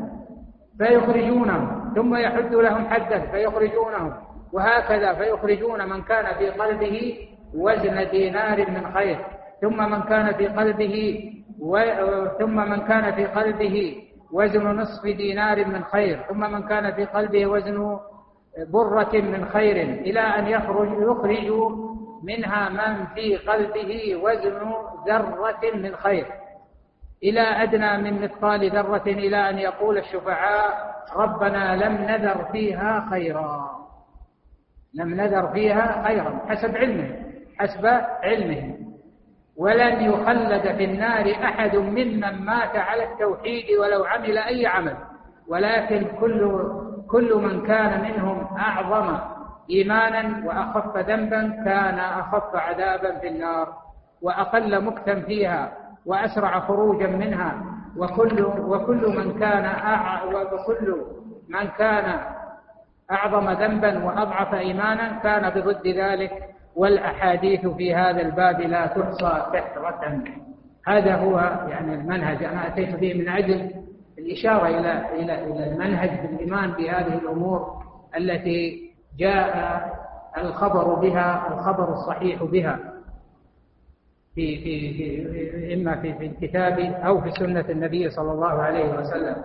[0.78, 4.14] فيخرجونهم ثم يحد لهم حدا فيخرجونهم
[4.54, 7.18] وهكذا فيخرجون من كان في قلبه
[7.56, 9.39] وزن دينار من خير.
[9.62, 11.24] ثم من كان في قلبه
[11.60, 11.80] و...
[12.40, 13.96] ثم من كان في قلبه
[14.32, 18.00] وزن نصف دينار من خير ثم من كان في قلبه وزن
[18.74, 21.52] برة من خير إلى أن يخرج يخرج
[22.24, 24.74] منها من في قلبه وزن
[25.08, 26.26] ذرة من خير.
[27.24, 33.70] إلى أدنى من مثقال ذرة إلى أن يقول الشفعاء ربنا لم نذر فيها خيرا.
[34.94, 37.16] لم نذر فيها خيرا حسب علمه
[37.60, 37.86] حسب
[38.24, 38.89] علمه.
[39.60, 44.96] ولن يخلد في النار أحد ممن مات على التوحيد ولو عمل أي عمل.
[45.48, 46.64] ولكن كل
[47.12, 49.18] كل من كان منهم أعظم
[49.70, 53.74] إيمانا وأخف ذنبا كان أخف عذابا في النار
[54.22, 55.72] وأقل مكتا فيها
[56.06, 57.64] وأسرع خروجا منها.
[57.98, 59.66] وكل وكل من كان
[60.34, 61.06] وكل
[61.50, 62.20] من كان
[63.12, 66.32] أعظم ذنبا وأضعف إيمانا كان بضد ذلك.
[66.80, 70.24] والأحاديث في هذا الباب لا تحصى كثرة.
[70.88, 71.38] هذا هو
[71.70, 72.44] يعني المنهج.
[72.44, 73.72] أنا أتيت به من أجل
[74.18, 77.84] الإشارة إلى إلى إلى المنهج بالإيمان بهذه الأمور
[78.18, 79.54] التي جاء
[80.38, 82.80] الخبر بها الخبر الصحيح بها.
[84.36, 89.36] في في في إما في في الكتاب أو في سنة النبي صلى الله عليه وسلم.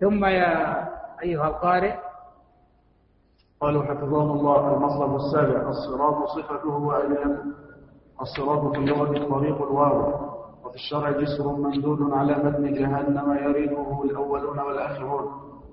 [0.00, 0.84] ثم يا
[1.22, 1.94] أيها القارئ
[3.60, 7.38] قالوا حفظهم الله المطلب السابع الصراط صفته وآليته
[8.22, 10.20] الصراط في اللغة الطريق الواضح
[10.64, 15.24] وفي الشرع جسر ممدود على متن جهنم يريده الأولون والآخرون.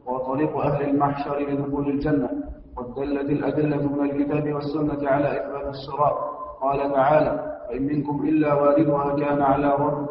[0.06, 2.30] وطريق أهل المحشر لدخول الجنة.
[2.78, 6.18] ودلت الأدلة من الكتاب والسنة على إثبات الصراط.
[6.62, 9.68] قال تعالى فإن منكم إلا واردها كان على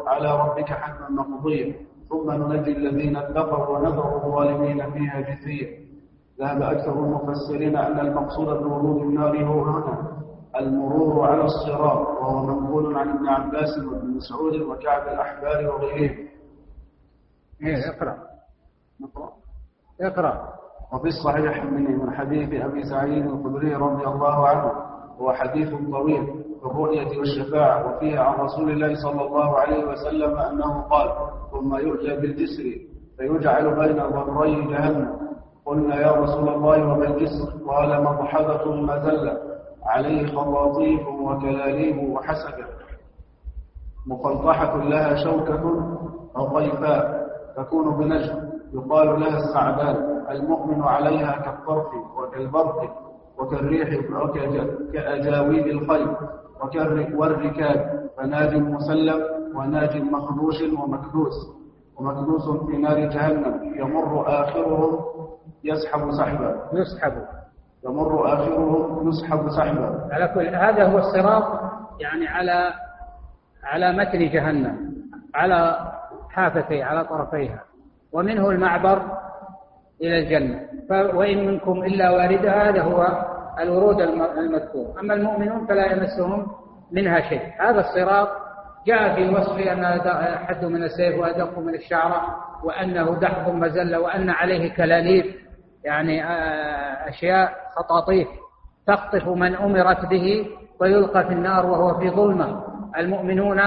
[0.07, 1.75] على ربك حتما مقضيا
[2.09, 5.86] ثم ننجي الذين اتقوا ونذر الظالمين فيها جثيا
[6.39, 10.17] ذهب أكثر المفسرين أن المقصود بورود النار هو هنا
[10.59, 16.27] المرور على الصراط وهو منقول عن ابن عباس وابن مسعود وكعب الأحبار وغيرهم.
[17.63, 18.17] إيه اقرأ.
[19.01, 19.29] نقرأ؟
[20.01, 20.53] اقرأ.
[20.93, 24.71] وفي الصحيح من من حديث أبي سعيد الخدري رضي الله عنه
[25.21, 26.25] هو حديث طويل
[26.59, 31.09] في الرؤية والشفاعة وفيه عن رسول الله صلى الله عليه وسلم أنه قال
[31.51, 32.63] ثم يؤتى بالجسر
[33.17, 35.26] فيجعل بين ظهري جهنم.
[35.67, 39.37] قلنا يا رسول الله وما الجسر؟ قال مضحبة مزلة
[39.85, 42.65] عليه خطاطيف وكلاليب وحسكة
[44.07, 45.63] مقلطحة لها شوكة
[46.37, 47.27] أو طيفاء
[47.57, 49.95] تكون بنجم يقال لها السعدان
[50.31, 51.87] المؤمن عليها كالطرف
[52.17, 52.89] وكالبرق
[53.39, 53.89] وكالريح
[54.93, 56.07] كأجاويب الخيل
[57.15, 58.07] والركاب.
[58.17, 59.19] فناج مسلم
[59.55, 61.33] وناج مخدوش ومكدوس
[61.97, 64.99] ومكدوس في نار جهنم يمر آخرهم
[65.63, 67.13] يسحب سحبا يسحب
[67.85, 71.43] يمر آخرهم يسحب سحبا على كل هذا هو الصراط
[71.99, 72.73] يعني على
[73.63, 74.93] على متن جهنم
[75.35, 75.77] على
[76.29, 77.63] حافتي على طرفيها.
[78.13, 79.01] ومنه المعبر
[80.01, 80.59] إلى الجنة.
[81.15, 83.25] وإن منكم إلا واردها هذا هو
[83.59, 84.99] الورود المذكور.
[84.99, 86.47] أما المؤمنون فلا يمسهم
[86.91, 87.41] منها شيء.
[87.59, 88.29] هذا الصراط
[88.87, 90.01] جاء في وصف أنه
[90.35, 92.21] حد من السيف وأدق من الشعرة
[92.63, 95.25] وأنه دحض مزلة وأن عليه كلاليب.
[95.83, 96.23] يعني
[97.09, 98.27] أشياء خطاطيف
[98.87, 100.47] تخطف من أمرت به
[100.79, 102.63] ويلقى في النار وهو في ظلمة.
[102.97, 103.61] المؤمنون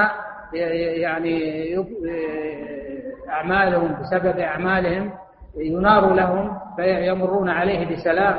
[0.53, 1.77] يعني
[3.29, 5.13] أعمالهم بسبب أعمالهم
[5.57, 8.37] ينار لهم فيمرون عليه بسلام.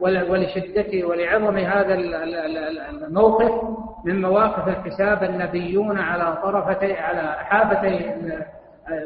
[0.00, 3.52] ولشدته ولعظم هذا الموقف
[4.04, 8.14] من مواقف الحساب النبيون على طرفتي على حافتي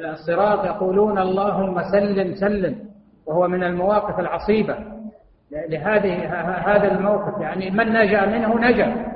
[0.05, 0.65] الصراط.
[0.65, 2.92] يقولون اللهم سلم سلم.
[3.27, 4.79] وهو من المواقف العصيبة.
[5.69, 6.35] لهذه
[6.67, 9.13] هذا الموقف يعني من نجا منه نجا.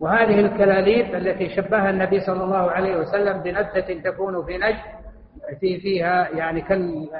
[0.00, 4.76] وهذه الكلاليب التي شبهها النبي صلى الله عليه وسلم بنبتة تكون في نجد
[5.60, 7.16] في فيها يعني كالحلق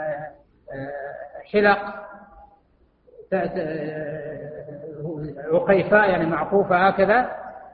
[5.52, 7.30] عقيفاء يعني معقوفة هكذا.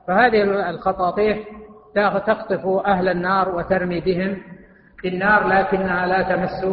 [0.07, 1.39] فهذه الخطاطيف
[1.95, 4.43] تخطف أهل النار وترمي بهم
[4.99, 6.65] في النار لكنها لا تمس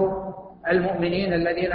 [0.69, 1.71] المؤمنين الذين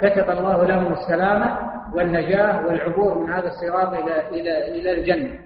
[0.00, 1.58] كتب الله لهم السلامة
[1.94, 5.38] والنجاة والعبور من هذا الصراط إلى إلى إلى الجنة.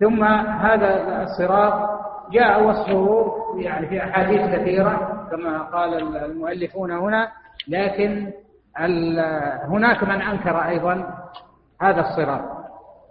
[0.00, 2.00] ثم هذا الصراط
[2.32, 7.28] جاء وصفه يعني في أحاديث كثيرة كما قال المؤلفون هنا
[7.68, 8.32] لكن
[9.68, 11.14] هناك من أنكر أيضا
[11.82, 12.40] هذا الصراط.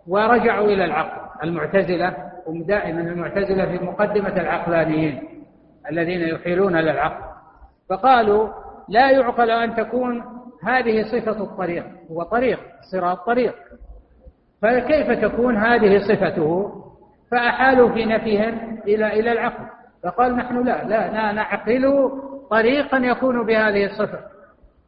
[0.08, 2.14] ورجعوا إلى العقل المعتزلة
[2.48, 5.24] هم دائما المعتزلة في مقدمة العقلانيين
[5.92, 7.24] الذين يحيلون للعقل
[7.90, 8.50] فقالوا
[8.90, 10.24] لا يعقل أن تكون
[10.64, 12.60] هذه صفة الطريق هو طريق
[12.92, 13.56] صراط طريق.
[14.62, 16.72] فكيف تكون هذه صفته؟
[17.32, 19.66] فأحالوا في نفيهم إلى إلى العقل.
[20.04, 22.12] فقال نحن لا لا, لا نعقل
[22.52, 24.20] طريقا يكون بهذه الصفة.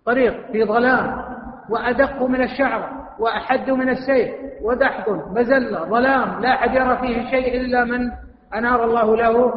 [0.05, 1.21] طريق في ظلام
[1.69, 7.83] وأدق من الشعر وأحد من السيف ودحض مزلة ظلام لا أحد يرى فيه شيء إلا
[7.83, 8.11] من
[8.55, 9.53] أنار الله له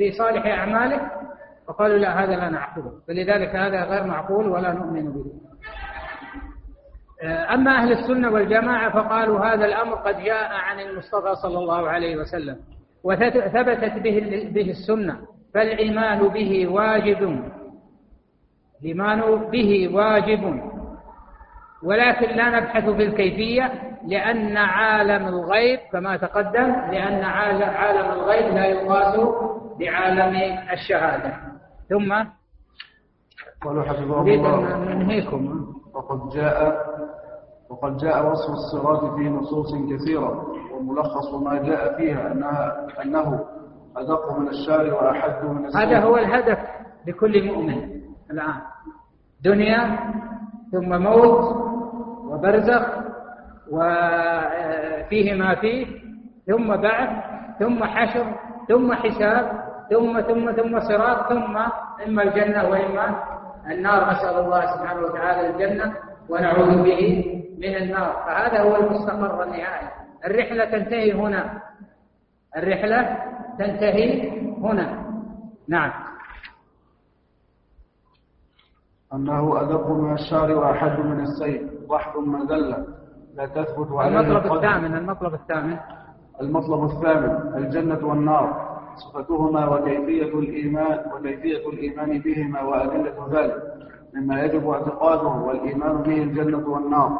[0.00, 1.17] بصالح أعماله.
[1.68, 5.24] فقالوا لا هذا لا نعقله فلذلك هذا غير معقول ولا نؤمن به.
[7.22, 12.16] آه، أما أهل السنة والجماعة فقالوا هذا الأمر قد جاء عن المصطفى صلى الله عليه
[12.16, 12.56] وسلم
[13.04, 15.18] وثبتت به, به السنة
[15.54, 17.42] فالإيمان به واجب.
[18.80, 19.20] الإيمان
[19.50, 20.60] به واجب.
[21.82, 23.72] ولكن لا نبحث في الكيفية
[24.06, 29.20] لأن عالم الغيب كما تقدم لأن عالم الغيب لا يقاس
[29.78, 31.47] بعالم الشهادة.
[31.88, 32.12] ثم
[33.62, 34.76] قالوا حفظه الله.
[34.76, 35.66] ننهيكم.
[35.94, 36.88] وقد جاء
[37.70, 43.44] وقد جاء وصف الصراط في نصوص كثيرة وملخص ما جاء فيها أنها أنه
[43.96, 46.58] أدق من الشعر وأحد من السيف هذا هو الهدف
[47.06, 48.00] لكل مؤمن
[48.30, 48.60] الآن.
[49.44, 49.98] دنيا
[50.72, 51.56] ثم موت
[52.24, 52.86] وبرزخ
[53.70, 55.86] وفيه ما فيه
[56.46, 57.10] ثم بعث
[57.58, 58.34] ثم حشر
[58.68, 61.56] ثم حساب ثم ثم ثم صراط ثم
[62.06, 63.24] إما الجنة وإما
[63.70, 64.10] النار.
[64.10, 65.94] نسأل الله سبحانه وتعالى الجنة
[66.28, 67.02] ونعوذ به
[67.58, 68.12] من النار.
[68.26, 69.88] فهذا هو المستقر النهائي
[70.24, 71.62] الرحلة تنتهي هنا.
[72.56, 73.18] الرحلة
[73.58, 74.86] تنتهي هنا.
[75.68, 75.92] نعم.
[79.14, 81.62] أنه أدق من الشعر وأحد من السيف.
[81.88, 82.86] ضحك مذلة
[83.34, 85.76] لا تثبت عليه المطلب الثامن المطلب الثامن.
[86.40, 88.67] المطلب الثامن الجنة والنار.
[88.98, 93.62] صفتهما وكيفية الإيمان وكيفية الإيمان بهما وأدلة ذلك
[94.14, 97.18] مما يجب اعتقاده والإيمان به الجنة والنار.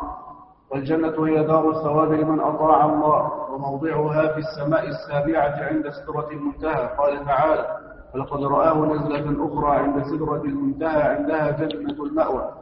[0.71, 6.89] والجنة هي دار الثواب لمن أطاع الله وموضعها في السماء السابعة عند سدرة المنتهى.
[6.99, 7.67] قال تعالى
[8.15, 12.53] ولقد رآه نزلة أخرى عند سدرة المنتهى عندها جنة المأوى.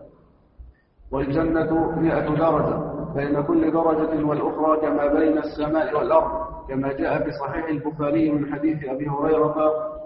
[1.12, 2.85] والجنة مئة درجة.
[3.16, 6.30] بين كل درجة والأخرى كما بين السماء والأرض
[6.68, 9.56] كما جاء في صحيح البخاري من حديث أبي هريرة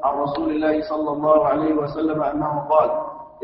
[0.04, 2.90] عن رسول الله صلى الله عليه وسلم أنه قال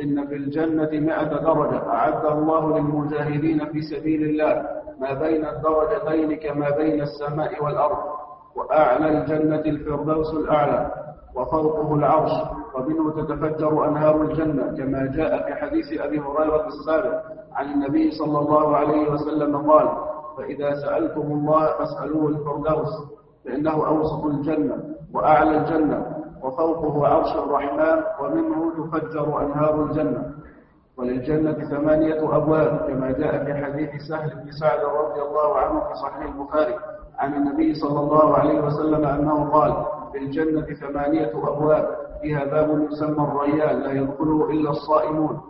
[0.03, 4.67] إن في الجنة مئة درجة أعد الله للمجاهدين في سبيل الله
[5.01, 7.99] ما بين الدرجتين كما بين السماء والأرض
[8.57, 10.91] وأعلى الجنة الفردوس الأعلى
[11.35, 12.33] وفوقه العرش
[12.75, 17.23] ومنه تتفجر أنهار الجنة كما جاء في حديث أبي هريرة السابق
[17.55, 19.89] عن النبي صلى الله عليه وسلم قال
[20.39, 22.89] فإذا سألتم الله فاسألوه الفردوس
[23.45, 30.33] فإنه أوسط الجنة وأعلى الجنة وفوقه عرش الرحمن ومنه تفجر أنهار الجنة.
[30.99, 36.35] وللجنة ثمانية أبواب كما جاء في حديث سهل بن سعد رضي الله عنه في صحيح
[36.35, 36.75] البخاري
[37.19, 41.89] عن النبي صلى الله عليه وسلم أنه قال في الجنة ثمانية أبواب
[42.23, 45.41] فيها باب يسمى الريان لا يدخله إلا الصائمون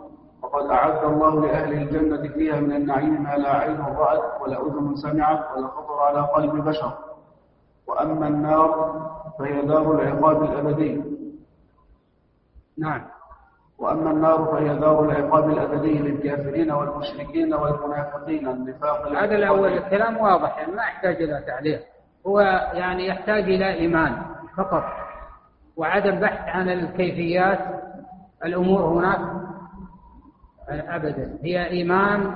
[0.47, 5.57] وقد أعد الله لأهل الجنة فيها من النعيم ما لا عين رأت ولا أذن سمعت
[5.57, 6.93] ولا خطر على قلب بشر.
[7.87, 9.01] وأما النار
[9.39, 11.03] فهي دار العقاب الأبدي.
[12.77, 13.01] نعم.
[13.77, 18.47] وأما النار فهي دار العقاب الأبدي للكافرين والمشركين والمنافقين.
[18.47, 19.73] النفاق هذا الأول.
[19.73, 20.57] الكلام واضح.
[20.57, 21.81] يعني ما يحتاج إلى تعليق.
[22.27, 22.39] هو
[22.73, 24.21] يعني يحتاج إلى إيمان
[24.57, 24.83] فقط.
[25.77, 27.59] وعدم بحث عن الكيفيات.
[28.45, 29.46] الأمور هناك
[30.69, 31.37] أبدا.
[31.43, 32.31] هي إيمان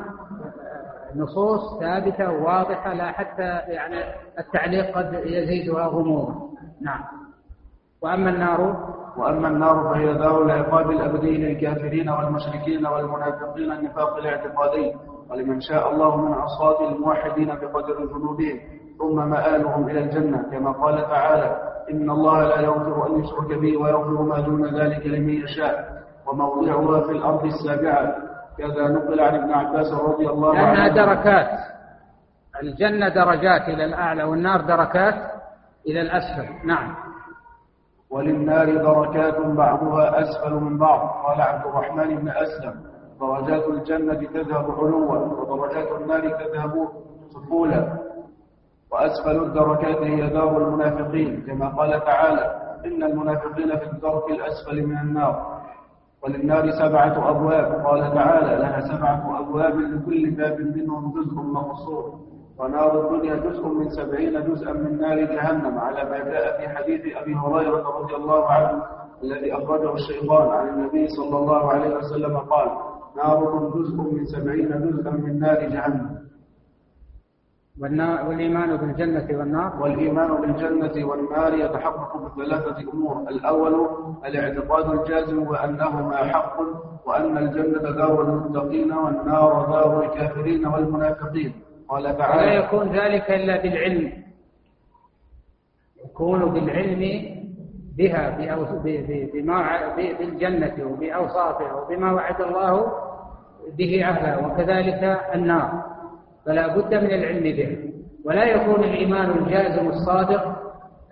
[1.15, 4.03] نصوص ثابتة واضحة لا حتى يعني
[4.39, 6.35] التعليق قد يزيدها غموضا
[6.81, 7.03] نعم.
[8.01, 14.93] وأما النار؟ وأما النار فهي دار العقاب الأبدي للكافرين والمشركين والمنافقين النفاق الاعتقادي.
[15.29, 18.59] ولمن شاء الله من عصاة الموحدين بقدر ذنوبهم
[18.99, 20.49] ثم مآلهم إلى الجنة.
[20.51, 25.29] كما قال تعالى إن الله لا يغفر أن يشرك به ويغفر ما دون ذلك لمن
[25.29, 26.00] يشاء.
[26.27, 28.15] وموضعها في الأرض السابعة.
[28.57, 30.73] كذا نقل عن ابن عباس رضي الله عنه.
[30.73, 31.59] لأنها دركات.
[32.63, 35.15] الجنة درجات إلى الأعلى والنار دركات
[35.87, 36.67] إلى الأسفل.
[36.67, 36.95] نعم.
[38.11, 41.25] وللنار دركات بعضها أسفل من بعض.
[41.25, 42.73] قال عبد الرحمن بن أسلم
[43.21, 46.87] درجات الجنة تذهب علوا ودرجات النار تذهب
[47.29, 47.97] سفولا.
[48.91, 51.41] وأسفل الدركات هي دار المنافقين.
[51.47, 55.50] كما قال تعالى إن المنافقين في الدرك الأسفل من النار.
[56.23, 57.85] وللنار سبعة أبواب.
[57.85, 62.19] قال تعالى لها سبعة أبواب لكل باب منهم جزء مقصور
[62.59, 65.77] ونار الدنيا جزء من سبعين جزءا من نار جهنم.
[65.77, 68.83] على ما جاء في حديث أبي هريرة رضي الله عنه
[69.23, 72.69] الذي أخرجه الشيطان عن النبي صلى الله عليه وسلم قال
[73.17, 76.20] ناركم جزء من سبعين جزءا من نار جهنم.
[78.27, 79.81] والإيمان بالجنة والنار.
[79.81, 83.21] والإيمان بالجنة والنار يتحقق بثلاثة أمور.
[83.29, 83.89] الأول
[84.25, 86.57] الاعتقاد الجازم بأنهما حق
[87.05, 91.53] وأن الجنة دار المتقين والنار دار الكافرين والمنافقين.
[91.89, 94.13] قال تعالى ولا يكون ذلك إلا بالعلم.
[96.05, 97.01] يكون بالعلم
[97.97, 98.37] بها
[99.33, 102.91] بما بالجنة وبأوصافها وبما وعد الله
[103.77, 105.90] به أهلها وكذلك النار.
[106.45, 107.77] فلا بد من العلم به.
[108.25, 110.55] ولا يكون الإيمان الجازم الصادق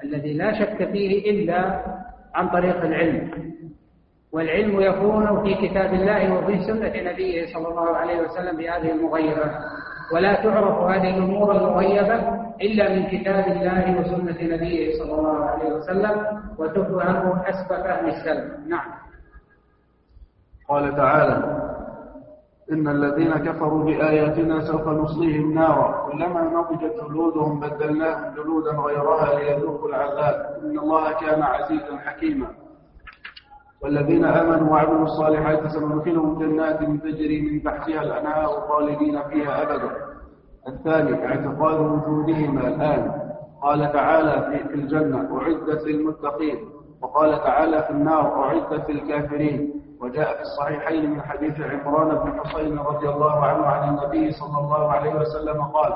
[0.03, 1.83] الذي لا شك فيه إلا
[2.35, 3.49] عن طريق العلم.
[4.31, 9.51] والعلم يكون في كتاب الله وفي سنة نبيه صلى الله عليه وسلم بهذه المغيبات
[10.13, 12.15] ولا تعرف هذه الأمور المغيبة
[12.61, 18.91] إلا من كتاب الله وسنة نبيه صلى الله عليه وسلم وتفهم حسب فهم السلف نعم.
[20.69, 21.68] قال تعالى
[22.71, 26.09] إن الذين كفروا بآياتنا سوف نصليهم نارا.
[26.11, 30.59] كلما نضجت جلودهم بدلناهم جلودا غيرها ليذوقوا العذاب.
[30.63, 32.47] إن الله كان عزيزا حكيما.
[33.83, 39.91] والذين آمنوا وعملوا الصالحات سندخلهم جنات تجري من تحتها الأنهار خالدين فيها أبدا.
[40.67, 43.11] الثاني اعتقاد وجودهما الآن.
[43.61, 46.57] قال تعالى في الجنة أعدت للمتقين.
[47.01, 49.88] وقال تعالى في النار أعدت للكافرين.
[50.01, 54.91] وجاء في الصحيحين من حديث عمران بن حصين رضي الله عنه عن النبي صلى الله
[54.91, 55.93] عليه وسلم قال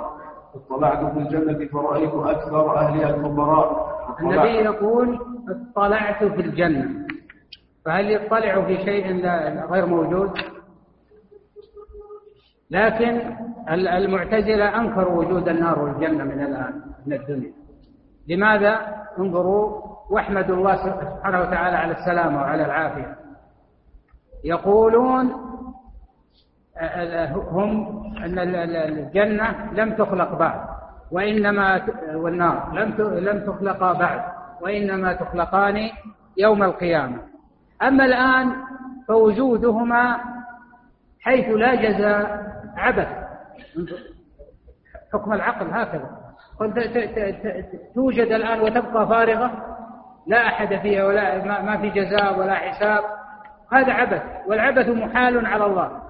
[0.55, 5.19] اطلعت في الجنة فرأيت أكثر أهلها الفقراء النبي يقول
[5.71, 6.89] اطلعت في الجنة.
[7.85, 9.25] فهل يطلع في شيء
[9.71, 10.31] غير موجود؟
[12.71, 13.21] لكن
[13.69, 17.53] المعتزلة أنكروا وجود النار والجنة من الآن من الدنيا.
[18.27, 18.79] لماذا؟
[19.19, 23.15] انظروا واحمدوا الله سبحانه وتعالى على السلامة وعلى العافية.
[24.43, 25.53] يقولون
[27.33, 30.59] هم أن الجنة لم تخلق بعد
[31.11, 31.81] وإنما
[32.13, 34.21] والنار لم لم تخلقا بعد
[34.61, 35.89] وإنما تخلقان
[36.37, 37.17] يوم القيامة.
[37.83, 38.55] أما الآن
[39.07, 40.19] فوجودهما
[41.21, 42.43] حيث لا جزاء
[42.77, 43.07] عبث.
[45.13, 46.09] حكم العقل هكذا.
[47.95, 49.51] توجد الآن وتبقى فارغة
[50.27, 53.03] لا أحد فيها ولا ما في جزاء ولا حساب.
[53.73, 56.01] هذا عبث والعبث محال على الله.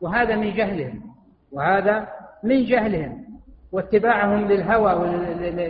[0.00, 1.02] وهذا من جهلهم.
[1.52, 2.08] وهذا
[2.44, 3.24] من جهلهم.
[3.72, 4.94] واتباعهم للهوى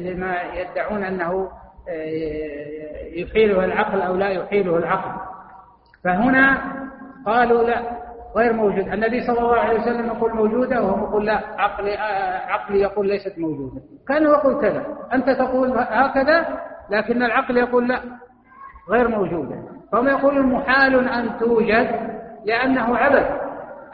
[0.01, 1.49] لما يدعون أنه
[1.89, 5.21] آه، يحيله العقل أو لا يحيله العقل.
[6.05, 6.59] فهنا
[7.27, 7.83] قالوا لا
[8.37, 8.89] غير موجود.
[8.89, 13.39] النبي صلى الله عليه وسلم يقول موجودة وهم يقول لا عقلي, آه، عقلي يقول ليست
[13.39, 13.83] موجودة.
[14.09, 14.87] كان يقول كذا.
[15.12, 16.61] أنت تقول هكذا
[16.91, 18.01] لكن العقل يقول لا
[18.91, 19.80] غير موجودة.
[19.93, 22.11] فهم يقولون محال أن توجد
[22.47, 23.27] لأنه عبث.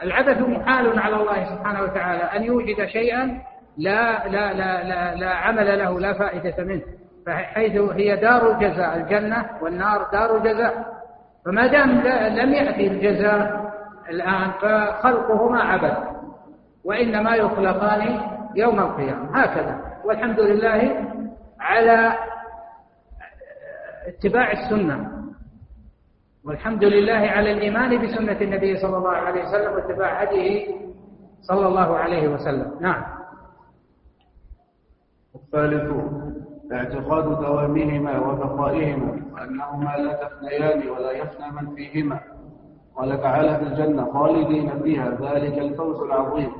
[0.03, 2.23] العبث محال على الله سبحانه وتعالى.
[2.23, 3.41] أن يوجد شيئا
[3.77, 6.81] لا لا لا لا, لا عمل له لا فائدة منه.
[7.25, 10.85] فحيث هي دار الجزاء الجنة والنار دار الجزاء.
[11.45, 11.89] فما دام
[12.35, 13.71] لم يأتي الجزاء
[14.09, 15.97] الآن فخلقهما عبث.
[16.85, 18.19] وإنما يخلقان
[18.55, 19.41] يوم القيامة.
[19.41, 19.79] هكذا.
[20.05, 21.05] والحمد لله
[21.59, 22.13] على
[24.07, 25.16] اتباع السنة.
[26.47, 30.75] والحمد لله على الإيمان بسنة النبي صلى الله عليه وسلم واتباع هديه
[31.41, 32.71] صلى الله عليه وسلم.
[32.79, 33.03] نعم.
[35.35, 35.91] الثالث
[36.73, 42.19] اعتقاد دوامهما وبقائهما وأنهما لا تفنيان ولا يفنى من فيهما
[42.95, 46.51] قال تعالى في الجنة خالدين فيها ذلك الفوز العظيم.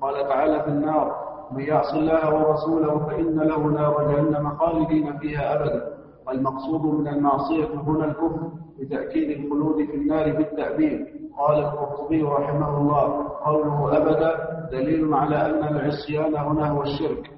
[0.00, 5.97] قال تعالى في النار من يعص الله ورسوله فإن له نار جهنم خالدين فيها أبدا.
[6.28, 8.48] والمقصود من المعصية هنا الكفر
[8.80, 11.06] بتأكيد الخلود في النار بالتأبيد.
[11.38, 14.30] قال القرطبي رحمه الله قوله أبدا
[14.72, 17.30] دليل على أن العصيان هنا هو الشرك.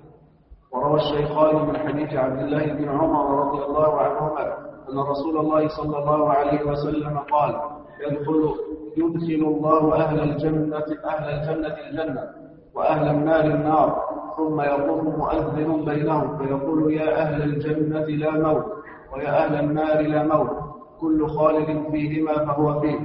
[0.72, 4.42] وروى الشيخان من حديث عبد الله بن عمر رضي الله عنهما
[4.90, 7.60] أن رسول الله صلى الله عليه وسلم قال
[8.06, 8.54] يدخل
[8.96, 12.22] يدخل الله أهل الجنة أهل الجنة الجنة
[12.74, 14.02] وأهل النار النار
[14.36, 18.64] ثم يقوم مؤذن بينهم فيقول يا أهل الجنة لا موت.
[19.14, 20.50] ويا أهل النار لا موت.
[21.00, 22.98] كل خالد فيهما فهو فيه.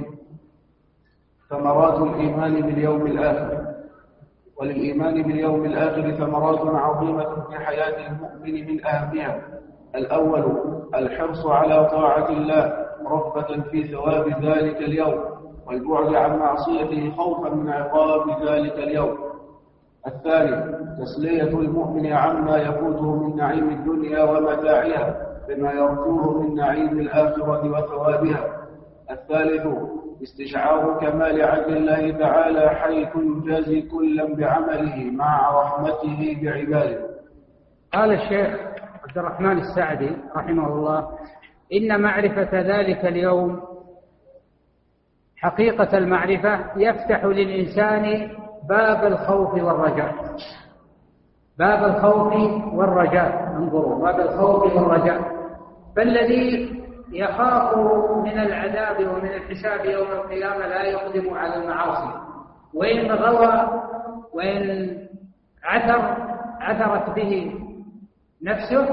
[1.50, 3.66] ثمرات الإيمان باليوم الآخر.
[4.60, 9.40] وللإيمان باليوم الآخر ثمرات عظيمة في حياة المؤمن من أهمها.
[9.94, 10.44] الأول
[10.94, 15.24] الحرص على طاعة الله رغبة في ثواب ذلك اليوم
[15.66, 19.18] والبعد عن معصيته خوفا من عقاب ذلك اليوم.
[20.06, 25.25] الثاني تسلية المؤمن عما يفوته من نعيم الدنيا ومتاعها.
[25.48, 28.56] بما يرجوه من نعيم الآخرة وثوابها.
[29.10, 29.66] الثالث
[30.22, 37.00] استشعار كمال عدل الله تعالى حيث يجازي كلا بعمله مع رحمته بعباده.
[37.92, 38.60] قال الشيخ
[39.08, 41.08] عبد الرحمن السعدي رحمه الله
[41.72, 43.60] إن معرفة ذلك اليوم
[45.36, 48.30] حقيقة المعرفة يفتح للإنسان
[48.68, 50.14] باب الخوف والرجاء.
[51.58, 52.32] باب الخوف
[52.74, 55.35] والرجاء انظروا باب الخوف والرجاء.
[55.96, 56.76] فالذي
[57.12, 57.76] يخاف
[58.24, 62.18] من العذاب ومن الحساب يوم القيامة لا يقدم على المعاصي.
[62.74, 63.82] وإن غوى
[64.32, 64.96] وإن
[65.64, 66.16] عثر
[66.60, 67.54] عثرت به
[68.42, 68.86] نفسه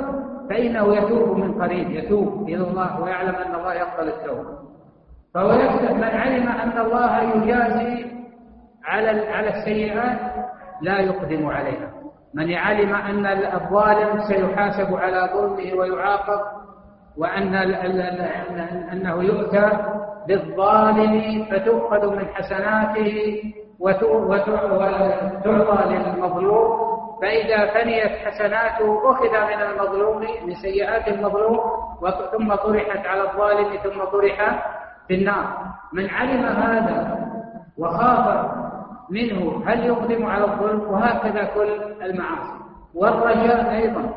[0.49, 4.57] فإنه يتوب من قريب يتوب إلى الله ويعلم أن الله يقبل التوبة.
[5.33, 8.05] فهو يفتح من علم أن الله يجازي
[8.85, 10.19] على على السيئات
[10.81, 11.93] لا يقدم عليها.
[12.33, 16.62] من علم أن الظالم سيحاسب على ظلمه ويعاقب
[17.17, 17.55] وأن
[18.91, 19.69] أنه يؤتى
[20.27, 23.43] بالظالم فتؤخذ من حسناته
[23.79, 26.93] وتعطى للمظلوم.
[27.21, 31.59] فإذا فنيت حسناته أخذ من المظلوم من سيئات المظلوم
[32.31, 34.65] ثم طرحت على الظالم ثم طرح
[35.07, 35.57] في النار.
[35.93, 37.17] من علم هذا
[37.77, 38.45] وخاف
[39.09, 41.69] منه هل يقدم على الظلم؟ وهكذا كل
[42.01, 42.53] المعاصي.
[42.95, 44.13] والرجاء أيضا.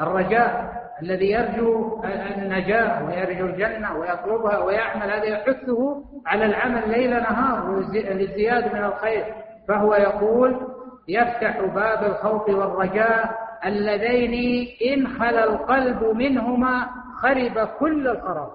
[0.00, 0.71] الرجاء
[1.02, 2.02] الذي يرجو
[2.38, 9.24] النجاة ويرجو الجنة ويطلبها ويعمل هذا يحثه على العمل ليل نهار للزيادة من الخير.
[9.68, 10.60] فهو يقول
[11.08, 16.86] يفتح باب الخوف والرجاء اللذين إن خلا القلب منهما
[17.22, 18.50] خرب كل الخراب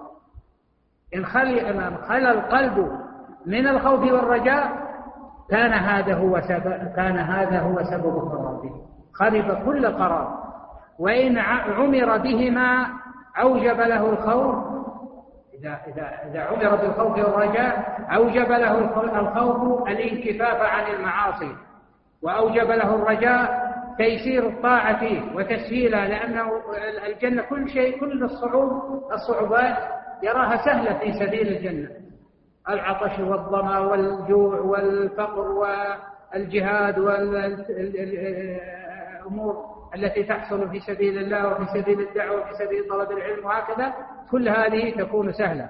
[1.14, 1.24] إن
[2.08, 2.92] خلا القلب
[3.46, 4.88] من الخوف والرجاء
[5.50, 8.72] كان هذا هو سبب كان هذا هو سبب خرابه
[9.12, 10.37] خرب كل خراب
[10.98, 12.86] وإن عمر بهما
[13.40, 14.56] أوجب له الخوف
[15.58, 18.78] إذا إذا إذا عمر بالخوف والرجاء أوجب له
[19.20, 21.56] الخوف الانكفاف عن المعاصي
[22.22, 23.68] وأوجب له الرجاء
[23.98, 26.50] تيسير الطاعة فيه وتسهيلها لأنه
[27.06, 29.76] الجنة كل شيء كل الصعوب الصعوبات
[30.22, 31.88] يراها سهلة في سبيل الجنة.
[32.68, 35.48] العطش والظما والجوع والفقر
[36.34, 36.98] والجهاد
[39.18, 43.94] والأمور التي تحصل في سبيل الله وفي سبيل الدعوة وفي سبيل طلب العلم وهكذا
[44.30, 45.68] كل هذه تكون سهلة.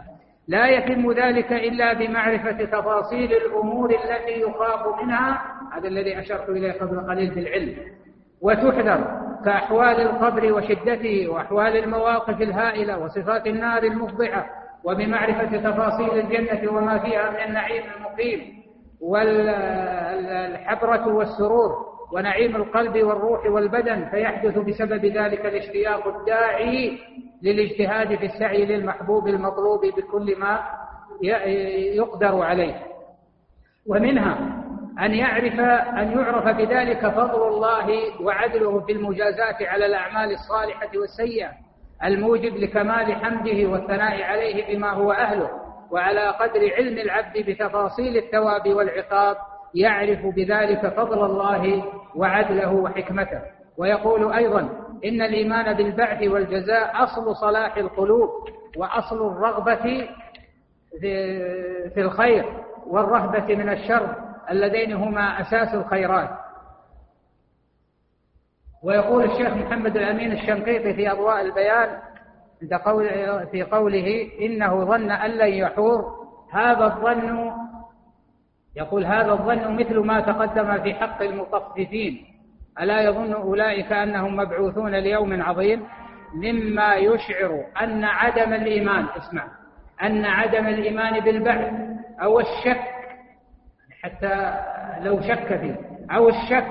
[0.48, 5.42] لا يتم ذلك إلا بمعرفة تفاصيل الأمور التي يخاف منها.
[5.72, 7.76] هذا الذي أشرت إليه قبل قليل بالعلم
[8.40, 14.46] وتحذر كأحوال القبر وشدته وأحوال المواقف الهائلة وصفات النار المفضحة
[14.84, 18.62] وبمعرفة تفاصيل الجنة وما فيها من النعيم المقيم
[19.00, 21.97] والحبرة والسرور.
[22.12, 26.98] ونعيم القلب والروح والبدن فيحدث بسبب ذلك الاشتياق الداعي
[27.42, 30.60] للاجتهاد في السعي للمحبوب المطلوب بكل ما
[31.94, 32.82] يقدر عليه.
[33.86, 34.38] ومنها
[35.00, 35.60] أن يعرف
[35.98, 37.86] أن يعرف بذلك فضل الله
[38.22, 41.50] وعدله في المجازات على الأعمال الصالحة والسيئة
[42.04, 45.50] الموجب لكمال حمده والثناء عليه بما هو أهله
[45.90, 49.36] وعلى قدر علم العبد بتفاصيل الثواب والعقاب
[49.74, 51.84] يعرف بذلك فضل الله
[52.14, 53.40] وعدله وحكمته.
[53.78, 54.60] ويقول أيضا
[55.04, 58.30] إن الإيمان بالبعث والجزاء أصل صلاح القلوب
[58.76, 60.08] وأصل الرغبة
[61.94, 62.44] في الخير
[62.86, 64.14] والرهبة من الشر
[64.50, 66.30] اللذين هما أساس الخيرات.
[68.82, 71.98] ويقول الشيخ محمد الأمين الشنقيطي في أضواء البيان
[73.50, 77.52] في قوله إنه ظن أن لن يحور هذا الظن
[78.78, 82.24] يقول هذا الظن مثل ما تقدم في حق المطففين
[82.80, 85.82] ألا يظن أولئك أنهم مبعوثون ليوم عظيم؟
[86.34, 89.44] مما يشعر أن عدم الإيمان اسمع
[90.02, 91.72] أن عدم الإيمان بالبعث
[92.22, 92.80] أو الشك
[94.02, 94.54] حتى
[95.02, 95.76] لو شك فيه
[96.10, 96.66] أو الشك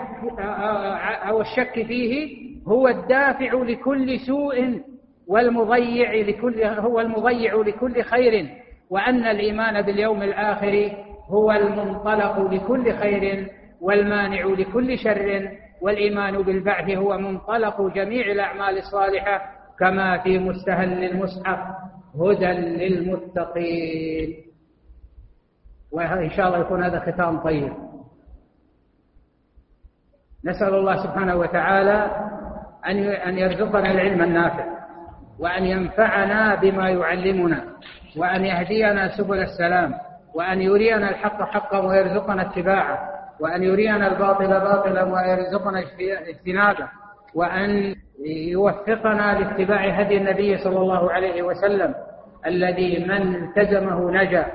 [1.29, 4.81] أو الشك فيه هو الدافع لكل سوء
[5.27, 8.49] والمضيع لكل هو المضيع لكل خير
[8.89, 10.91] وأن الإيمان باليوم الآخر
[11.28, 13.52] هو المنطلق لكل خير
[13.82, 15.52] والمانع لكل شر
[15.82, 19.41] والإيمان بالبعث هو منطلق جميع الأعمال الصالحة
[19.80, 21.60] كما في مستهل المصحف
[22.20, 24.36] هدى للمتقين.
[25.91, 27.74] وإن شاء الله يكون هذا ختام طيب.
[30.45, 32.28] نسأل الله سبحانه وتعالى
[33.28, 34.66] أن يرزقنا العلم النافع
[35.40, 37.64] وأن ينفعنا بما يعلمنا
[38.18, 39.94] وأن يهدينا سبل السلام.
[40.34, 43.10] وأن يرينا الحق حقا ويرزقنا اتباعه
[43.40, 45.84] وأن يرينا الباطل باطلا ويرزقنا
[46.30, 46.88] اجتنابه
[47.36, 47.95] وأن
[48.26, 51.95] يوفقنا لاتباع هدي النبي صلى الله عليه وسلم
[52.45, 54.45] الذي من التزمه نجا.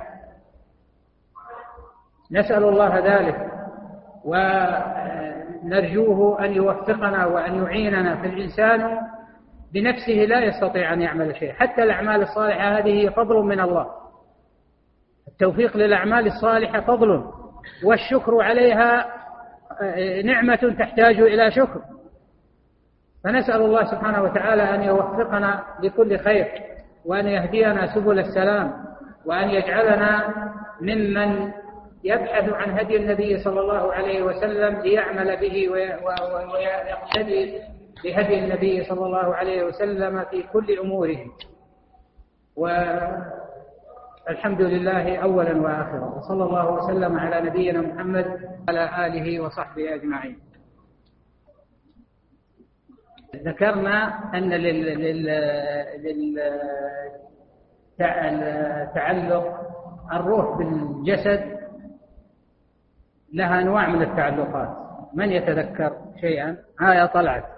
[2.32, 3.50] نسأل الله ذلك
[5.64, 8.98] ونرجوه أن يوفقنا وأن يعيننا فالإنسان
[9.72, 14.01] بنفسه لا يستطيع أن يعمل شيء حتى الأعمال الصالحة هذه فضل من الله.
[15.32, 17.24] التوفيق للأعمال الصالحة فضل
[17.84, 19.06] والشكر عليها
[19.82, 21.80] آه، نعمة تحتاج إلى شكر.
[23.24, 26.46] فنسأل الله سبحانه وتعالى أن يوفقنا لكل خير
[27.04, 28.72] وأن يهدينا سبل السلام
[29.26, 30.34] وأن يجعلنا
[30.80, 31.52] ممن
[32.04, 37.58] يبحث عن هدي النبي صلى الله عليه وسلم ليعمل به ويقتدي
[38.04, 41.18] بهدي النبي صلى الله عليه وسلم في كل أموره.
[44.30, 46.14] الحمد لله أولا وآخرا.
[46.18, 48.26] وصلى الله وسلم على نبينا محمد
[48.68, 50.38] وعلى آله وصحبه أجمعين.
[53.36, 54.04] ذكرنا
[54.34, 54.84] أن لل...
[54.84, 55.24] لل...
[56.04, 56.40] لل...
[58.94, 59.60] تعلق
[60.12, 61.58] الروح بالجسد
[63.32, 64.68] لها أنواع من التعلقات.
[65.14, 67.51] من يتذكر شيئا؟ ها يا طلعت.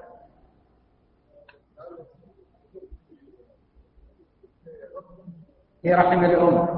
[5.84, 6.68] في رحم الأم.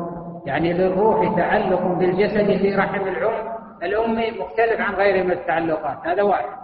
[0.46, 3.52] يعني للروح تعلق بالجسد في رحم الأم.
[3.82, 5.98] الأم مختلف عن غيره من التعلقات.
[6.06, 6.56] هذا واحد.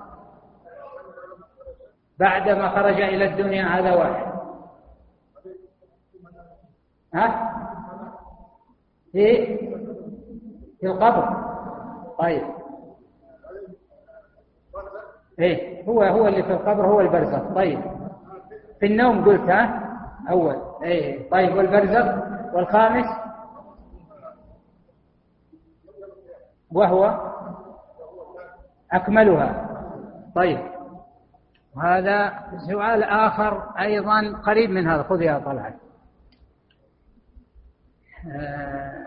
[2.19, 4.33] بعدما خرج إلى الدنيا هذا واحد.
[7.15, 7.53] ها؟
[9.13, 9.57] في؟
[10.81, 11.45] في القبر.
[12.19, 12.43] طيب.
[15.39, 17.55] إيه هو هو اللي في القبر هو البرزخ.
[17.55, 17.81] طيب.
[18.81, 19.82] في النوم قلت ها؟
[20.31, 20.63] أول.
[20.83, 21.31] إيه.
[21.31, 22.15] طيب والبرزخ
[22.55, 23.07] والخامس؟
[26.73, 27.33] وهو
[28.93, 29.69] أكملها.
[30.35, 30.73] طيب.
[31.83, 32.33] هذا
[32.71, 35.03] سؤال آخر أيضا قريب من هذا.
[35.03, 35.75] خذ يا طلعت
[38.27, 39.07] آه،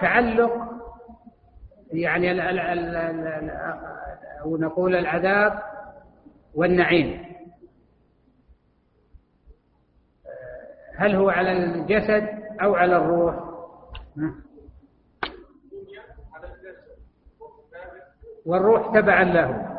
[0.00, 0.52] تعلق
[1.92, 3.50] يعني ال ال ال ال
[4.40, 5.62] أو نقول العذاب
[6.54, 7.24] والنعيم
[10.26, 12.28] آه، هل هو على الجسد
[12.62, 13.34] أو على الروح؟
[18.46, 19.78] والروح تبعا له.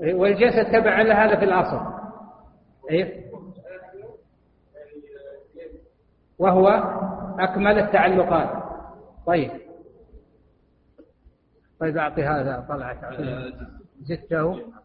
[0.00, 1.80] والجسد تبعا لهذا في الأصل.
[2.90, 3.24] إيه؟
[6.38, 6.68] وهو
[7.38, 8.64] أكمل التعلقات.
[9.26, 9.50] طيب.
[11.80, 12.98] طيب أعطي هذا طلعت
[14.02, 14.83] زدته آه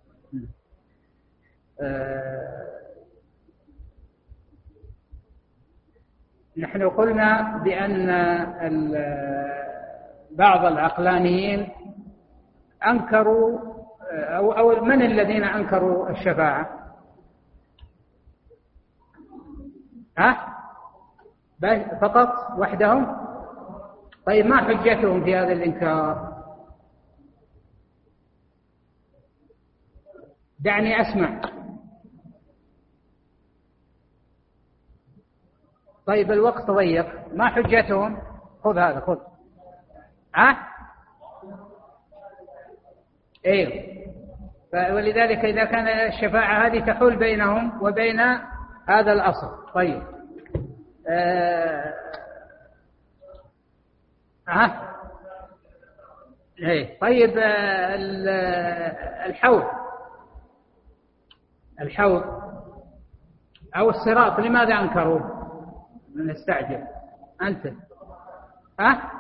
[6.57, 8.09] نحن قلنا بأن
[10.31, 11.69] بعض العقلانيين
[12.87, 13.59] أنكروا
[14.11, 16.69] أو, أو من الذين أنكروا الشفاعة؟
[20.17, 20.55] ها؟
[22.01, 23.17] فقط وحدهم؟
[24.25, 26.29] طيب ما حجتهم في هذا الإنكار؟
[30.59, 31.58] دعني أسمع.
[36.09, 37.05] طيب الوقت ضيق.
[37.33, 38.21] ما حجتهم؟
[38.63, 39.17] خذ هذا خذ.
[40.35, 40.57] ها؟
[43.45, 43.89] أيوه
[44.73, 48.19] ولذلك إذا كان الشفاعة هذه تحول بينهم وبين
[48.87, 49.71] هذا الأصل.
[49.73, 50.03] طيب.
[51.09, 51.93] آه.
[54.47, 54.95] ها؟
[56.59, 56.99] إيه.
[56.99, 57.95] طيب آه
[59.25, 59.63] الحوض.
[61.81, 62.23] الحوض
[63.75, 65.38] أو الصراط لماذا أنكروه؟
[66.15, 66.83] نستعجل
[67.41, 67.73] أنت.
[68.79, 69.11] ها؟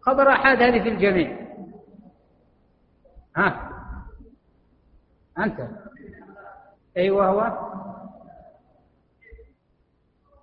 [0.00, 1.46] خبر أحد هذه في الجميع.
[3.36, 3.70] ها؟
[5.38, 5.68] أنت.
[6.96, 7.70] أيوة هو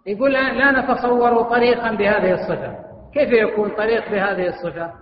[0.06, 2.92] يقول لا نتصور طريقا بهذه الصفة.
[3.14, 4.94] كيف يكون طريق بهذه الصفة؟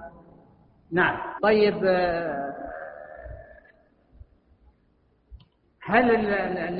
[0.91, 1.17] نعم.
[1.43, 1.75] طيب
[5.83, 6.11] هل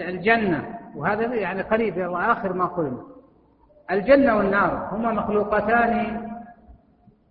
[0.01, 3.18] الجنة وهذا يعني قريب آخر ما قلنا.
[3.91, 6.25] الجنة والنار هما مخلوقتان.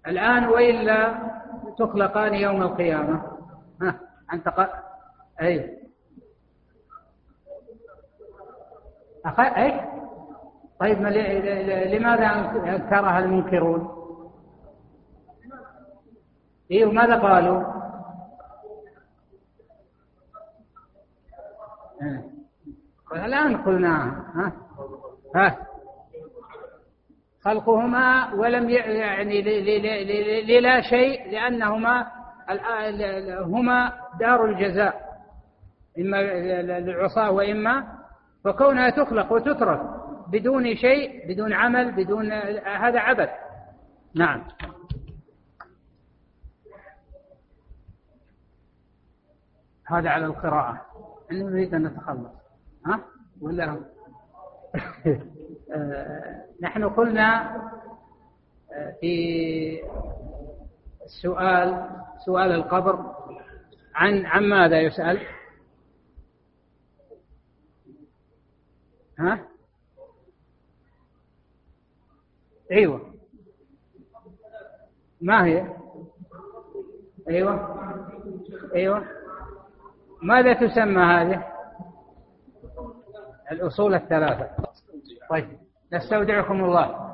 [0.07, 1.15] الآن وإلا
[1.79, 3.23] تخلقان يوم القيامة.
[3.83, 4.01] ها
[4.33, 4.71] أنت ق...
[5.43, 5.79] أي.
[9.25, 9.41] أخ...
[9.41, 9.81] أي.
[10.81, 10.99] طيب
[11.93, 13.99] لماذا أنكرها المنكرون؟
[16.71, 17.63] إيه وماذا قالوا؟
[23.13, 24.25] الآن قلناها.
[24.35, 24.53] ها.
[25.37, 25.57] ها.
[27.45, 29.43] خلقهما ولم يعني
[30.43, 32.07] للا شيء لأنهما
[33.41, 35.09] هما دار الجزاء
[35.99, 36.17] إما
[36.81, 37.99] للعصاة وإما
[38.45, 39.81] فكونها تخلق وتترك
[40.29, 42.33] بدون شيء بدون عمل بدون
[42.67, 43.31] هذا عبث.
[44.15, 44.45] نعم.
[49.87, 50.87] هذا على القراءة.
[51.33, 52.33] نريد أن نتخلص.
[52.87, 53.01] ها؟
[53.41, 53.81] ولا؟
[56.61, 57.57] نحن قلنا
[58.73, 59.83] آه، في
[61.05, 61.91] السؤال
[62.27, 63.15] سؤال القبر
[63.95, 65.27] عن عن ماذا يسأل؟
[69.19, 69.49] ها؟
[72.73, 73.15] أيوه
[75.21, 75.75] ما هي؟
[77.29, 77.79] أيوه
[78.75, 79.05] أيوه
[80.23, 81.45] ماذا تسمى هذه؟
[83.53, 84.51] الأصول الثلاثة
[85.31, 85.59] طيب
[85.93, 87.09] نستودعكم الله.